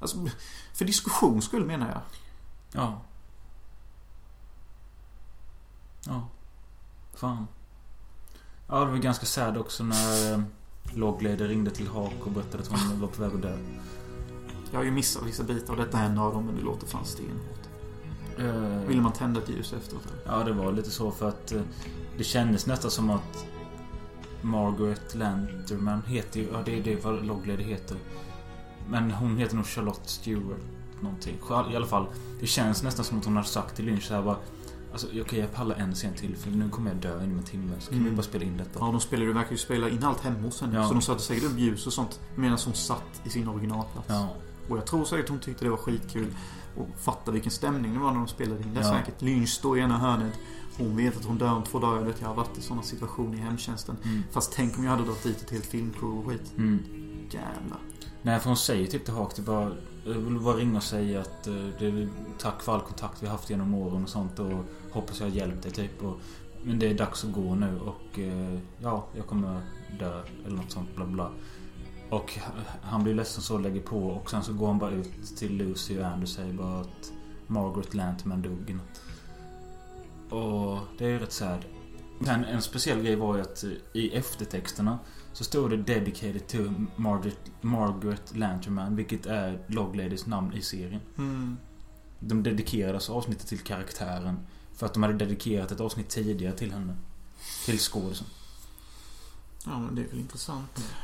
Alltså, 0.00 0.26
för 0.74 0.84
diskussions 0.84 1.44
skull 1.44 1.64
menar 1.64 1.88
jag. 1.88 2.00
Ja. 2.72 3.00
Ja. 6.06 6.28
Fan. 7.14 7.46
Ja, 8.68 8.80
det 8.80 8.90
var 8.90 8.96
ganska 8.96 9.26
sad 9.26 9.56
också 9.56 9.84
när 9.84 10.32
eh, 10.32 10.40
Logleder 10.94 11.48
ringde 11.48 11.70
till 11.70 11.88
Hak 11.88 12.26
och 12.26 12.30
berättade 12.30 12.62
att 12.62 12.68
hon 12.68 13.00
var 13.00 13.08
på 13.08 13.22
väg 13.22 13.34
att 13.34 13.42
dö. 13.42 13.58
Jag 14.70 14.78
har 14.78 14.84
ju 14.84 14.90
missat 14.90 15.22
vissa 15.26 15.42
bitar 15.42 15.72
och 15.74 15.80
detta 15.80 15.98
är 15.98 16.06
en 16.06 16.18
av 16.18 16.32
dem 16.34 16.46
men 16.46 16.54
det 16.56 16.62
låter 16.62 16.86
fan 16.86 17.04
stenhårt. 17.04 17.60
Eh, 18.38 18.88
Vill 18.88 19.00
man 19.00 19.12
tända 19.12 19.40
ett 19.42 19.48
ljus 19.48 19.72
efteråt? 19.72 20.02
Ja, 20.26 20.44
det 20.44 20.52
var 20.52 20.72
lite 20.72 20.90
så 20.90 21.10
för 21.10 21.28
att 21.28 21.52
eh, 21.52 21.60
det 22.18 22.24
kändes 22.24 22.66
nästan 22.66 22.90
som 22.90 23.10
att 23.10 23.46
Margaret 24.42 25.14
Lanterman 25.14 26.02
heter 26.06 26.40
ju... 26.40 26.48
Ja, 26.52 26.62
det 26.64 26.78
är 26.78 26.82
det 26.82 27.04
vad 27.04 27.26
Logleder 27.26 27.64
heter. 27.64 27.96
Men 28.88 29.10
hon 29.10 29.36
heter 29.38 29.56
nog 29.56 29.66
Charlotte 29.66 30.08
Stewart 30.08 30.58
någonting. 31.00 31.34
I 31.72 31.76
alla 31.76 31.86
fall, 31.86 32.06
det 32.40 32.46
känns 32.46 32.82
nästan 32.82 33.04
som 33.04 33.18
att 33.18 33.24
hon 33.24 33.36
har 33.36 33.42
sagt 33.42 33.76
till 33.76 33.84
Lynch 33.84 34.02
så 34.04 34.14
här 34.14 34.22
bara... 34.22 34.36
Alltså, 34.92 35.06
okej, 35.20 35.38
jag 35.40 35.52
pallar 35.52 35.76
en 35.76 35.94
scen 35.94 36.14
till 36.14 36.36
för 36.36 36.50
nu 36.50 36.68
kommer 36.70 36.90
jag 36.90 37.00
dö 37.00 37.24
inom 37.24 37.38
en 37.38 37.44
timme. 37.44 37.72
Så 37.80 37.90
kan 37.90 37.98
Mm. 37.98 38.10
vi 38.10 38.16
bara 38.16 38.22
spela 38.22 38.44
in 38.44 38.56
detta. 38.56 38.78
Ja, 38.80 38.86
de 38.86 39.00
spelade, 39.00 39.32
verkar 39.32 39.50
ju 39.50 39.56
spela 39.58 39.88
in 39.88 40.04
allt 40.04 40.20
hemma 40.20 40.38
hos 40.40 40.60
henne. 40.60 40.76
Ja. 40.76 40.88
Så 40.88 40.94
de 40.94 41.02
satte 41.02 41.22
säkert 41.22 41.44
upp 41.44 41.58
ljus 41.58 41.86
och 41.86 41.92
sånt 41.92 42.20
medan 42.36 42.58
hon 42.64 42.74
satt 42.74 43.20
i 43.24 43.30
sin 43.30 43.48
originalplats. 43.48 44.08
Ja. 44.08 44.28
Och 44.68 44.76
jag 44.76 44.86
tror 44.86 45.04
säkert 45.04 45.28
hon 45.28 45.38
tyckte 45.38 45.64
det 45.64 45.70
var 45.70 45.76
skitkul. 45.76 46.26
Och 46.76 46.88
fatta 47.00 47.30
vilken 47.30 47.50
stämning 47.52 47.94
det 47.94 47.98
var 48.00 48.10
när 48.10 48.18
de 48.18 48.28
spelade 48.28 48.62
in 48.62 48.74
det 48.74 48.80
Ja. 48.80 48.98
säkert. 48.98 49.22
Lynch 49.22 49.48
står 49.48 49.78
i 49.78 49.80
ena 49.80 49.98
hörnet. 49.98 50.32
Hon 50.78 50.96
vet 50.96 51.16
att 51.16 51.24
hon 51.24 51.38
dör 51.38 51.52
om 51.52 51.62
två 51.62 51.78
dagar. 51.78 51.96
Jag 51.98 52.04
vet, 52.06 52.20
jag 52.20 52.28
har 52.28 52.34
varit 52.34 52.58
i 52.58 52.60
sådana 52.60 52.82
situationer 52.82 53.34
i 53.38 53.40
hemtjänsten. 53.40 53.96
Mm. 54.04 54.22
Fast 54.32 54.52
tänk 54.52 54.78
om 54.78 54.84
jag 54.84 54.90
hade 54.90 55.04
dragit 55.04 55.22
dit 55.22 55.42
ett 55.42 55.50
helt 55.50 55.66
filmcrew 55.66 56.18
och 56.18 56.26
skit. 56.26 56.52
Mm. 56.56 56.78
Jävlar. 57.30 57.78
Nej, 58.22 58.40
för 58.40 58.48
hon 58.48 58.56
säger 58.56 58.86
typ 58.86 59.04
till 59.04 59.14
Hak, 59.14 59.36
det 59.36 59.42
bara... 59.42 59.72
Jag 60.04 60.14
vill 60.14 60.40
bara 60.40 60.56
ringa 60.56 60.76
och 60.76 60.82
säga 60.82 61.20
att 61.20 61.46
eh, 61.46 61.54
det 61.78 61.86
är 61.86 62.08
tack 62.38 62.62
för 62.62 62.74
all 62.74 62.80
kontakt 62.80 63.22
vi 63.22 63.26
haft 63.26 63.50
genom 63.50 63.74
åren 63.74 64.02
och 64.02 64.08
sånt 64.08 64.38
och 64.38 64.64
hoppas 64.90 65.20
jag 65.20 65.26
har 65.26 65.34
hjälpt 65.36 65.62
dig 65.62 65.72
typ. 65.72 66.02
Och, 66.02 66.16
men 66.62 66.78
det 66.78 66.86
är 66.90 66.94
dags 66.94 67.24
att 67.24 67.32
gå 67.32 67.54
nu 67.54 67.80
och 67.80 68.18
eh, 68.18 68.58
ja, 68.78 69.06
jag 69.16 69.26
kommer 69.26 69.60
dö 69.98 70.22
eller 70.46 70.56
något 70.56 70.70
sånt 70.70 70.96
bla 70.96 71.06
bla. 71.06 71.30
Och 72.14 72.38
han 72.82 73.02
blir 73.02 73.14
ledsen 73.14 73.42
så 73.42 73.54
och 73.54 73.60
lägger 73.60 73.80
på 73.80 74.06
och 74.06 74.30
sen 74.30 74.42
så 74.42 74.52
går 74.52 74.66
han 74.66 74.78
bara 74.78 74.90
ut 74.90 75.36
till 75.36 75.56
Lucy 75.56 75.98
och 75.98 76.06
Andy 76.06 76.24
och 76.24 76.28
säger 76.28 76.52
bara 76.52 76.80
att 76.80 77.12
Margaret 77.46 77.94
Lantman 77.94 78.42
dog. 78.42 78.70
i. 78.70 78.76
Och 80.34 80.78
det 80.98 81.04
är 81.04 81.08
ju 81.08 81.18
rätt 81.18 81.32
sad. 81.32 81.64
Men 82.18 82.44
en 82.44 82.62
speciell 82.62 83.02
grej 83.02 83.16
var 83.16 83.36
ju 83.36 83.42
att 83.42 83.64
i 83.92 84.10
eftertexterna 84.16 84.98
så 85.32 85.44
stod 85.44 85.70
det 85.70 85.76
'Dedicated 85.76 86.46
to 86.46 86.58
Margaret, 86.96 87.38
Margaret 87.60 88.34
Lanterman' 88.34 88.96
vilket 88.96 89.26
är 89.26 89.58
Logladys 89.66 90.26
namn 90.26 90.52
i 90.52 90.62
serien. 90.62 91.00
Mm. 91.18 91.56
De 92.18 92.42
dedikerade 92.42 92.94
alltså 92.94 93.12
avsnittet 93.12 93.46
till 93.46 93.58
karaktären. 93.58 94.38
För 94.74 94.86
att 94.86 94.94
de 94.94 95.02
hade 95.02 95.14
dedikerat 95.14 95.70
ett 95.72 95.80
avsnitt 95.80 96.08
tidigare 96.08 96.56
till 96.56 96.72
henne. 96.72 96.96
Till 97.64 97.78
skådisen. 97.78 98.26
Ja, 99.66 99.78
men 99.78 99.94
det 99.94 100.02
är 100.02 100.08
väl 100.08 100.18
intressant. 100.18 100.94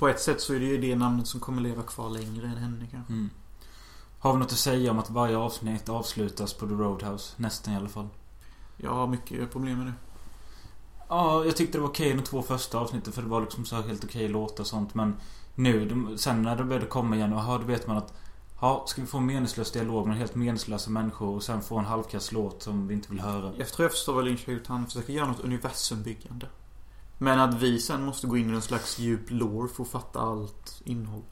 På 0.00 0.08
ett 0.08 0.20
sätt 0.20 0.40
så 0.40 0.54
är 0.54 0.60
det 0.60 0.66
ju 0.66 0.78
det 0.78 0.96
namnet 0.96 1.26
som 1.26 1.40
kommer 1.40 1.62
leva 1.62 1.82
kvar 1.82 2.10
längre 2.10 2.46
än 2.46 2.56
henne 2.56 2.86
kanske. 2.90 3.12
Mm. 3.12 3.30
Har 4.18 4.32
vi 4.32 4.38
något 4.38 4.52
att 4.52 4.58
säga 4.58 4.90
om 4.90 4.98
att 4.98 5.10
varje 5.10 5.36
avsnitt 5.36 5.88
avslutas 5.88 6.54
på 6.54 6.66
The 6.66 6.74
Roadhouse? 6.74 7.34
Nästan 7.36 7.74
i 7.74 7.76
alla 7.76 7.88
fall. 7.88 8.08
Jag 8.76 8.90
har 8.90 9.06
mycket 9.06 9.52
problem 9.52 9.78
med 9.78 9.86
det. 9.86 9.92
Ja, 11.08 11.44
jag 11.44 11.56
tyckte 11.56 11.78
det 11.78 11.82
var 11.82 11.88
okej 11.88 12.14
de 12.14 12.22
två 12.22 12.42
första 12.42 12.78
avsnitten 12.78 13.12
för 13.12 13.22
det 13.22 13.28
var 13.28 13.40
liksom 13.40 13.64
så 13.64 13.82
helt 13.82 14.04
okej 14.04 14.28
låtar 14.28 14.60
och 14.60 14.66
sånt 14.66 14.94
men 14.94 15.16
Nu, 15.54 16.06
sen 16.16 16.42
när 16.42 16.56
det 16.56 16.64
började 16.64 16.86
komma 16.86 17.16
igen, 17.16 17.32
aha, 17.32 17.58
då 17.58 17.64
vet 17.64 17.86
man 17.86 17.96
att 17.96 18.14
Ja, 18.60 18.84
ska 18.86 19.00
vi 19.00 19.06
få 19.06 19.18
en 19.18 19.26
meningslös 19.26 19.72
dialog 19.72 20.06
med 20.06 20.16
helt 20.16 20.34
meningslösa 20.34 20.90
människor 20.90 21.36
och 21.36 21.42
sen 21.42 21.62
få 21.62 21.78
en 21.78 21.84
halvkass 21.84 22.32
låt 22.32 22.62
som 22.62 22.88
vi 22.88 22.94
inte 22.94 23.10
vill 23.10 23.20
höra? 23.20 23.52
Jag 23.56 23.68
tror 23.68 23.84
jag 23.84 23.92
förstår 23.92 24.12
vad 24.14 24.24
Lynch 24.24 24.46
har 24.46 24.52
gjort. 24.52 24.66
Han 24.66 24.86
försöker 24.86 25.12
göra 25.12 25.26
något 25.26 25.40
universumbyggande. 25.40 26.46
Men 27.22 27.40
att 27.40 27.54
vi 27.54 27.80
sen 27.80 28.04
måste 28.04 28.26
gå 28.26 28.36
in 28.36 28.48
i 28.48 28.52
någon 28.52 28.62
slags 28.62 28.98
djup 28.98 29.30
lore 29.30 29.68
för 29.68 29.82
att 29.82 29.88
fatta 29.88 30.20
allt 30.20 30.82
innehåll. 30.84 31.22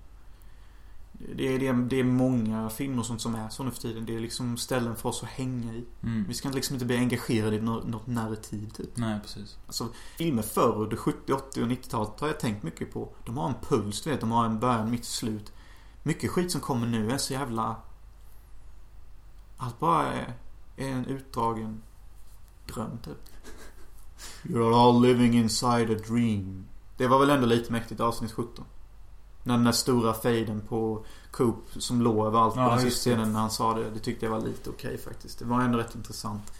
Det 1.13 1.55
är, 1.55 1.59
det, 1.59 1.67
är, 1.67 1.73
det 1.73 2.01
är 2.01 2.05
många 2.05 2.71
filmer 2.71 2.99
och 2.99 3.07
sånt 3.07 3.21
som 3.21 3.35
är 3.35 3.49
så 3.49 3.63
nu 3.65 3.71
för 3.71 3.81
tiden. 3.81 4.07
Det 4.07 4.17
är 4.17 4.21
liksom 4.21 4.57
ställen 4.57 4.97
för 4.97 5.09
oss 5.09 5.23
att 5.23 5.29
hänga 5.29 5.75
i. 5.75 5.85
Mm. 6.03 6.25
Vi 6.29 6.35
ska 6.35 6.49
liksom 6.49 6.75
inte 6.75 6.87
bli 6.87 6.97
engagerade 6.97 7.57
i 7.57 7.61
något, 7.61 7.87
något 7.87 8.07
narrativ 8.07 8.71
typ. 8.71 8.97
Nej, 8.97 9.21
precis. 9.21 9.59
Alltså, 9.67 9.89
filmer 10.17 10.43
förr, 10.43 10.77
under 10.77 10.97
70, 10.97 11.33
80 11.33 11.63
och 11.63 11.69
90-talet 11.69 12.21
har 12.21 12.29
jag 12.29 12.41
tänkt 12.41 12.63
mycket 12.63 12.93
på. 12.93 13.13
De 13.27 13.37
har 13.37 13.49
en 13.49 13.55
puls, 13.69 14.03
du 14.03 14.11
vet. 14.11 14.21
De 14.21 14.31
har 14.31 14.45
en 14.45 14.61
början, 14.61 14.91
mitt, 14.91 15.05
slut. 15.05 15.53
Mycket 16.03 16.31
skit 16.31 16.53
som 16.53 16.61
kommer 16.61 16.87
nu 16.87 17.11
är 17.11 17.19
så 17.19 17.33
jävla... 17.33 17.77
Allt 19.57 19.79
bara 19.79 20.13
är, 20.13 20.35
är 20.77 20.89
en 20.89 21.05
utdragen 21.07 21.83
dröm, 22.67 22.99
typ. 23.05 23.19
You're 24.43 24.75
all 24.75 25.03
living 25.03 25.35
inside 25.35 25.91
a 25.91 25.99
dream. 26.09 26.67
Det 26.97 27.07
var 27.07 27.19
väl 27.19 27.31
ändå 27.31 27.47
lite 27.47 27.73
mäktigt, 27.73 28.01
avsnitt 28.01 28.33
17. 28.33 28.65
När 29.43 29.55
den 29.55 29.65
där 29.65 29.73
stora 29.73 30.15
fejden 30.15 30.61
på 30.69 31.05
Coop 31.31 31.65
som 31.79 32.03
låg 32.03 32.27
överallt 32.27 32.55
på 32.55 32.61
Ja, 32.61 32.71
den 32.71 32.81
sista 32.81 33.11
scenen 33.11 33.33
när 33.33 33.41
han 33.41 33.51
sa 33.51 33.75
det. 33.75 33.91
Det 33.91 33.99
tyckte 33.99 34.27
jag 34.27 34.33
var 34.33 34.41
lite 34.41 34.71
okej 34.71 34.99
faktiskt. 34.99 35.39
Det 35.39 35.45
var 35.45 35.61
ändå 35.61 35.79
rätt 35.79 35.95
intressant. 35.95 36.53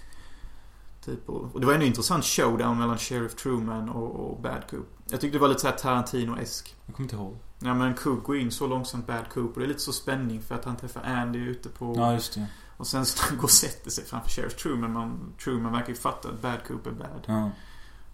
Typ, 1.05 1.29
och, 1.29 1.55
och 1.55 1.61
det 1.61 1.67
var 1.67 1.75
en 1.75 1.83
intressant 1.83 2.25
showdown 2.25 2.79
mellan 2.79 2.99
Sheriff 2.99 3.35
Truman 3.35 3.89
och, 3.89 4.31
och 4.31 4.41
Bad 4.41 4.63
Coop. 4.71 4.89
Jag 5.11 5.21
tyckte 5.21 5.39
det 5.39 5.43
var 5.43 5.49
lite 5.49 5.61
såhär 5.61 5.77
Tarantino-esk. 5.77 6.77
Jag 6.87 6.95
kommer 6.97 7.05
inte 7.05 7.17
ihåg. 7.17 7.37
Ja 7.59 7.75
men 7.75 7.95
Coop 7.95 8.25
går 8.25 8.37
in 8.37 8.51
så 8.51 8.67
långsamt 8.67 9.07
Bad 9.07 9.29
Coop 9.35 9.55
och 9.55 9.61
det 9.61 9.67
är 9.67 9.69
lite 9.69 9.81
så 9.81 9.93
spänning 9.93 10.43
för 10.43 10.55
att 10.55 10.65
han 10.65 10.77
träffar 10.77 11.03
Andy 11.03 11.39
ute 11.39 11.69
på... 11.69 11.95
Ja, 11.97 12.13
just 12.13 12.35
det. 12.35 12.47
Och 12.79 12.87
sen 12.87 13.07
så 13.07 13.23
han 13.23 13.37
går 13.37 13.45
och 13.45 13.51
sätter 13.51 13.91
sig 13.91 14.05
framför 14.05 14.31
Sheriff 14.31 14.57
Truman. 14.57 14.93
Man, 14.93 15.33
Truman 15.45 15.73
verkar 15.73 15.89
ju 15.89 15.95
fatta 15.95 16.29
att 16.29 16.43
Bad 16.43 16.59
Coop 16.69 16.87
är 16.87 16.91
bad. 16.91 17.23
Ja. 17.27 17.51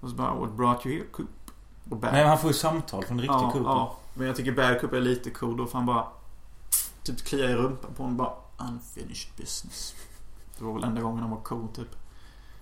Och 0.01 0.09
så 0.11 0.15
bara 0.17 0.35
What 0.35 0.53
brought 0.53 0.87
you 0.87 0.95
here 0.97 1.07
Coop? 1.07 1.29
Och 1.91 1.97
Bad 1.97 2.13
Nej, 2.13 2.21
men 2.21 2.29
han 2.29 2.39
får 2.39 2.51
ju 2.51 2.55
samtal 2.55 3.05
från 3.05 3.19
riktig 3.21 3.35
ja, 3.35 3.51
Cooper. 3.53 3.69
ja. 3.71 3.97
Men 4.15 4.27
jag 4.27 4.37
tycker 4.37 4.53
Bad 4.53 4.81
Coop 4.81 4.93
är 4.93 5.01
lite 5.01 5.31
cool 5.31 5.57
då 5.57 5.67
för 5.67 5.79
han 5.79 5.87
bara 5.87 6.07
Typ 7.03 7.25
kliar 7.25 7.49
i 7.49 7.55
rumpan 7.55 7.91
på 7.97 8.03
honom 8.03 8.17
bara 8.17 8.33
Unfinished 8.59 9.31
business. 9.37 9.95
Det 10.59 10.65
var 10.65 10.75
väl 10.75 10.85
enda 10.85 11.01
gången 11.01 11.21
han 11.21 11.31
var 11.31 11.41
cool 11.41 11.69
typ. 11.75 11.97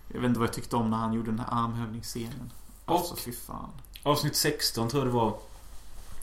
Jag 0.07 0.19
vet 0.21 0.27
inte 0.27 0.39
vad 0.39 0.47
jag 0.47 0.53
tyckte 0.53 0.75
om 0.75 0.89
när 0.89 0.97
han 0.97 1.13
gjorde 1.13 1.31
den 1.31 1.39
här 1.39 1.47
armhävningsscenen. 1.63 2.51
Alltså 2.85 3.13
Och- 3.13 3.19
fy 3.19 3.31
fan. 3.31 3.69
Avsnitt 4.03 4.35
16 4.35 4.89
tror 4.89 5.01
jag 5.03 5.07
det 5.07 5.15
var. 5.17 5.37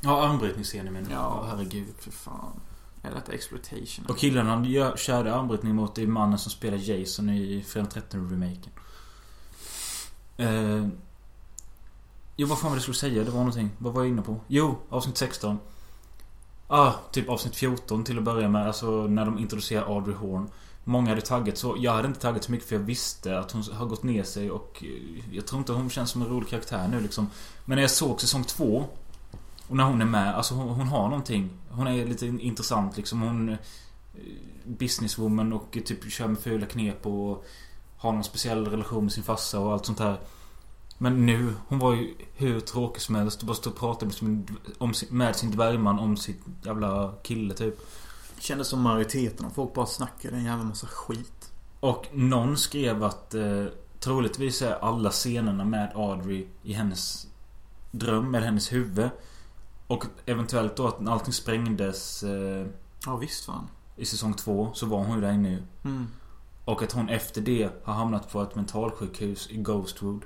Ja, 0.01 0.27
armbrytningsscenen 0.29 0.93
menar 0.93 1.11
jag. 1.11 1.19
Ja. 1.21 1.39
Ja, 1.43 1.47
herregud. 1.51 1.95
Fy 1.99 2.11
fan. 2.11 2.61
Är 3.03 3.11
detta 3.15 3.33
exploitation? 3.33 4.07
Och 4.09 4.19
killen 4.19 4.47
han 4.47 4.65
gör, 4.65 4.97
körde 4.97 5.35
armbrytning 5.35 5.75
mot 5.75 5.95
det 5.95 6.03
är 6.03 6.07
mannen 6.07 6.39
som 6.39 6.51
spelar 6.51 6.79
Jason 6.79 7.31
i 7.31 7.65
Fredag 7.69 7.89
13-remaken. 7.89 8.71
Eh, 10.37 10.89
jo, 12.37 12.47
vad 12.47 12.59
fan 12.59 12.71
var 12.71 12.77
det 12.77 12.77
jag 12.77 12.83
skulle 12.83 12.95
säga? 12.95 13.25
Det 13.25 13.31
var 13.31 13.39
någonting. 13.39 13.71
Vad 13.79 13.93
var 13.93 14.03
jag 14.03 14.09
inne 14.09 14.23
på? 14.23 14.41
Jo, 14.47 14.79
avsnitt 14.89 15.17
16. 15.17 15.59
Ah, 16.69 16.93
typ 17.13 17.29
avsnitt 17.29 17.57
14 17.57 18.05
till 18.05 18.19
att 18.19 18.25
börja 18.25 18.49
med. 18.49 18.67
Alltså 18.67 18.91
när 18.91 19.25
de 19.25 19.39
introducerar 19.39 19.95
Audrey 19.95 20.17
Horn. 20.17 20.51
Många 20.85 21.09
hade 21.09 21.21
taggat 21.21 21.59
så. 21.59 21.77
Jag 21.79 21.93
hade 21.93 22.09
inte 22.09 22.21
taggat 22.21 22.45
så 22.45 22.53
mycket 22.53 22.69
för 22.69 22.77
jag 22.77 22.83
visste 22.83 23.39
att 23.39 23.53
hon 23.53 23.63
har 23.73 23.87
gått 23.87 24.03
ner 24.03 24.23
sig 24.23 24.51
och 24.51 24.85
eh, 24.85 25.35
jag 25.37 25.47
tror 25.47 25.59
inte 25.59 25.73
hon 25.73 25.91
känns 25.91 26.11
som 26.11 26.23
en 26.23 26.29
rolig 26.29 26.49
karaktär 26.49 26.89
nu 26.89 27.01
liksom. 27.01 27.31
Men 27.65 27.77
när 27.77 27.83
jag 27.83 27.91
såg 27.91 28.21
säsong 28.21 28.45
2 28.45 28.87
och 29.71 29.77
när 29.77 29.85
hon 29.85 30.01
är 30.01 30.07
med, 30.07 30.35
alltså 30.35 30.55
hon, 30.55 30.69
hon 30.69 30.89
har 30.89 31.09
någonting. 31.09 31.51
Hon 31.71 31.87
är 31.87 32.07
lite 32.07 32.27
intressant 32.27 32.97
liksom. 32.97 33.23
Hon... 33.23 33.49
eh, 33.49 33.59
Businesswoman 34.65 35.53
och 35.53 35.79
typ 35.85 36.13
kör 36.13 36.29
med 36.29 36.39
fula 36.39 36.67
knep 36.67 37.07
och 37.07 37.45
har 37.97 38.13
någon 38.13 38.25
speciell 38.25 38.67
relation 38.67 39.05
med 39.05 39.13
sin 39.13 39.23
farsa 39.23 39.61
och 39.61 39.73
allt 39.73 39.87
sånt 39.87 39.99
här. 39.99 40.21
Men 40.99 41.27
nu, 41.27 41.55
hon 41.69 41.79
var 41.79 41.95
ju 41.95 42.15
hur 42.35 42.61
tråkig 42.61 43.03
som 43.03 43.15
helst 43.15 43.41
och 43.41 43.47
bara 43.47 43.55
stod 43.55 43.73
och 43.73 43.79
pratade 43.79 44.07
med 44.07 44.15
sin, 44.15 44.47
om 44.79 44.93
med 45.11 45.37
sin 45.37 45.51
dvärgman 45.51 45.99
om 45.99 46.17
sitt 46.17 46.41
jävla 46.65 47.15
kille 47.23 47.55
typ. 47.55 47.75
Kändes 48.39 48.69
som 48.69 48.81
majoriteten 48.81 49.47
av 49.47 49.51
folk 49.51 49.75
bara 49.75 49.87
snackade 49.87 50.37
en 50.37 50.45
jävla 50.45 50.65
massa 50.65 50.87
skit. 50.87 51.53
Och 51.81 52.07
någon 52.13 52.57
skrev 52.57 53.05
att 53.05 53.35
eh, 53.35 53.65
troligtvis 54.01 54.63
är 54.63 54.85
alla 54.85 55.11
scenerna 55.11 55.65
med 55.65 55.93
Audrey 55.95 56.47
i 56.63 56.73
hennes 56.73 57.27
dröm, 57.91 58.35
eller 58.35 58.47
hennes 58.47 58.73
huvud. 58.73 59.11
Och 59.91 60.05
eventuellt 60.27 60.77
då 60.77 60.87
att 60.89 61.09
allting 61.09 61.33
sprängdes 61.33 62.23
eh, 62.23 62.67
Ja 63.07 63.17
visst 63.17 63.45
fan. 63.45 63.69
i 63.97 64.05
säsong 64.05 64.35
två 64.35 64.71
så 64.75 64.87
var 64.87 64.99
hon 65.05 65.15
ju 65.15 65.21
där 65.21 65.33
inne 65.33 65.51
ju. 65.51 65.63
Mm. 65.85 66.07
Och 66.65 66.83
att 66.83 66.93
hon 66.93 67.09
efter 67.09 67.41
det 67.41 67.71
har 67.85 67.95
hamnat 67.95 68.33
på 68.33 68.43
ett 68.43 68.55
mentalsjukhus 68.55 69.49
i 69.51 69.57
Ghostwood. 69.57 70.23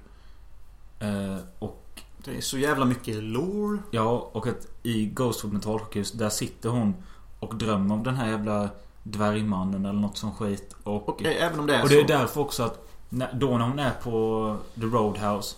Eh, 0.98 1.37
och 1.59 2.00
Det 2.24 2.37
är 2.37 2.40
så 2.40 2.59
jävla 2.59 2.85
mycket 2.85 3.22
lore. 3.22 3.79
ja, 3.90 4.31
och 4.33 4.46
att 4.46 4.66
i 4.83 5.07
Ghostwood 5.07 5.53
mentalsjukhus 5.53 6.12
där 6.12 6.29
sitter 6.29 6.68
hon 6.68 6.94
och 7.40 7.55
drömmer 7.57 7.94
om 7.94 8.03
den 8.03 8.14
här 8.16 8.29
jävla 8.31 8.68
dvärgmannen 9.03 9.87
eller 9.87 10.00
något 10.00 10.16
som 10.16 10.33
skit. 10.35 10.74
Och, 10.83 11.09
Och 11.09 11.22
även 11.24 11.61
om 11.61 11.66
det 11.66 11.77
är 11.77 11.83
och 11.83 11.88
det 11.88 11.96
är 12.00 12.00
så. 12.00 12.07
därför 12.09 12.40
också 12.40 12.62
att 12.62 12.88
då 13.35 13.59
när 13.59 13.64
hon 13.66 13.79
är 13.79 13.90
på 14.03 14.57
The 14.74 14.81
Roadhouse 14.87 15.57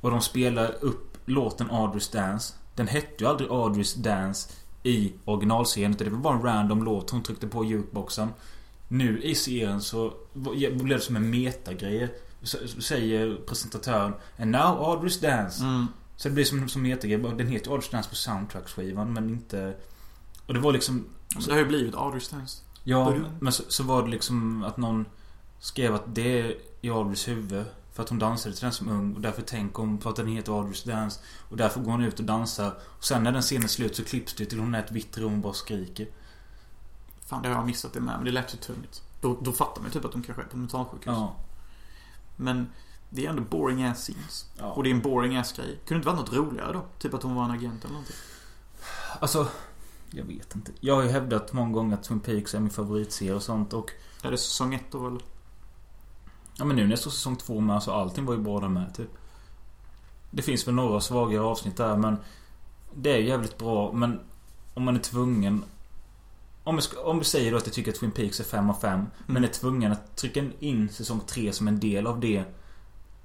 och 0.00 0.10
de 0.10 0.20
spelar 0.20 0.74
upp 0.80 1.16
låten 1.24 1.70
Audrey's 1.70 2.12
Dance. 2.12 2.54
Den 2.74 2.88
hette 2.88 3.24
ju 3.24 3.30
aldrig 3.30 3.50
Audrey's 3.50 3.98
Dance 3.98 4.52
i 4.82 5.12
originalscenen. 5.24 5.92
utan 5.92 6.06
Det 6.06 6.12
var 6.12 6.18
bara 6.18 6.34
en 6.34 6.42
random 6.42 6.84
låt 6.84 7.10
hon 7.10 7.22
tryckte 7.22 7.46
på 7.46 7.64
jukeboxen. 7.64 8.28
Nu 8.88 9.22
i 9.22 9.34
serien 9.34 9.80
så 9.80 10.12
blev 10.32 10.88
det 10.88 11.00
som 11.00 11.16
en 11.16 11.30
metagrej. 11.30 12.14
Säger 12.80 13.36
presentatören 13.46 14.12
And 14.38 14.50
now 14.50 14.60
Audrey's 14.62 15.22
Dance. 15.22 15.64
Mm. 15.64 15.86
Så 16.16 16.28
det 16.28 16.34
blir 16.34 16.44
som, 16.44 16.68
som 16.68 16.82
metagrej. 16.82 17.18
Den 17.18 17.48
heter 17.48 17.70
Audrey's 17.70 17.92
Dance 17.92 18.08
på 18.08 18.14
soundtrack-skivan 18.14 19.12
men 19.12 19.30
inte... 19.30 19.74
Och 20.46 20.54
det 20.54 20.60
var 20.60 20.72
liksom... 20.72 21.06
Så 21.40 21.46
det 21.46 21.52
har 21.52 21.58
ju 21.58 21.66
blivit 21.66 21.94
Audrey's 21.94 22.34
Dance. 22.34 22.62
Ja, 22.84 23.14
men 23.40 23.52
så, 23.52 23.62
så 23.68 23.82
var 23.82 24.02
det 24.02 24.08
liksom 24.08 24.64
att 24.64 24.76
någon 24.76 25.06
skrev 25.60 25.94
att 25.94 26.14
det 26.14 26.40
är 26.40 26.54
i 26.80 26.90
Audreys 26.90 27.28
huvud. 27.28 27.64
För 27.94 28.02
att 28.02 28.08
hon 28.08 28.18
dansade 28.18 28.54
till 28.54 28.64
den 28.64 28.72
som 28.72 28.88
ung 28.88 29.14
och 29.14 29.20
därför 29.20 29.42
tänker 29.42 29.82
hon 29.82 29.98
på 29.98 30.08
att 30.08 30.16
den 30.16 30.26
heter 30.28 30.52
Audrey's 30.52 30.86
Dance. 30.86 31.20
Och 31.48 31.56
därför 31.56 31.80
går 31.80 31.92
hon 31.92 32.04
ut 32.04 32.18
och 32.18 32.24
dansar. 32.24 32.78
Och 32.82 33.04
sen 33.04 33.22
när 33.22 33.32
den 33.32 33.42
scenen 33.42 33.64
är 33.64 33.68
slut 33.68 33.96
så 33.96 34.04
klipps 34.04 34.34
det 34.34 34.46
till 34.46 34.58
hon 34.58 34.74
är 34.74 34.84
ett 34.84 34.92
vitt 34.92 35.18
rum 35.18 35.32
och 35.32 35.38
bara 35.38 35.52
skriker. 35.52 36.08
Fan, 37.26 37.42
det 37.42 37.48
har 37.48 37.56
jag 37.56 37.66
missat 37.66 37.92
det 37.92 38.00
med. 38.00 38.14
Men 38.16 38.24
det 38.24 38.30
lät 38.30 38.54
ju 38.54 38.58
tunnigt. 38.58 39.02
Då, 39.20 39.38
då 39.42 39.52
fattar 39.52 39.80
man 39.80 39.90
ju 39.90 39.92
typ 39.92 40.04
att 40.04 40.12
de 40.12 40.22
kanske 40.22 40.42
är 40.42 40.46
på 40.46 40.56
mentalsjukhus. 40.56 41.06
Ja. 41.06 41.36
Men 42.36 42.66
det 43.10 43.26
är 43.26 43.30
ändå 43.30 43.42
boring 43.42 43.84
ass 43.84 43.98
scenes. 43.98 44.46
ja. 44.58 44.72
Och 44.72 44.82
det 44.82 44.90
är 44.90 44.94
en 44.94 45.02
boring 45.02 45.36
ass 45.36 45.52
grej. 45.52 45.66
Kunde 45.66 45.80
det 45.88 45.96
inte 45.96 46.08
varit 46.08 46.18
något 46.18 46.32
roligare 46.32 46.72
då? 46.72 46.84
Typ 46.98 47.14
att 47.14 47.22
hon 47.22 47.34
var 47.34 47.44
en 47.44 47.50
agent 47.50 47.84
eller 47.84 47.92
någonting. 47.92 48.16
Alltså, 49.20 49.48
jag 50.10 50.24
vet 50.24 50.54
inte. 50.54 50.72
Jag 50.80 50.94
har 50.94 51.02
ju 51.02 51.08
hävdat 51.08 51.52
många 51.52 51.72
gånger 51.72 51.94
att 51.94 52.02
Twin 52.02 52.20
Peaks 52.20 52.54
är 52.54 52.60
min 52.60 52.70
favoritserie 52.70 53.34
och 53.34 53.42
sånt 53.42 53.72
och... 53.72 53.90
Är 54.22 54.30
det 54.30 54.38
säsong 54.38 54.74
ett 54.74 54.90
då 54.90 55.06
eller? 55.06 55.20
Ja 56.56 56.64
men 56.64 56.76
nu 56.76 56.82
när 56.82 56.90
jag 56.90 56.98
står 56.98 57.10
säsong 57.10 57.36
två 57.36 57.60
med, 57.60 57.74
alltså 57.74 57.92
allting 57.92 58.24
var 58.24 58.34
ju 58.34 58.40
bra 58.40 58.60
där 58.60 58.68
med 58.68 58.94
typ. 58.94 59.10
Det 60.30 60.42
finns 60.42 60.68
väl 60.68 60.74
några 60.74 61.00
svagare 61.00 61.42
avsnitt 61.42 61.76
där 61.76 61.96
men... 61.96 62.16
Det 62.94 63.10
är 63.10 63.18
jävligt 63.18 63.58
bra 63.58 63.92
men... 63.92 64.20
Om 64.74 64.84
man 64.84 64.96
är 64.96 65.00
tvungen... 65.00 65.64
Om 66.64 66.80
ska, 66.80 67.02
om 67.02 67.18
vi 67.18 67.24
säger 67.24 67.50
då 67.50 67.56
att 67.56 67.66
jag 67.66 67.74
tycker 67.74 67.90
att 67.90 67.98
Twin 67.98 68.10
Peaks 68.10 68.40
är 68.40 68.44
5 68.44 68.70
av 68.70 68.74
5 68.74 69.06
Men 69.26 69.44
är 69.44 69.48
tvungen 69.48 69.92
att 69.92 70.16
trycka 70.16 70.44
in 70.58 70.88
säsong 70.88 71.20
3 71.26 71.52
som 71.52 71.68
en 71.68 71.80
del 71.80 72.06
av 72.06 72.20
det. 72.20 72.44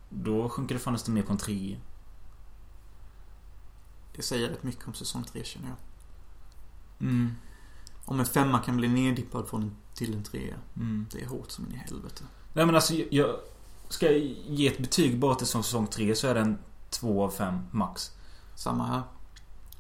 Då 0.09 0.49
sjunker 0.49 0.75
det 0.75 0.79
fan 0.79 0.93
nästan 0.93 1.15
ner 1.15 1.23
på 1.23 1.31
en 1.31 1.37
3. 1.37 1.77
Det 4.19 4.23
säger 4.23 4.49
rätt 4.49 4.63
mycket 4.63 4.87
om 4.87 4.93
säsong 4.93 5.23
tre 5.23 5.43
känner 5.43 5.67
jag. 5.67 5.77
Mm. 7.07 7.31
Om 8.05 8.19
en 8.19 8.25
femma 8.25 8.59
kan 8.59 8.77
bli 8.77 8.87
neddippad 8.87 9.47
från 9.47 9.61
en 9.61 9.75
till 9.93 10.13
en 10.13 10.23
trea. 10.23 10.55
Mm. 10.75 11.05
Det 11.11 11.21
är 11.21 11.27
hårt 11.27 11.51
som 11.51 11.65
in 11.65 11.71
i 11.71 11.77
helvete. 11.77 12.23
Nej 12.53 12.65
men 12.65 12.75
alltså 12.75 12.93
jag... 13.09 13.35
Ska 13.89 14.05
jag 14.05 14.19
ge 14.47 14.67
ett 14.67 14.77
betyg 14.77 15.19
bara 15.19 15.35
till 15.35 15.47
säsong 15.47 15.87
3 15.87 16.15
så 16.15 16.27
är 16.27 16.33
det 16.33 16.39
en 16.39 16.57
2 16.89 17.23
av 17.23 17.29
5 17.29 17.59
max. 17.71 18.11
Samma 18.55 18.85
här. 18.85 19.01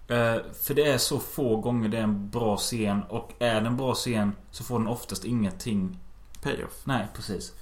Eh, 0.09 0.41
för 0.53 0.73
det 0.73 0.91
är 0.91 0.97
så 0.97 1.19
få 1.19 1.55
gånger 1.55 1.89
det 1.89 1.97
är 1.97 2.03
en 2.03 2.29
bra 2.29 2.57
scen 2.57 3.03
och 3.03 3.33
är 3.39 3.61
det 3.61 3.67
en 3.67 3.77
bra 3.77 3.93
scen 3.93 4.35
så 4.51 4.63
får 4.63 4.79
den 4.79 4.87
oftast 4.87 5.25
ingenting. 5.25 5.99
Payoff. 6.41 6.81
Nej, 6.83 7.07
precis. 7.13 7.53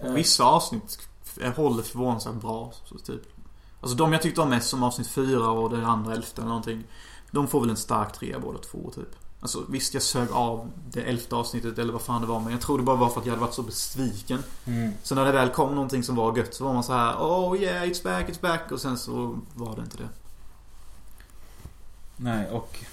Och 0.00 0.16
vissa 0.16 0.44
avsnitt 0.44 1.08
håller 1.56 1.82
förvånansvärt 1.82 2.34
bra. 2.34 2.72
Så 2.84 2.98
typ. 2.98 3.22
Alltså 3.80 3.96
de 3.96 4.12
jag 4.12 4.22
tyckte 4.22 4.40
om 4.40 4.50
mest 4.50 4.68
som 4.68 4.82
avsnitt 4.82 5.08
fyra 5.08 5.50
och 5.50 5.70
det 5.70 5.86
andra 5.86 6.12
elfte 6.12 6.40
eller 6.40 6.48
någonting. 6.48 6.84
De 7.30 7.46
får 7.46 7.60
väl 7.60 7.70
en 7.70 7.76
stark 7.76 8.12
trea 8.12 8.38
båda 8.38 8.58
två 8.58 8.90
typ. 8.94 9.16
Alltså 9.44 9.64
visst 9.68 9.94
jag 9.94 10.02
sög 10.02 10.30
av 10.32 10.70
det 10.90 11.00
elfte 11.00 11.36
avsnittet 11.36 11.78
eller 11.78 11.92
vad 11.92 12.02
fan 12.02 12.20
det 12.20 12.26
var 12.26 12.40
men 12.40 12.52
jag 12.52 12.60
tror 12.60 12.78
det 12.78 12.84
bara 12.84 12.96
var 12.96 13.08
för 13.08 13.20
att 13.20 13.26
jag 13.26 13.32
hade 13.32 13.44
varit 13.44 13.54
så 13.54 13.62
besviken. 13.62 14.42
Mm. 14.64 14.92
Så 15.02 15.14
när 15.14 15.24
det 15.24 15.32
väl 15.32 15.48
kom 15.48 15.74
någonting 15.74 16.02
som 16.02 16.16
var 16.16 16.36
gött 16.36 16.54
så 16.54 16.64
var 16.64 16.74
man 16.74 16.84
så 16.84 16.92
här: 16.92 17.16
Oh 17.16 17.56
yeah 17.56 17.84
it's 17.84 18.04
back, 18.04 18.28
it's 18.28 18.40
back 18.40 18.72
och 18.72 18.80
sen 18.80 18.98
så 18.98 19.38
var 19.54 19.76
det 19.76 19.82
inte 19.82 19.96
det. 19.96 20.08
Nej, 22.16 22.50
och... 22.50 22.84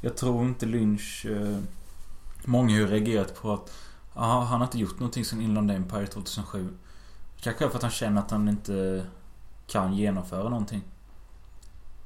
Jag 0.00 0.16
tror 0.16 0.44
inte 0.44 0.66
Lynch... 0.66 1.26
Eh, 1.26 1.58
många 2.44 2.72
har 2.72 2.78
ju 2.78 2.86
reagerat 2.86 3.42
på 3.42 3.52
att... 3.52 3.72
Aha, 4.14 4.44
han 4.44 4.60
har 4.60 4.66
inte 4.66 4.78
gjort 4.78 4.98
någonting 4.98 5.24
sen 5.24 5.40
Inland 5.40 5.70
Empire 5.70 6.06
2007. 6.06 6.68
Kanske 7.40 7.68
för 7.68 7.76
att 7.76 7.82
han 7.82 7.90
känner 7.90 8.20
att 8.20 8.30
han 8.30 8.48
inte 8.48 9.06
kan 9.66 9.94
genomföra 9.94 10.48
någonting. 10.48 10.82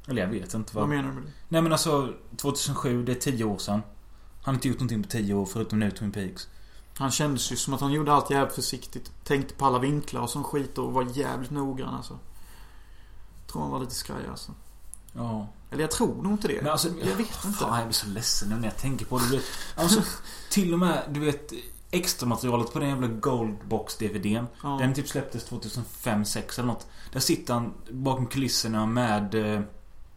Eller 0.06 0.22
jag 0.22 0.28
vet 0.28 0.54
inte 0.54 0.74
Vad 0.74 0.82
vad. 0.82 0.88
menar 0.96 1.08
du 1.08 1.14
med 1.14 1.22
det? 1.22 1.32
Nej 1.48 1.62
men 1.62 1.72
alltså 1.72 2.12
2007, 2.36 3.04
det 3.04 3.12
är 3.12 3.16
10 3.32 3.44
år 3.44 3.58
sedan. 3.58 3.74
Han 3.74 3.82
har 4.44 4.54
inte 4.54 4.68
gjort 4.68 4.76
någonting 4.78 5.02
på 5.02 5.08
10 5.08 5.34
år 5.34 5.46
förutom 5.46 5.78
nu 5.78 5.90
Twin 5.90 6.12
Peaks. 6.12 6.48
Han 6.98 7.10
kändes 7.10 7.52
ju 7.52 7.56
som 7.56 7.74
att 7.74 7.80
han 7.80 7.92
gjorde 7.92 8.12
allt 8.12 8.30
jävligt 8.30 8.54
försiktigt. 8.54 9.12
Tänkte 9.24 9.54
på 9.54 9.66
alla 9.66 9.78
vinklar 9.78 10.20
och 10.20 10.30
sån 10.30 10.44
skit 10.44 10.78
och 10.78 10.92
var 10.92 11.06
jävligt 11.12 11.50
noggrann 11.50 11.94
alltså. 11.94 12.18
Tror 13.52 13.62
han 13.62 13.70
var 13.70 13.80
lite 13.80 13.94
skraj 13.94 14.26
alltså. 14.30 14.52
Ja. 15.12 15.48
Eller 15.70 15.82
jag 15.82 15.90
tror 15.90 16.22
nog 16.22 16.32
inte 16.32 16.48
det. 16.48 16.62
Men 16.62 16.72
alltså, 16.72 16.88
jag 16.88 17.16
vet 17.16 17.44
inte. 17.44 17.58
Fan, 17.58 17.78
jag 17.78 17.86
blir 17.86 17.94
så 17.94 18.06
ledsen 18.06 18.48
nu 18.48 18.56
när 18.56 18.64
jag 18.64 18.76
tänker 18.76 19.06
på 19.06 19.18
det. 19.18 19.24
Du 19.24 19.36
vet, 19.36 19.44
alltså, 19.76 20.02
till 20.50 20.72
och 20.72 20.78
med, 20.78 21.02
du 21.10 21.20
vet, 21.20 21.52
extra 21.90 22.28
materialet 22.28 22.72
på 22.72 22.78
den 22.78 22.88
jävla 22.88 23.06
Goldbox-DVDn. 23.06 24.46
Ja. 24.62 24.68
Den 24.80 24.94
typ 24.94 25.08
släpptes 25.08 25.44
2005 25.44 26.24
6 26.24 26.58
eller 26.58 26.68
något. 26.68 26.86
Där 27.12 27.20
sitter 27.20 27.54
han 27.54 27.72
bakom 27.90 28.26
kulisserna 28.26 28.86
med 28.86 29.34
eh, 29.34 29.60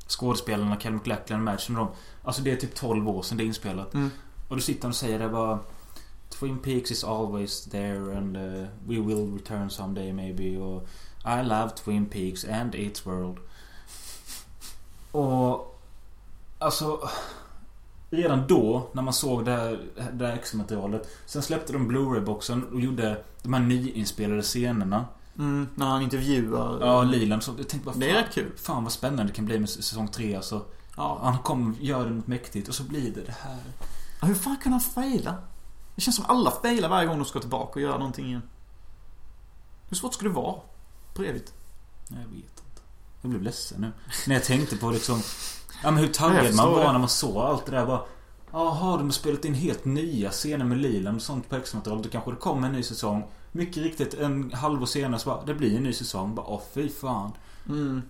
skådespelarna 0.08 0.76
Cal 0.76 0.94
MacLachlan, 0.94 1.44
Madsen 1.44 1.78
och 1.78 1.86
dem. 1.86 1.96
Alltså 2.24 2.42
det 2.42 2.52
är 2.52 2.56
typ 2.56 2.76
12 2.76 3.10
år 3.10 3.22
sedan 3.22 3.38
det 3.38 3.44
är 3.44 3.46
inspelat. 3.46 3.94
Mm. 3.94 4.12
Och 4.48 4.56
då 4.56 4.62
sitter 4.62 4.82
han 4.82 4.90
och 4.90 4.96
säger 4.96 5.20
det 5.20 5.30
bara 5.30 5.60
Twin 6.30 6.60
Peaks 6.60 6.92
is 6.92 7.04
always 7.04 7.66
there 7.66 8.18
and 8.18 8.38
uh, 8.38 8.66
we 8.88 9.00
will 9.00 9.34
return 9.34 9.70
someday 9.70 10.14
maybe 10.14 10.58
och 10.58 10.88
I 11.26 11.44
love 11.44 11.70
Twin 11.70 12.06
Peaks 12.06 12.46
and 12.46 12.76
its 12.76 13.06
world. 13.06 13.38
Och 15.12 15.80
alltså 16.60 17.10
Redan 18.10 18.48
då, 18.48 18.90
när 18.92 19.02
man 19.02 19.14
såg 19.14 19.46
det 19.46 19.52
här, 19.52 19.80
det 20.14 20.28
här 20.28 20.34
extra-materialet. 20.34 21.10
Sen 21.26 21.42
släppte 21.42 21.74
de 21.74 21.88
Blu-ray-boxen 21.88 22.64
och 22.74 22.82
gjorde 22.82 23.24
de 23.42 23.54
här 23.54 23.62
nyinspelade 23.62 24.42
scenerna. 24.42 25.06
Mm, 25.38 25.68
när 25.76 25.86
han 25.86 26.02
intervjuar. 26.02 26.78
Ja, 26.82 27.04
Lilan. 27.04 27.42
Så 27.42 27.54
jag 27.58 27.70
tänkte 27.70 27.86
bara, 27.86 27.96
Det 27.96 28.10
är 28.10 28.14
rätt 28.14 28.34
kul. 28.34 28.52
fan 28.58 28.84
vad 28.84 28.92
spännande 28.94 29.24
det 29.32 29.36
kan 29.36 29.46
bli 29.46 29.60
med 29.60 29.70
säsong 29.70 30.08
3 30.08 30.36
alltså. 30.36 30.66
Ja. 30.96 31.20
Han 31.24 31.40
kommer 31.40 31.76
göra 31.80 32.10
något 32.10 32.28
mäktigt 32.28 32.68
och 32.68 32.76
så 32.76 32.84
blir 32.84 33.12
det 33.12 33.22
det 33.22 33.36
här. 33.42 33.58
Ja, 34.22 34.28
Hur 34.28 34.36
fan 34.36 34.58
kan 34.64 34.72
han 34.72 34.82
faila? 34.82 35.36
Det 35.96 36.02
känns 36.02 36.16
som 36.16 36.26
alla 36.28 36.52
failar 36.52 36.90
varje 36.90 37.08
gång 37.08 37.18
de 37.20 37.26
ska 37.26 37.40
tillbaka 37.40 37.72
och 37.74 37.82
göra 37.82 37.98
någonting 37.98 38.26
igen. 38.28 38.42
Hur 39.90 39.98
svårt 39.98 40.14
ska 40.14 40.24
det 40.24 40.30
vara? 40.32 40.56
Evigt. 41.20 41.54
Nej, 42.08 42.20
Jag 42.22 42.28
vet 42.28 42.36
inte. 42.36 42.82
Jag 43.22 43.30
blev 43.30 43.42
ledsen 43.42 43.82
nu. 43.82 43.92
När 44.28 44.36
jag 44.36 44.44
tänkte 44.44 44.78
på 44.78 44.92
liksom... 44.92 45.22
Ja 45.84 45.92
men 45.92 46.04
hur 46.04 46.08
taggad 46.14 46.56
man 46.56 46.72
var 46.72 46.84
det. 46.86 46.92
när 46.92 47.00
man 47.00 47.10
såg 47.10 47.38
allt 47.38 47.66
det 47.66 47.72
där 47.72 47.86
bara... 47.86 48.02
Jaha, 48.58 48.98
de 48.98 49.04
har 49.06 49.12
spelat 49.12 49.46
in 49.46 49.54
helt 49.54 49.86
nya 49.86 50.32
scener 50.32 50.66
med 50.66 50.78
Lilan 50.78 51.16
och 51.16 51.22
sånt 51.22 51.50
på 51.50 51.56
extramaterial. 51.56 52.02
Då 52.02 52.10
kanske 52.10 52.32
det 52.32 52.38
kommer 52.38 52.68
en 52.68 52.74
ny 52.74 52.84
säsong. 52.84 53.28
Mycket 53.52 53.78
riktigt, 53.78 54.14
en 54.14 54.52
halvår 54.54 54.86
senare 54.86 55.20
så 55.20 55.30
bara, 55.30 55.46
det 55.46 55.54
blir 55.54 55.78
en 55.78 55.84
ny 55.84 55.94
säsong. 55.94 56.36
Bara, 56.36 56.46
åh 56.46 56.62
fy 56.74 56.90
fan. 56.90 57.32
Mm. 57.70 58.02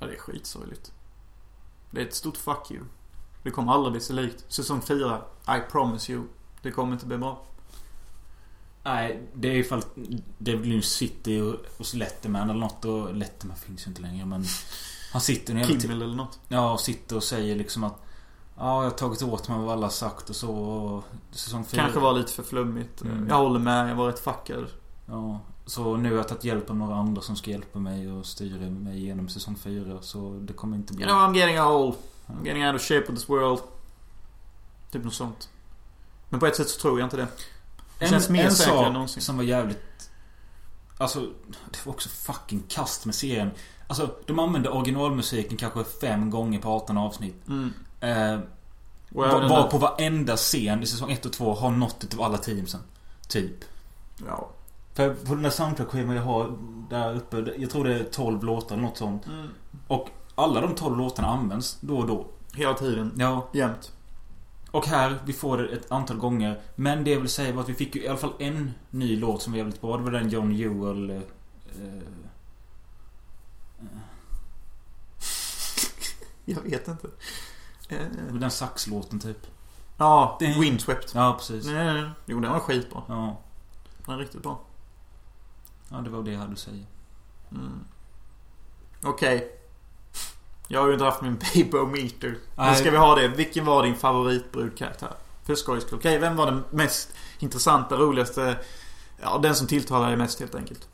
Ja, 0.00 0.06
det 0.06 0.12
är 0.14 0.18
skitsorgligt. 0.18 0.92
Det 1.90 2.00
är 2.00 2.06
ett 2.06 2.14
stort 2.14 2.36
fuck 2.36 2.70
you. 2.70 2.84
Det 3.42 3.50
kommer 3.50 3.72
aldrig 3.72 3.92
bli 3.92 4.00
så 4.00 4.12
likt. 4.12 4.44
Säsong 4.48 4.80
4, 4.82 5.22
I 5.48 5.70
promise 5.70 6.12
you. 6.12 6.24
Det 6.62 6.70
kommer 6.70 6.92
inte 6.92 7.06
bli 7.06 7.18
bra. 7.18 7.42
Nej, 8.84 9.22
det 9.34 9.48
är 9.48 9.54
ifall 9.54 9.82
det 10.38 10.56
blir 10.56 10.80
City 10.80 11.40
och- 11.40 11.56
hos 11.78 11.94
Letterman 11.94 12.50
eller 12.50 12.60
något 12.60 12.84
och 12.84 13.14
Letterman 13.14 13.56
finns 13.56 13.86
ju 13.86 13.88
inte 13.88 14.02
längre 14.02 14.26
men... 14.26 14.44
Han 15.12 15.20
sitter 15.20 15.54
nu. 15.54 15.64
Kimmel 15.64 16.02
eller 16.02 16.16
något. 16.16 16.38
Ja, 16.48 16.72
och 16.72 16.80
sitter 16.80 17.16
och 17.16 17.22
säger 17.22 17.56
liksom 17.56 17.84
att... 17.84 18.02
Ja, 18.56 18.82
jag 18.82 18.90
har 18.90 18.96
tagit 18.96 19.22
åt 19.22 19.48
mig 19.48 19.58
vad 19.58 19.70
alla 19.70 19.90
sagt 19.90 20.30
och 20.30 20.36
så. 20.36 20.54
Och 20.54 21.04
säsong 21.30 21.64
4... 21.64 21.82
Kanske 21.82 22.00
var 22.00 22.12
lite 22.12 22.32
för 22.32 22.42
flummigt. 22.42 23.02
Mm. 23.02 23.28
Jag 23.28 23.36
håller 23.36 23.60
med, 23.60 23.90
jag 23.90 23.94
var 23.94 24.06
rätt 24.06 24.18
fuckad. 24.18 24.66
Ja, 25.06 25.40
så 25.66 25.96
nu 25.96 26.10
har 26.10 26.16
jag 26.16 26.28
tagit 26.28 26.44
hjälp 26.44 26.70
av 26.70 26.76
några 26.76 26.96
andra 26.96 27.22
som 27.22 27.36
ska 27.36 27.50
hjälpa 27.50 27.78
mig 27.78 28.12
och 28.12 28.26
styra 28.26 28.70
mig 28.70 28.98
igenom 28.98 29.28
säsong 29.28 29.56
4. 29.56 29.98
Så 30.02 30.38
det 30.40 30.52
kommer 30.52 30.76
inte 30.76 30.92
bli... 30.92 31.04
You 31.04 31.14
know 31.14 31.28
I'm 31.28 31.36
getting 31.36 31.60
old. 31.60 31.94
I'm 32.26 32.46
getting 32.46 32.66
out 32.66 32.74
of 32.74 32.82
shape 32.82 33.00
with 33.00 33.14
this 33.14 33.28
world. 33.28 33.60
Typ 34.90 35.04
något 35.04 35.14
sånt. 35.14 35.48
Men 36.28 36.40
på 36.40 36.46
ett 36.46 36.56
sätt 36.56 36.68
så 36.68 36.80
tror 36.80 36.98
jag 36.98 37.06
inte 37.06 37.16
det. 37.16 37.28
Det 37.98 38.08
känns 38.08 38.28
mer 38.28 38.50
säkert 38.50 38.72
än 38.72 38.78
sak 38.78 38.92
någonsin. 38.92 39.22
som 39.22 39.36
var 39.36 39.44
jävligt... 39.44 40.10
Alltså, 40.98 41.20
det 41.70 41.86
var 41.86 41.92
också 41.92 42.08
fucking 42.08 42.62
kast 42.68 43.04
med 43.04 43.14
serien. 43.14 43.50
Alltså, 43.92 44.10
de 44.26 44.38
använde 44.38 44.68
originalmusiken 44.68 45.56
kanske 45.56 45.84
fem 45.84 46.30
gånger 46.30 46.58
på 46.58 46.68
18 46.68 46.98
avsnitt. 46.98 47.48
Mm. 47.48 47.72
Eh, 48.00 48.40
var, 49.08 49.48
var 49.48 49.70
på 49.70 49.78
varenda 49.78 50.36
scen 50.36 50.82
i 50.82 50.86
säsong 50.86 51.10
1 51.10 51.26
och 51.26 51.32
2 51.32 51.54
har 51.54 51.70
något 51.70 52.04
utav 52.04 52.22
alla 52.22 52.38
teamsen. 52.38 52.80
Typ. 53.28 53.64
Ja. 54.26 54.48
För 54.94 55.14
på 55.14 55.34
den 55.34 55.42
där 55.42 55.50
soundtrack-skivan 55.50 56.16
jag 56.16 56.22
har 56.22 56.58
där 56.90 57.14
uppe, 57.16 57.44
jag 57.58 57.70
tror 57.70 57.84
det 57.84 57.94
är 57.94 58.04
12 58.04 58.44
låtar 58.44 58.74
eller 58.76 58.86
något 58.86 58.96
sånt. 58.96 59.26
Mm. 59.26 59.48
Och 59.88 60.08
alla 60.34 60.60
de 60.60 60.74
12 60.74 60.98
låtarna 60.98 61.28
används 61.28 61.78
då 61.80 61.98
och 61.98 62.06
då. 62.06 62.26
Hela 62.54 62.74
tiden. 62.74 63.12
Ja, 63.18 63.48
Jämt. 63.52 63.92
och 64.70 64.86
här, 64.86 65.18
vi 65.24 65.32
får 65.32 65.58
det 65.58 65.68
ett 65.68 65.92
antal 65.92 66.16
gånger. 66.16 66.60
Men 66.74 67.04
det 67.04 67.10
jag 67.10 67.20
vill 67.20 67.28
säga 67.28 67.52
var 67.52 67.62
att 67.62 67.68
vi 67.68 67.74
fick 67.74 67.94
ju 67.94 68.02
i 68.02 68.08
alla 68.08 68.18
fall 68.18 68.34
en 68.38 68.70
ny 68.90 69.16
låt 69.16 69.42
som 69.42 69.52
var 69.52 69.58
jävligt 69.58 69.80
bra. 69.80 69.96
Det 69.96 70.02
var 70.02 70.10
den 70.10 70.28
John 70.28 70.52
Jewel... 70.52 71.10
Eh, 71.10 71.16
eh, 71.16 71.22
Jag 76.44 76.60
vet 76.62 76.88
inte. 76.88 77.08
Eh, 77.88 78.06
den 78.32 78.50
saxlåten 78.50 79.20
typ. 79.20 79.46
Ja, 79.96 80.36
Det- 80.40 80.58
Windswept. 80.60 81.12
Ja, 81.14 81.34
precis. 81.38 81.64
Nej, 81.66 81.74
nej, 81.84 82.02
nej. 82.02 82.10
Jo, 82.26 82.40
den 82.40 82.52
var 82.52 82.60
skitbra. 82.60 83.02
Ja, 83.08 83.40
Den 84.06 84.14
är 84.14 84.18
riktigt 84.18 84.42
bra. 84.42 84.60
ja 85.88 85.96
det 85.96 86.10
var 86.10 86.22
det 86.22 86.32
jag 86.32 86.38
hade 86.40 86.52
att 86.52 86.58
säga. 86.58 86.84
Mm. 87.50 87.84
Okej. 89.02 89.58
Jag 90.68 90.80
har 90.80 90.86
ju 90.86 90.92
inte 90.92 91.04
haft 91.04 91.22
min 91.22 91.38
babometer. 91.70 92.38
Nu 92.58 92.74
ska 92.74 92.90
vi 92.90 92.96
ha 92.96 93.14
det. 93.14 93.28
Vilken 93.28 93.64
var 93.64 93.82
din 93.82 93.96
favoritbrudkaraktär? 93.96 95.12
För 95.44 95.54
skojs. 95.54 95.92
Okej, 95.92 96.18
vem 96.18 96.36
var 96.36 96.46
den 96.46 96.64
mest 96.70 97.08
intressanta, 97.38 97.96
roligaste? 97.96 98.58
Ja, 99.22 99.38
den 99.38 99.54
som 99.54 99.66
tilltalar 99.66 100.08
dig 100.08 100.16
mest 100.16 100.40
helt 100.40 100.54
enkelt. 100.54 100.88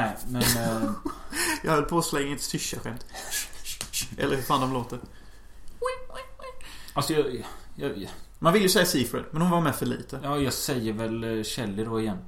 Nej, 0.00 0.16
men... 0.28 0.42
Eh, 0.42 0.90
Jag 1.62 1.72
höll 1.72 1.84
på 1.84 1.98
att 1.98 2.04
slänga 2.04 2.34
ett 2.34 2.42
syrsa-skämt. 2.42 3.06
Eller 4.18 4.36
hur 4.36 4.42
fan 4.42 4.60
de 4.60 4.72
låter. 4.72 4.98
alltså 6.92 7.12
jag, 7.12 7.44
jag, 7.74 8.10
Man 8.38 8.52
vill 8.52 8.62
ju 8.62 8.68
säga 8.68 8.86
Seafred, 8.86 9.24
men 9.30 9.42
hon 9.42 9.50
var 9.50 9.60
med 9.60 9.74
för 9.74 9.86
lite. 9.86 10.20
ja, 10.22 10.38
jag 10.38 10.52
säger 10.52 10.92
väl 10.92 11.24
eh, 11.38 11.44
Shelley 11.44 11.84
då 11.84 12.00
igen. 12.00 12.18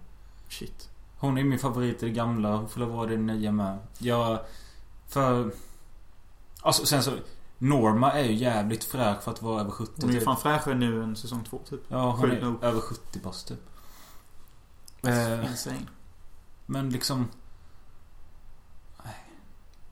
Shit. 0.48 0.88
Hon 1.18 1.38
är 1.38 1.44
min 1.44 1.58
favorit 1.58 2.02
i 2.02 2.06
det 2.06 2.12
gamla. 2.12 2.56
Hon 2.56 2.68
får 2.68 2.80
vara 2.80 3.06
det 3.06 3.16
nya 3.16 3.52
med. 3.52 3.78
Jag... 3.98 4.38
För... 5.08 5.52
Alltså 6.62 6.86
sen 6.86 7.02
så... 7.02 7.12
Norma 7.58 8.12
är 8.12 8.24
ju 8.24 8.34
jävligt 8.34 8.84
fräsch 8.84 9.22
för 9.22 9.30
att 9.30 9.42
vara 9.42 9.60
över 9.60 9.70
70 9.70 9.92
Hon 10.00 10.10
är 10.10 10.14
ju 10.14 10.18
typ. 10.18 10.24
fan 10.24 10.36
fräschare 10.36 10.74
nu 10.74 11.02
än 11.02 11.16
säsong 11.16 11.44
två 11.50 11.58
typ. 11.68 11.80
Ja, 11.88 12.10
hon 12.10 12.20
sjukt 12.22 12.42
är 12.42 12.46
nog. 12.46 12.64
över 12.64 12.80
70 12.80 13.18
bast 13.20 13.48
typ. 13.48 13.58
Eh, 15.02 15.50
Insane. 15.50 15.86
men 16.66 16.90
liksom... 16.90 17.28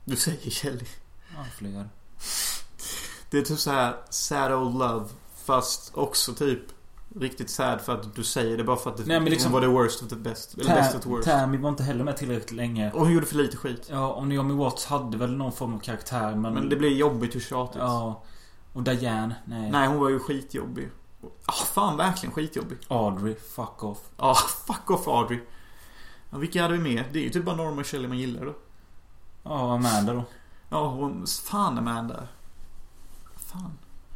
Du 0.07 0.15
säger 0.15 0.49
Kelly. 0.51 0.85
Ja, 1.35 1.43
fler. 1.57 1.89
Det 3.29 3.37
är 3.37 3.41
typ 3.41 3.59
så 3.59 3.71
här 3.71 3.95
sad 4.09 4.53
old 4.53 4.77
love. 4.77 5.05
Fast 5.45 5.91
också 5.93 6.33
typ 6.33 6.59
riktigt 7.19 7.49
sad 7.49 7.81
för 7.81 7.93
att 7.93 8.15
du 8.15 8.23
säger 8.23 8.57
det 8.57 8.63
bara 8.63 8.77
för 8.77 8.89
att 8.89 8.97
det 8.97 9.05
Nej, 9.05 9.19
men 9.19 9.29
liksom- 9.29 9.51
var 9.51 9.61
the 9.61 9.67
worst 9.67 10.03
of 10.03 10.09
the 10.09 10.15
best. 10.15 10.53
Eller 10.53 10.75
best 10.75 10.95
of 10.95 11.01
the 11.03 11.09
worst. 11.09 11.27
Tammy 11.27 11.57
var 11.57 11.69
inte 11.69 11.83
heller 11.83 12.03
med 12.03 12.17
tillräckligt 12.17 12.51
länge. 12.51 12.91
Och 12.91 12.99
hon 12.99 13.13
gjorde 13.13 13.25
för 13.25 13.35
lite 13.35 13.57
skit. 13.57 13.87
Ja, 13.89 14.13
och 14.13 14.27
Naomi 14.27 14.53
Watts 14.53 14.85
hade 14.85 15.17
väl 15.17 15.37
någon 15.37 15.51
form 15.51 15.73
av 15.73 15.79
karaktär 15.79 16.35
men... 16.35 16.53
Men 16.53 16.69
det 16.69 16.75
blir 16.75 16.95
jobbigt 16.95 17.35
och 17.35 17.41
tjatigt. 17.41 17.81
Ja. 17.81 18.23
Och 18.73 18.83
Diane, 18.83 19.35
nej. 19.45 19.71
Nej, 19.71 19.87
hon 19.87 19.99
var 19.99 20.09
ju 20.09 20.19
skitjobbig. 20.19 20.89
Ja, 21.21 21.53
fan 21.53 21.97
verkligen 21.97 22.33
skitjobbig. 22.33 22.77
Audrey, 22.87 23.35
fuck 23.35 23.83
off. 23.83 23.99
Ja, 24.17 24.35
fuck 24.67 24.91
off 24.91 25.07
Audrey. 25.07 25.39
Ja, 26.29 26.37
vilka 26.37 26.61
hade 26.61 26.73
vi 26.77 26.79
med? 26.95 27.03
Det 27.11 27.19
är 27.19 27.23
ju 27.23 27.29
typ 27.29 27.45
bara 27.45 27.55
Norma 27.55 27.81
och 27.81 27.87
Shelley 27.87 28.07
man 28.07 28.17
gillar 28.17 28.45
då. 28.45 28.53
Ja, 29.49 29.73
Amanda 29.73 30.13
då. 30.13 30.23
Ja, 30.69 30.87
hon... 30.87 31.27
Fan 31.27 31.77
Amanda. 31.77 32.27
Fan. 33.35 33.71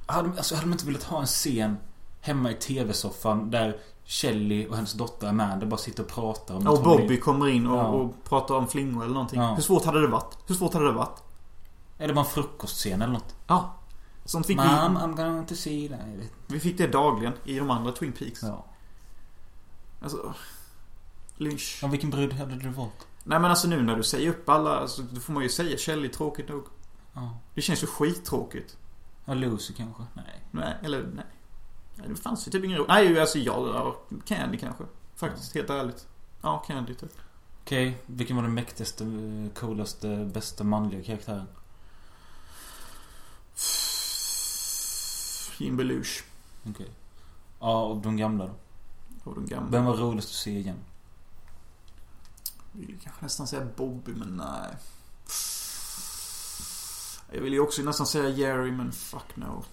Hade, 0.05 0.29
alltså, 0.29 0.55
hade 0.55 0.67
de 0.67 0.71
inte 0.73 0.85
velat 0.85 1.03
ha 1.03 1.19
en 1.19 1.25
scen 1.25 1.77
hemma 2.21 2.51
i 2.51 2.53
TV-soffan 2.53 3.51
där 3.51 3.77
Shelley 4.05 4.67
och 4.67 4.75
hennes 4.75 4.93
dotter 4.93 5.27
Amanda 5.27 5.65
bara 5.65 5.77
sitter 5.77 6.03
och 6.03 6.09
pratar 6.09 6.55
om 6.55 6.67
Och 6.67 6.73
att 6.73 6.79
hon 6.79 6.87
Bobby 6.97 7.07
blir- 7.07 7.19
kommer 7.19 7.47
in 7.47 7.67
och, 7.67 7.77
Ja. 7.77 7.83
och 7.87 8.23
pratar 8.23 8.55
om 8.55 8.67
flingor 8.67 9.03
eller 9.03 9.13
någonting. 9.13 9.39
Ja. 9.41 9.53
Hur 9.55 9.61
svårt 9.63 9.85
hade 9.85 10.01
det 10.01 10.07
varit? 10.07 10.37
Hur 10.47 10.55
svårt 10.55 10.73
hade 10.73 10.85
det 10.85 10.91
varit? 10.91 11.23
Eller 11.97 12.13
bara 12.13 12.25
en 12.25 12.31
frukostscen 12.31 13.01
eller 13.01 13.13
något. 13.13 13.35
Ja. 13.47 13.73
Sånt 14.25 14.47
fick 14.47 14.57
Mom, 14.57 14.65
vi... 14.67 14.99
I'm 15.01 15.15
going 15.15 15.45
to 15.45 15.55
see 15.55 15.89
that. 15.89 15.99
Vi 16.47 16.59
fick 16.59 16.77
det 16.77 16.87
dagligen 16.87 17.33
i 17.43 17.59
de 17.59 17.69
andra 17.71 17.91
Twin 17.91 18.11
Peaks. 18.11 18.43
Ja. 18.43 18.65
Alltså... 20.01 20.33
Lynch. 21.37 21.79
ja. 21.81 21.87
Vilken 21.87 22.09
brud 22.09 22.33
hade 22.33 22.55
du 22.55 22.69
valt? 22.69 23.07
Nej 23.23 23.39
men 23.39 23.49
alltså 23.49 23.67
nu 23.67 23.81
när 23.83 23.95
du 23.95 24.03
säger 24.03 24.29
upp 24.29 24.49
alla, 24.49 24.79
alltså, 24.79 25.01
då 25.01 25.19
får 25.19 25.33
man 25.33 25.43
ju 25.43 25.49
säga 25.49 25.77
Shelley 25.77 26.09
tråkigt 26.09 26.49
nog. 26.49 26.63
Ja. 27.13 27.37
Det 27.55 27.61
känns 27.61 27.83
ju 27.83 27.87
skittråkigt. 27.87 28.77
Ja, 29.25 29.33
Lucy 29.33 29.73
kanske? 29.73 30.03
Nej. 30.13 30.43
Nej, 30.51 30.77
eller 30.83 31.03
nej. 31.15 31.25
Nej, 31.95 32.07
Det 32.09 32.15
fanns 32.15 32.47
ju 32.47 32.51
typ 32.51 32.65
ingen 32.65 32.77
ro. 32.77 32.85
Nej, 32.87 33.19
alltså 33.19 33.39
jag... 33.39 33.67
ja, 33.67 33.95
Candy 34.25 34.57
kanske. 34.57 34.83
Faktiskt, 35.15 35.55
helt 35.55 35.69
ärligt. 35.69 36.07
Ja, 36.41 36.63
Candy 36.67 36.93
typ. 36.93 37.11
Okej, 37.63 37.97
vilken 38.05 38.35
var 38.35 38.43
den 38.43 38.53
mäktigaste, 38.53 39.03
eh, 39.03 39.53
coolaste, 39.59 40.29
bästa 40.33 40.63
manliga 40.63 41.03
karaktären? 41.03 41.47
Jim 45.57 45.77
Belushi. 45.77 46.23
Okej. 46.69 46.89
Ja, 47.59 47.83
och 47.83 47.97
de 47.97 48.17
gamla 48.17 48.45
då? 48.45 48.53
Och 49.23 49.35
de 49.35 49.45
gamla. 49.45 49.69
Vem 49.71 49.85
var 49.85 49.93
roligast 49.97 50.29
att 50.29 50.35
se 50.35 50.51
igen? 50.59 50.77
Jag 52.71 52.87
vill 52.87 52.97
kanske 53.03 53.23
nästan 53.23 53.47
säga 53.47 53.67
Bobby, 53.75 54.11
men 54.11 54.37
nej. 54.37 54.75
Jag 57.31 57.41
vill 57.41 57.53
ju 57.53 57.59
också 57.59 57.81
nästan 57.81 58.07
säga 58.07 58.29
Jerry, 58.29 58.71
men 58.71 58.91
fuck 58.91 59.35
no. 59.35 59.63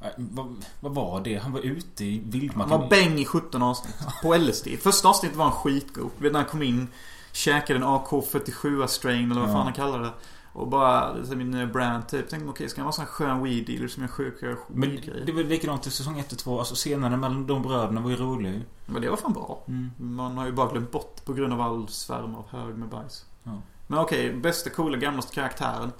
Nej, 0.00 0.12
vad, 0.16 0.56
vad 0.80 0.94
var 0.94 1.20
det? 1.20 1.36
Han 1.36 1.52
var 1.52 1.60
ute 1.60 2.04
i 2.04 2.18
Han 2.20 2.30
vildmarken. 2.30 2.80
var 2.80 2.88
bäng 2.88 3.18
i 3.18 3.24
17 3.24 3.62
avsnitt. 3.62 3.94
På 4.22 4.36
LSD. 4.36 4.68
Första 4.82 5.08
avsnittet 5.08 5.36
var 5.38 5.44
han 5.44 5.54
skitgod. 5.54 6.10
Du 6.18 6.22
vet 6.24 6.32
när 6.32 6.40
han 6.40 6.48
kom 6.48 6.62
in, 6.62 6.88
käkade 7.32 7.78
en 7.78 7.84
AK47 7.84 8.86
strain 8.86 9.30
eller 9.30 9.40
vad 9.40 9.50
fan 9.50 9.64
han 9.64 9.72
kallade 9.72 10.04
det. 10.04 10.12
Och 10.58 10.68
bara, 10.68 11.14
är 11.14 11.36
min 11.36 11.72
brand 11.72 12.08
typ. 12.08 12.28
Tänkte 12.28 12.50
okej, 12.50 12.68
ska 12.68 12.80
han 12.80 12.84
vara 12.84 12.90
en 12.90 12.92
sån 12.92 13.04
här 13.04 13.12
skön 13.12 13.42
weed 13.42 13.66
dealer 13.66 13.88
som 13.88 14.02
gör 14.02 14.10
sjuka 14.10 14.56
Men 14.68 14.90
weed-grejer? 14.90 15.26
det 15.26 15.32
var 15.32 15.42
likadant 15.42 15.86
i 15.86 15.90
säsong 15.90 16.18
1 16.18 16.32
och 16.32 16.38
2. 16.38 16.58
Alltså 16.58 16.74
scenerna 16.74 17.16
mellan 17.16 17.46
de 17.46 17.62
bröderna 17.62 18.00
var 18.00 18.10
ju 18.10 18.16
roliga 18.16 18.52
ju. 18.52 18.62
Men 18.86 19.02
det 19.02 19.10
var 19.10 19.16
fan 19.16 19.32
bra. 19.32 19.64
Mm. 19.68 19.90
Man 19.98 20.38
har 20.38 20.46
ju 20.46 20.52
bara 20.52 20.70
glömt 20.70 20.90
bort 20.90 21.24
på 21.24 21.32
grund 21.32 21.52
av 21.52 21.60
all 21.60 21.88
svärm 21.88 22.34
av 22.34 22.48
hög 22.48 22.76
med 22.76 22.88
bajs. 22.88 23.26
Ja. 23.42 23.62
Men 23.86 23.98
okej, 23.98 24.32
bästa 24.32 24.70
coola 24.70 24.96
gamlaste 24.96 25.34
karaktären. 25.34 25.92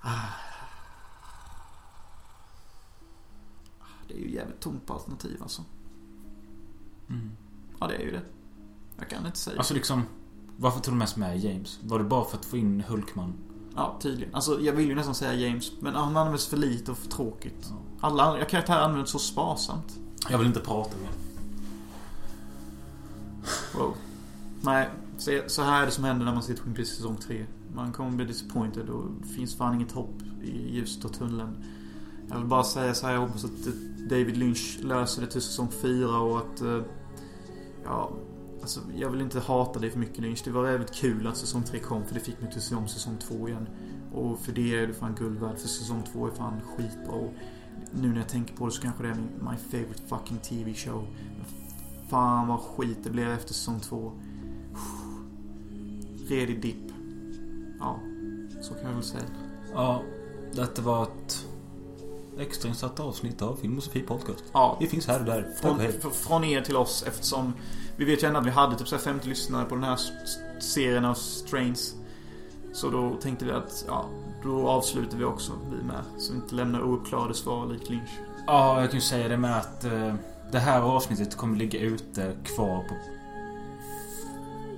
Ah. 0.00 0.10
Det 4.08 4.14
är 4.14 4.18
ju 4.18 4.30
jävligt 4.30 4.60
tomt 4.60 4.86
på 4.86 4.92
alternativ 4.92 5.38
alltså. 5.42 5.62
Mm. 7.08 7.30
Ja, 7.80 7.86
det 7.86 7.94
är 7.94 8.02
ju 8.02 8.10
det. 8.10 8.22
Jag 8.98 9.10
kan 9.10 9.26
inte 9.26 9.38
säga. 9.38 9.58
Alltså 9.58 9.74
liksom, 9.74 10.02
varför 10.56 10.80
tog 10.80 10.94
de 10.94 10.98
mest 10.98 11.16
med 11.16 11.38
James? 11.38 11.78
Var 11.82 11.98
det 11.98 12.04
bara 12.04 12.24
för 12.24 12.36
att 12.36 12.44
få 12.44 12.56
in 12.56 12.84
Hulkman? 12.88 13.53
Ja, 13.76 13.96
tydligen. 14.00 14.34
Alltså, 14.34 14.60
jag 14.60 14.72
vill 14.72 14.88
ju 14.88 14.94
nästan 14.94 15.14
säga 15.14 15.34
James. 15.48 15.72
Men 15.80 15.94
han 15.94 16.16
används 16.16 16.46
för 16.46 16.56
lite 16.56 16.90
och 16.90 16.98
för 16.98 17.08
tråkigt. 17.08 17.72
Alla 18.00 18.22
andra 18.22 18.44
karaktärer 18.44 18.80
används 18.80 19.10
så 19.10 19.18
sparsamt. 19.18 19.98
Jag 20.30 20.38
vill 20.38 20.46
inte 20.46 20.60
prata 20.60 20.96
mer. 20.96 21.10
Wow. 23.78 23.94
Nej, 24.62 24.88
så, 25.18 25.40
så 25.46 25.62
här 25.62 25.82
är 25.82 25.86
det 25.86 25.92
som 25.92 26.04
händer 26.04 26.24
när 26.24 26.32
man 26.34 26.42
ser 26.42 26.54
Twin 26.54 26.74
Peaks 26.74 26.90
säsong 26.90 27.16
3. 27.16 27.46
Man 27.74 27.92
kommer 27.92 28.10
bli 28.10 28.24
disappointed 28.24 28.88
och 28.88 29.04
det 29.22 29.28
finns 29.28 29.54
fan 29.56 29.74
inget 29.74 29.92
hopp 29.92 30.14
i 30.42 30.74
ljuset 30.74 31.04
av 31.04 31.08
tunneln. 31.08 31.64
Jag 32.30 32.36
vill 32.38 32.46
bara 32.46 32.64
säga 32.64 32.94
så 32.94 33.06
här, 33.06 33.14
jag 33.14 33.20
hoppas 33.20 33.44
att 33.44 33.50
David 34.10 34.36
Lynch 34.36 34.78
löser 34.82 35.22
det 35.22 35.28
till 35.28 35.42
säsong 35.42 35.68
4 35.82 36.18
och 36.18 36.38
att... 36.38 36.60
eh, 36.60 36.80
Ja, 37.84 38.10
alltså 38.64 38.80
jag 38.96 39.10
vill 39.10 39.20
inte 39.20 39.40
hata 39.40 39.80
dig 39.80 39.90
för 39.90 39.98
mycket 39.98 40.18
Lynch. 40.18 40.42
Det 40.44 40.50
var 40.50 40.62
väldigt 40.62 40.94
kul 40.94 41.26
att 41.26 41.36
säsong 41.36 41.62
3 41.62 41.78
kom 41.78 42.04
för 42.04 42.14
det 42.14 42.20
fick 42.20 42.40
mig 42.40 42.50
till 42.50 42.58
att 42.58 42.64
se 42.64 42.74
om 42.74 42.88
säsong 42.88 43.16
2 43.18 43.48
igen. 43.48 43.68
Och 44.12 44.38
för 44.38 44.52
det 44.52 44.78
är 44.78 44.86
du 44.86 44.94
fan 44.94 45.14
guld 45.14 45.40
värd 45.40 45.58
för 45.58 45.68
säsong 45.68 46.02
2 46.12 46.26
är 46.26 46.30
fan 46.30 46.60
skitbra. 46.60 47.14
Och 47.14 47.32
nu 47.92 48.08
när 48.08 48.16
jag 48.16 48.28
tänker 48.28 48.56
på 48.56 48.66
det 48.66 48.72
så 48.72 48.82
kanske 48.82 49.02
det 49.02 49.08
är 49.08 49.14
min 49.14 49.30
my 49.50 49.56
favorite 49.56 50.02
fucking 50.08 50.38
TV 50.38 50.74
show. 50.74 51.06
Men 51.36 51.46
fan 52.08 52.48
vad 52.48 52.60
skit 52.60 52.98
det 53.04 53.10
blev 53.10 53.30
efter 53.30 53.54
säsong 53.54 53.80
2. 53.80 54.12
Redig 56.28 56.62
dipp. 56.62 56.92
Ja, 57.78 58.00
så 58.62 58.74
kan 58.74 58.84
jag 58.84 58.94
väl 58.94 59.02
säga. 59.02 59.24
Ja, 59.72 60.02
detta 60.54 60.82
var 60.82 61.02
ett 61.02 61.46
extrainsatt 62.40 63.00
avsnitt 63.00 63.42
av 63.42 63.56
Film 63.56 63.76
och 63.76 63.82
Sofie 63.82 64.02
Podcast. 64.02 64.44
Ja, 64.52 64.76
Vi 64.80 64.86
finns 64.86 65.06
här 65.06 65.20
och 65.20 65.26
där. 65.26 65.48
Från, 65.60 66.10
från 66.12 66.44
er 66.44 66.60
till 66.60 66.76
oss 66.76 67.04
eftersom 67.06 67.52
vi 67.96 68.04
vet 68.04 68.22
ju 68.22 68.26
ändå 68.26 68.40
att 68.40 68.46
vi 68.46 68.50
hade 68.50 68.78
typ 68.78 68.88
så 68.88 68.96
här 68.96 69.02
50 69.02 69.28
lyssnare 69.28 69.64
på 69.64 69.74
den 69.74 69.84
här 69.84 69.98
serien 70.60 71.04
av 71.04 71.14
Strains. 71.14 71.94
Så 72.72 72.90
då 72.90 73.16
tänkte 73.22 73.44
vi 73.44 73.50
att, 73.52 73.84
ja, 73.88 74.04
då 74.42 74.68
avslutar 74.68 75.18
vi 75.18 75.24
också, 75.24 75.52
vi 75.70 75.84
med. 75.84 76.02
Så 76.18 76.32
vi 76.32 76.38
inte 76.38 76.54
lämnar 76.54 76.82
ouppklarade 76.82 77.34
svar 77.34 77.66
likt 77.66 77.90
Lynch. 77.90 78.10
Ja, 78.46 78.80
jag 78.80 78.90
kan 78.90 78.98
ju 78.98 79.04
säga 79.04 79.28
det 79.28 79.36
med 79.36 79.56
att 79.56 79.84
eh, 79.84 80.14
det 80.52 80.58
här 80.58 80.80
avsnittet 80.80 81.36
kommer 81.36 81.56
ligga 81.56 81.80
ute 81.80 82.36
kvar 82.44 82.84
på... 82.88 82.94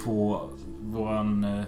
På 0.05 0.51
våran... 0.81 1.45
Eh, 1.45 1.65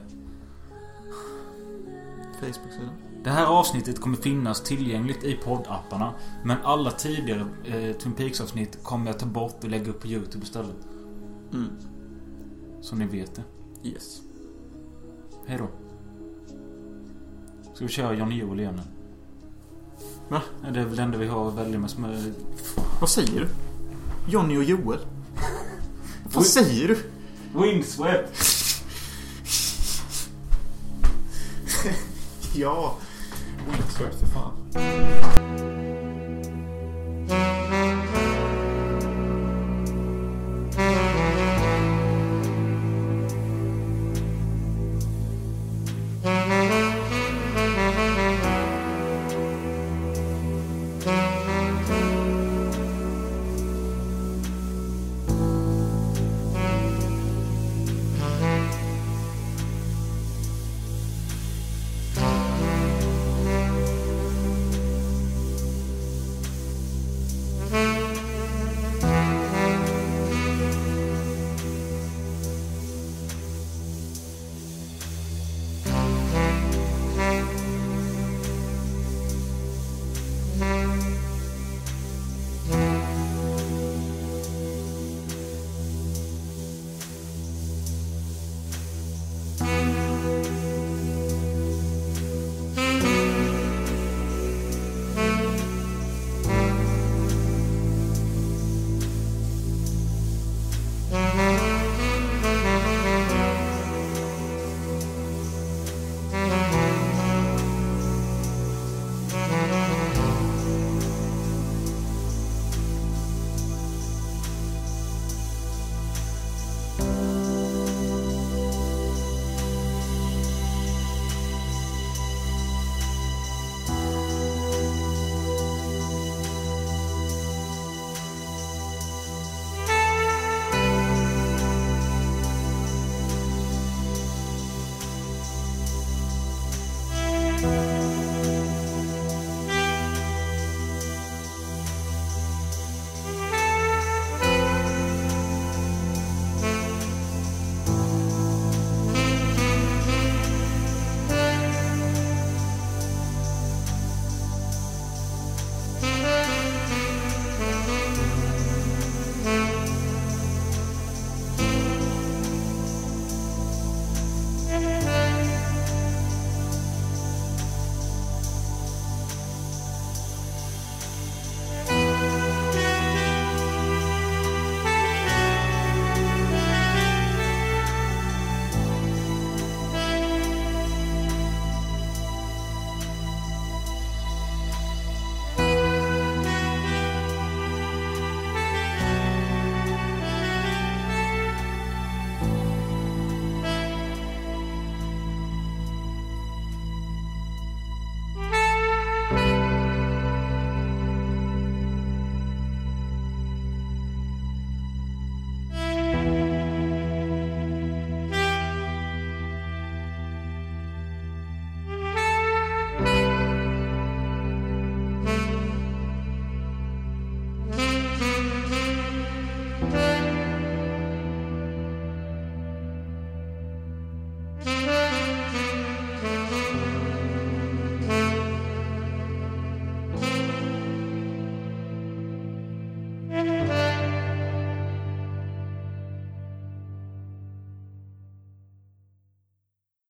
Facebook-sida. 2.41 2.91
Det 3.24 3.30
här 3.30 3.46
avsnittet 3.46 4.00
kommer 4.00 4.16
finnas 4.16 4.62
tillgängligt 4.62 5.24
i 5.24 5.34
poddapparna. 5.34 6.14
Men 6.44 6.56
alla 6.62 6.90
tidigare 6.90 7.46
eh, 7.64 7.96
Twin 7.96 8.12
Peaks-avsnitt 8.12 8.82
kommer 8.82 9.06
jag 9.06 9.18
ta 9.18 9.26
bort 9.26 9.64
och 9.64 9.70
lägga 9.70 9.90
upp 9.90 10.00
på 10.00 10.06
YouTube 10.06 10.44
istället. 10.44 10.76
Mm. 11.52 11.68
Så 12.80 12.96
ni 12.96 13.06
vet 13.06 13.34
det. 13.34 13.42
Yes. 13.88 14.20
Hej 15.46 15.58
då. 15.58 15.68
Ska 17.74 17.84
vi 17.84 17.92
köra 17.92 18.14
Johnny 18.14 18.38
Joel 18.38 18.60
igen 18.60 18.76
nu? 18.76 18.82
Va? 20.28 20.42
Det 20.72 20.80
är 20.80 20.84
väl 20.84 20.96
det 20.96 21.02
enda 21.02 21.18
vi 21.18 21.26
har 21.26 21.48
att 21.48 21.54
välja 21.54 21.78
med 21.78 21.90
som 21.90 22.04
är... 22.04 22.32
Vad 23.00 23.10
säger 23.10 23.40
du? 23.40 23.48
Johnny 24.32 24.56
och 24.56 24.64
Joel? 24.64 24.98
Vad 26.34 26.46
säger 26.46 26.88
du? 26.88 26.98
Windswept! 27.60 28.32
Ja. 32.54 32.98
next 33.68 33.98
door 33.98 34.10
to 34.10 34.16
the 34.16 34.26
farm. 34.26 35.17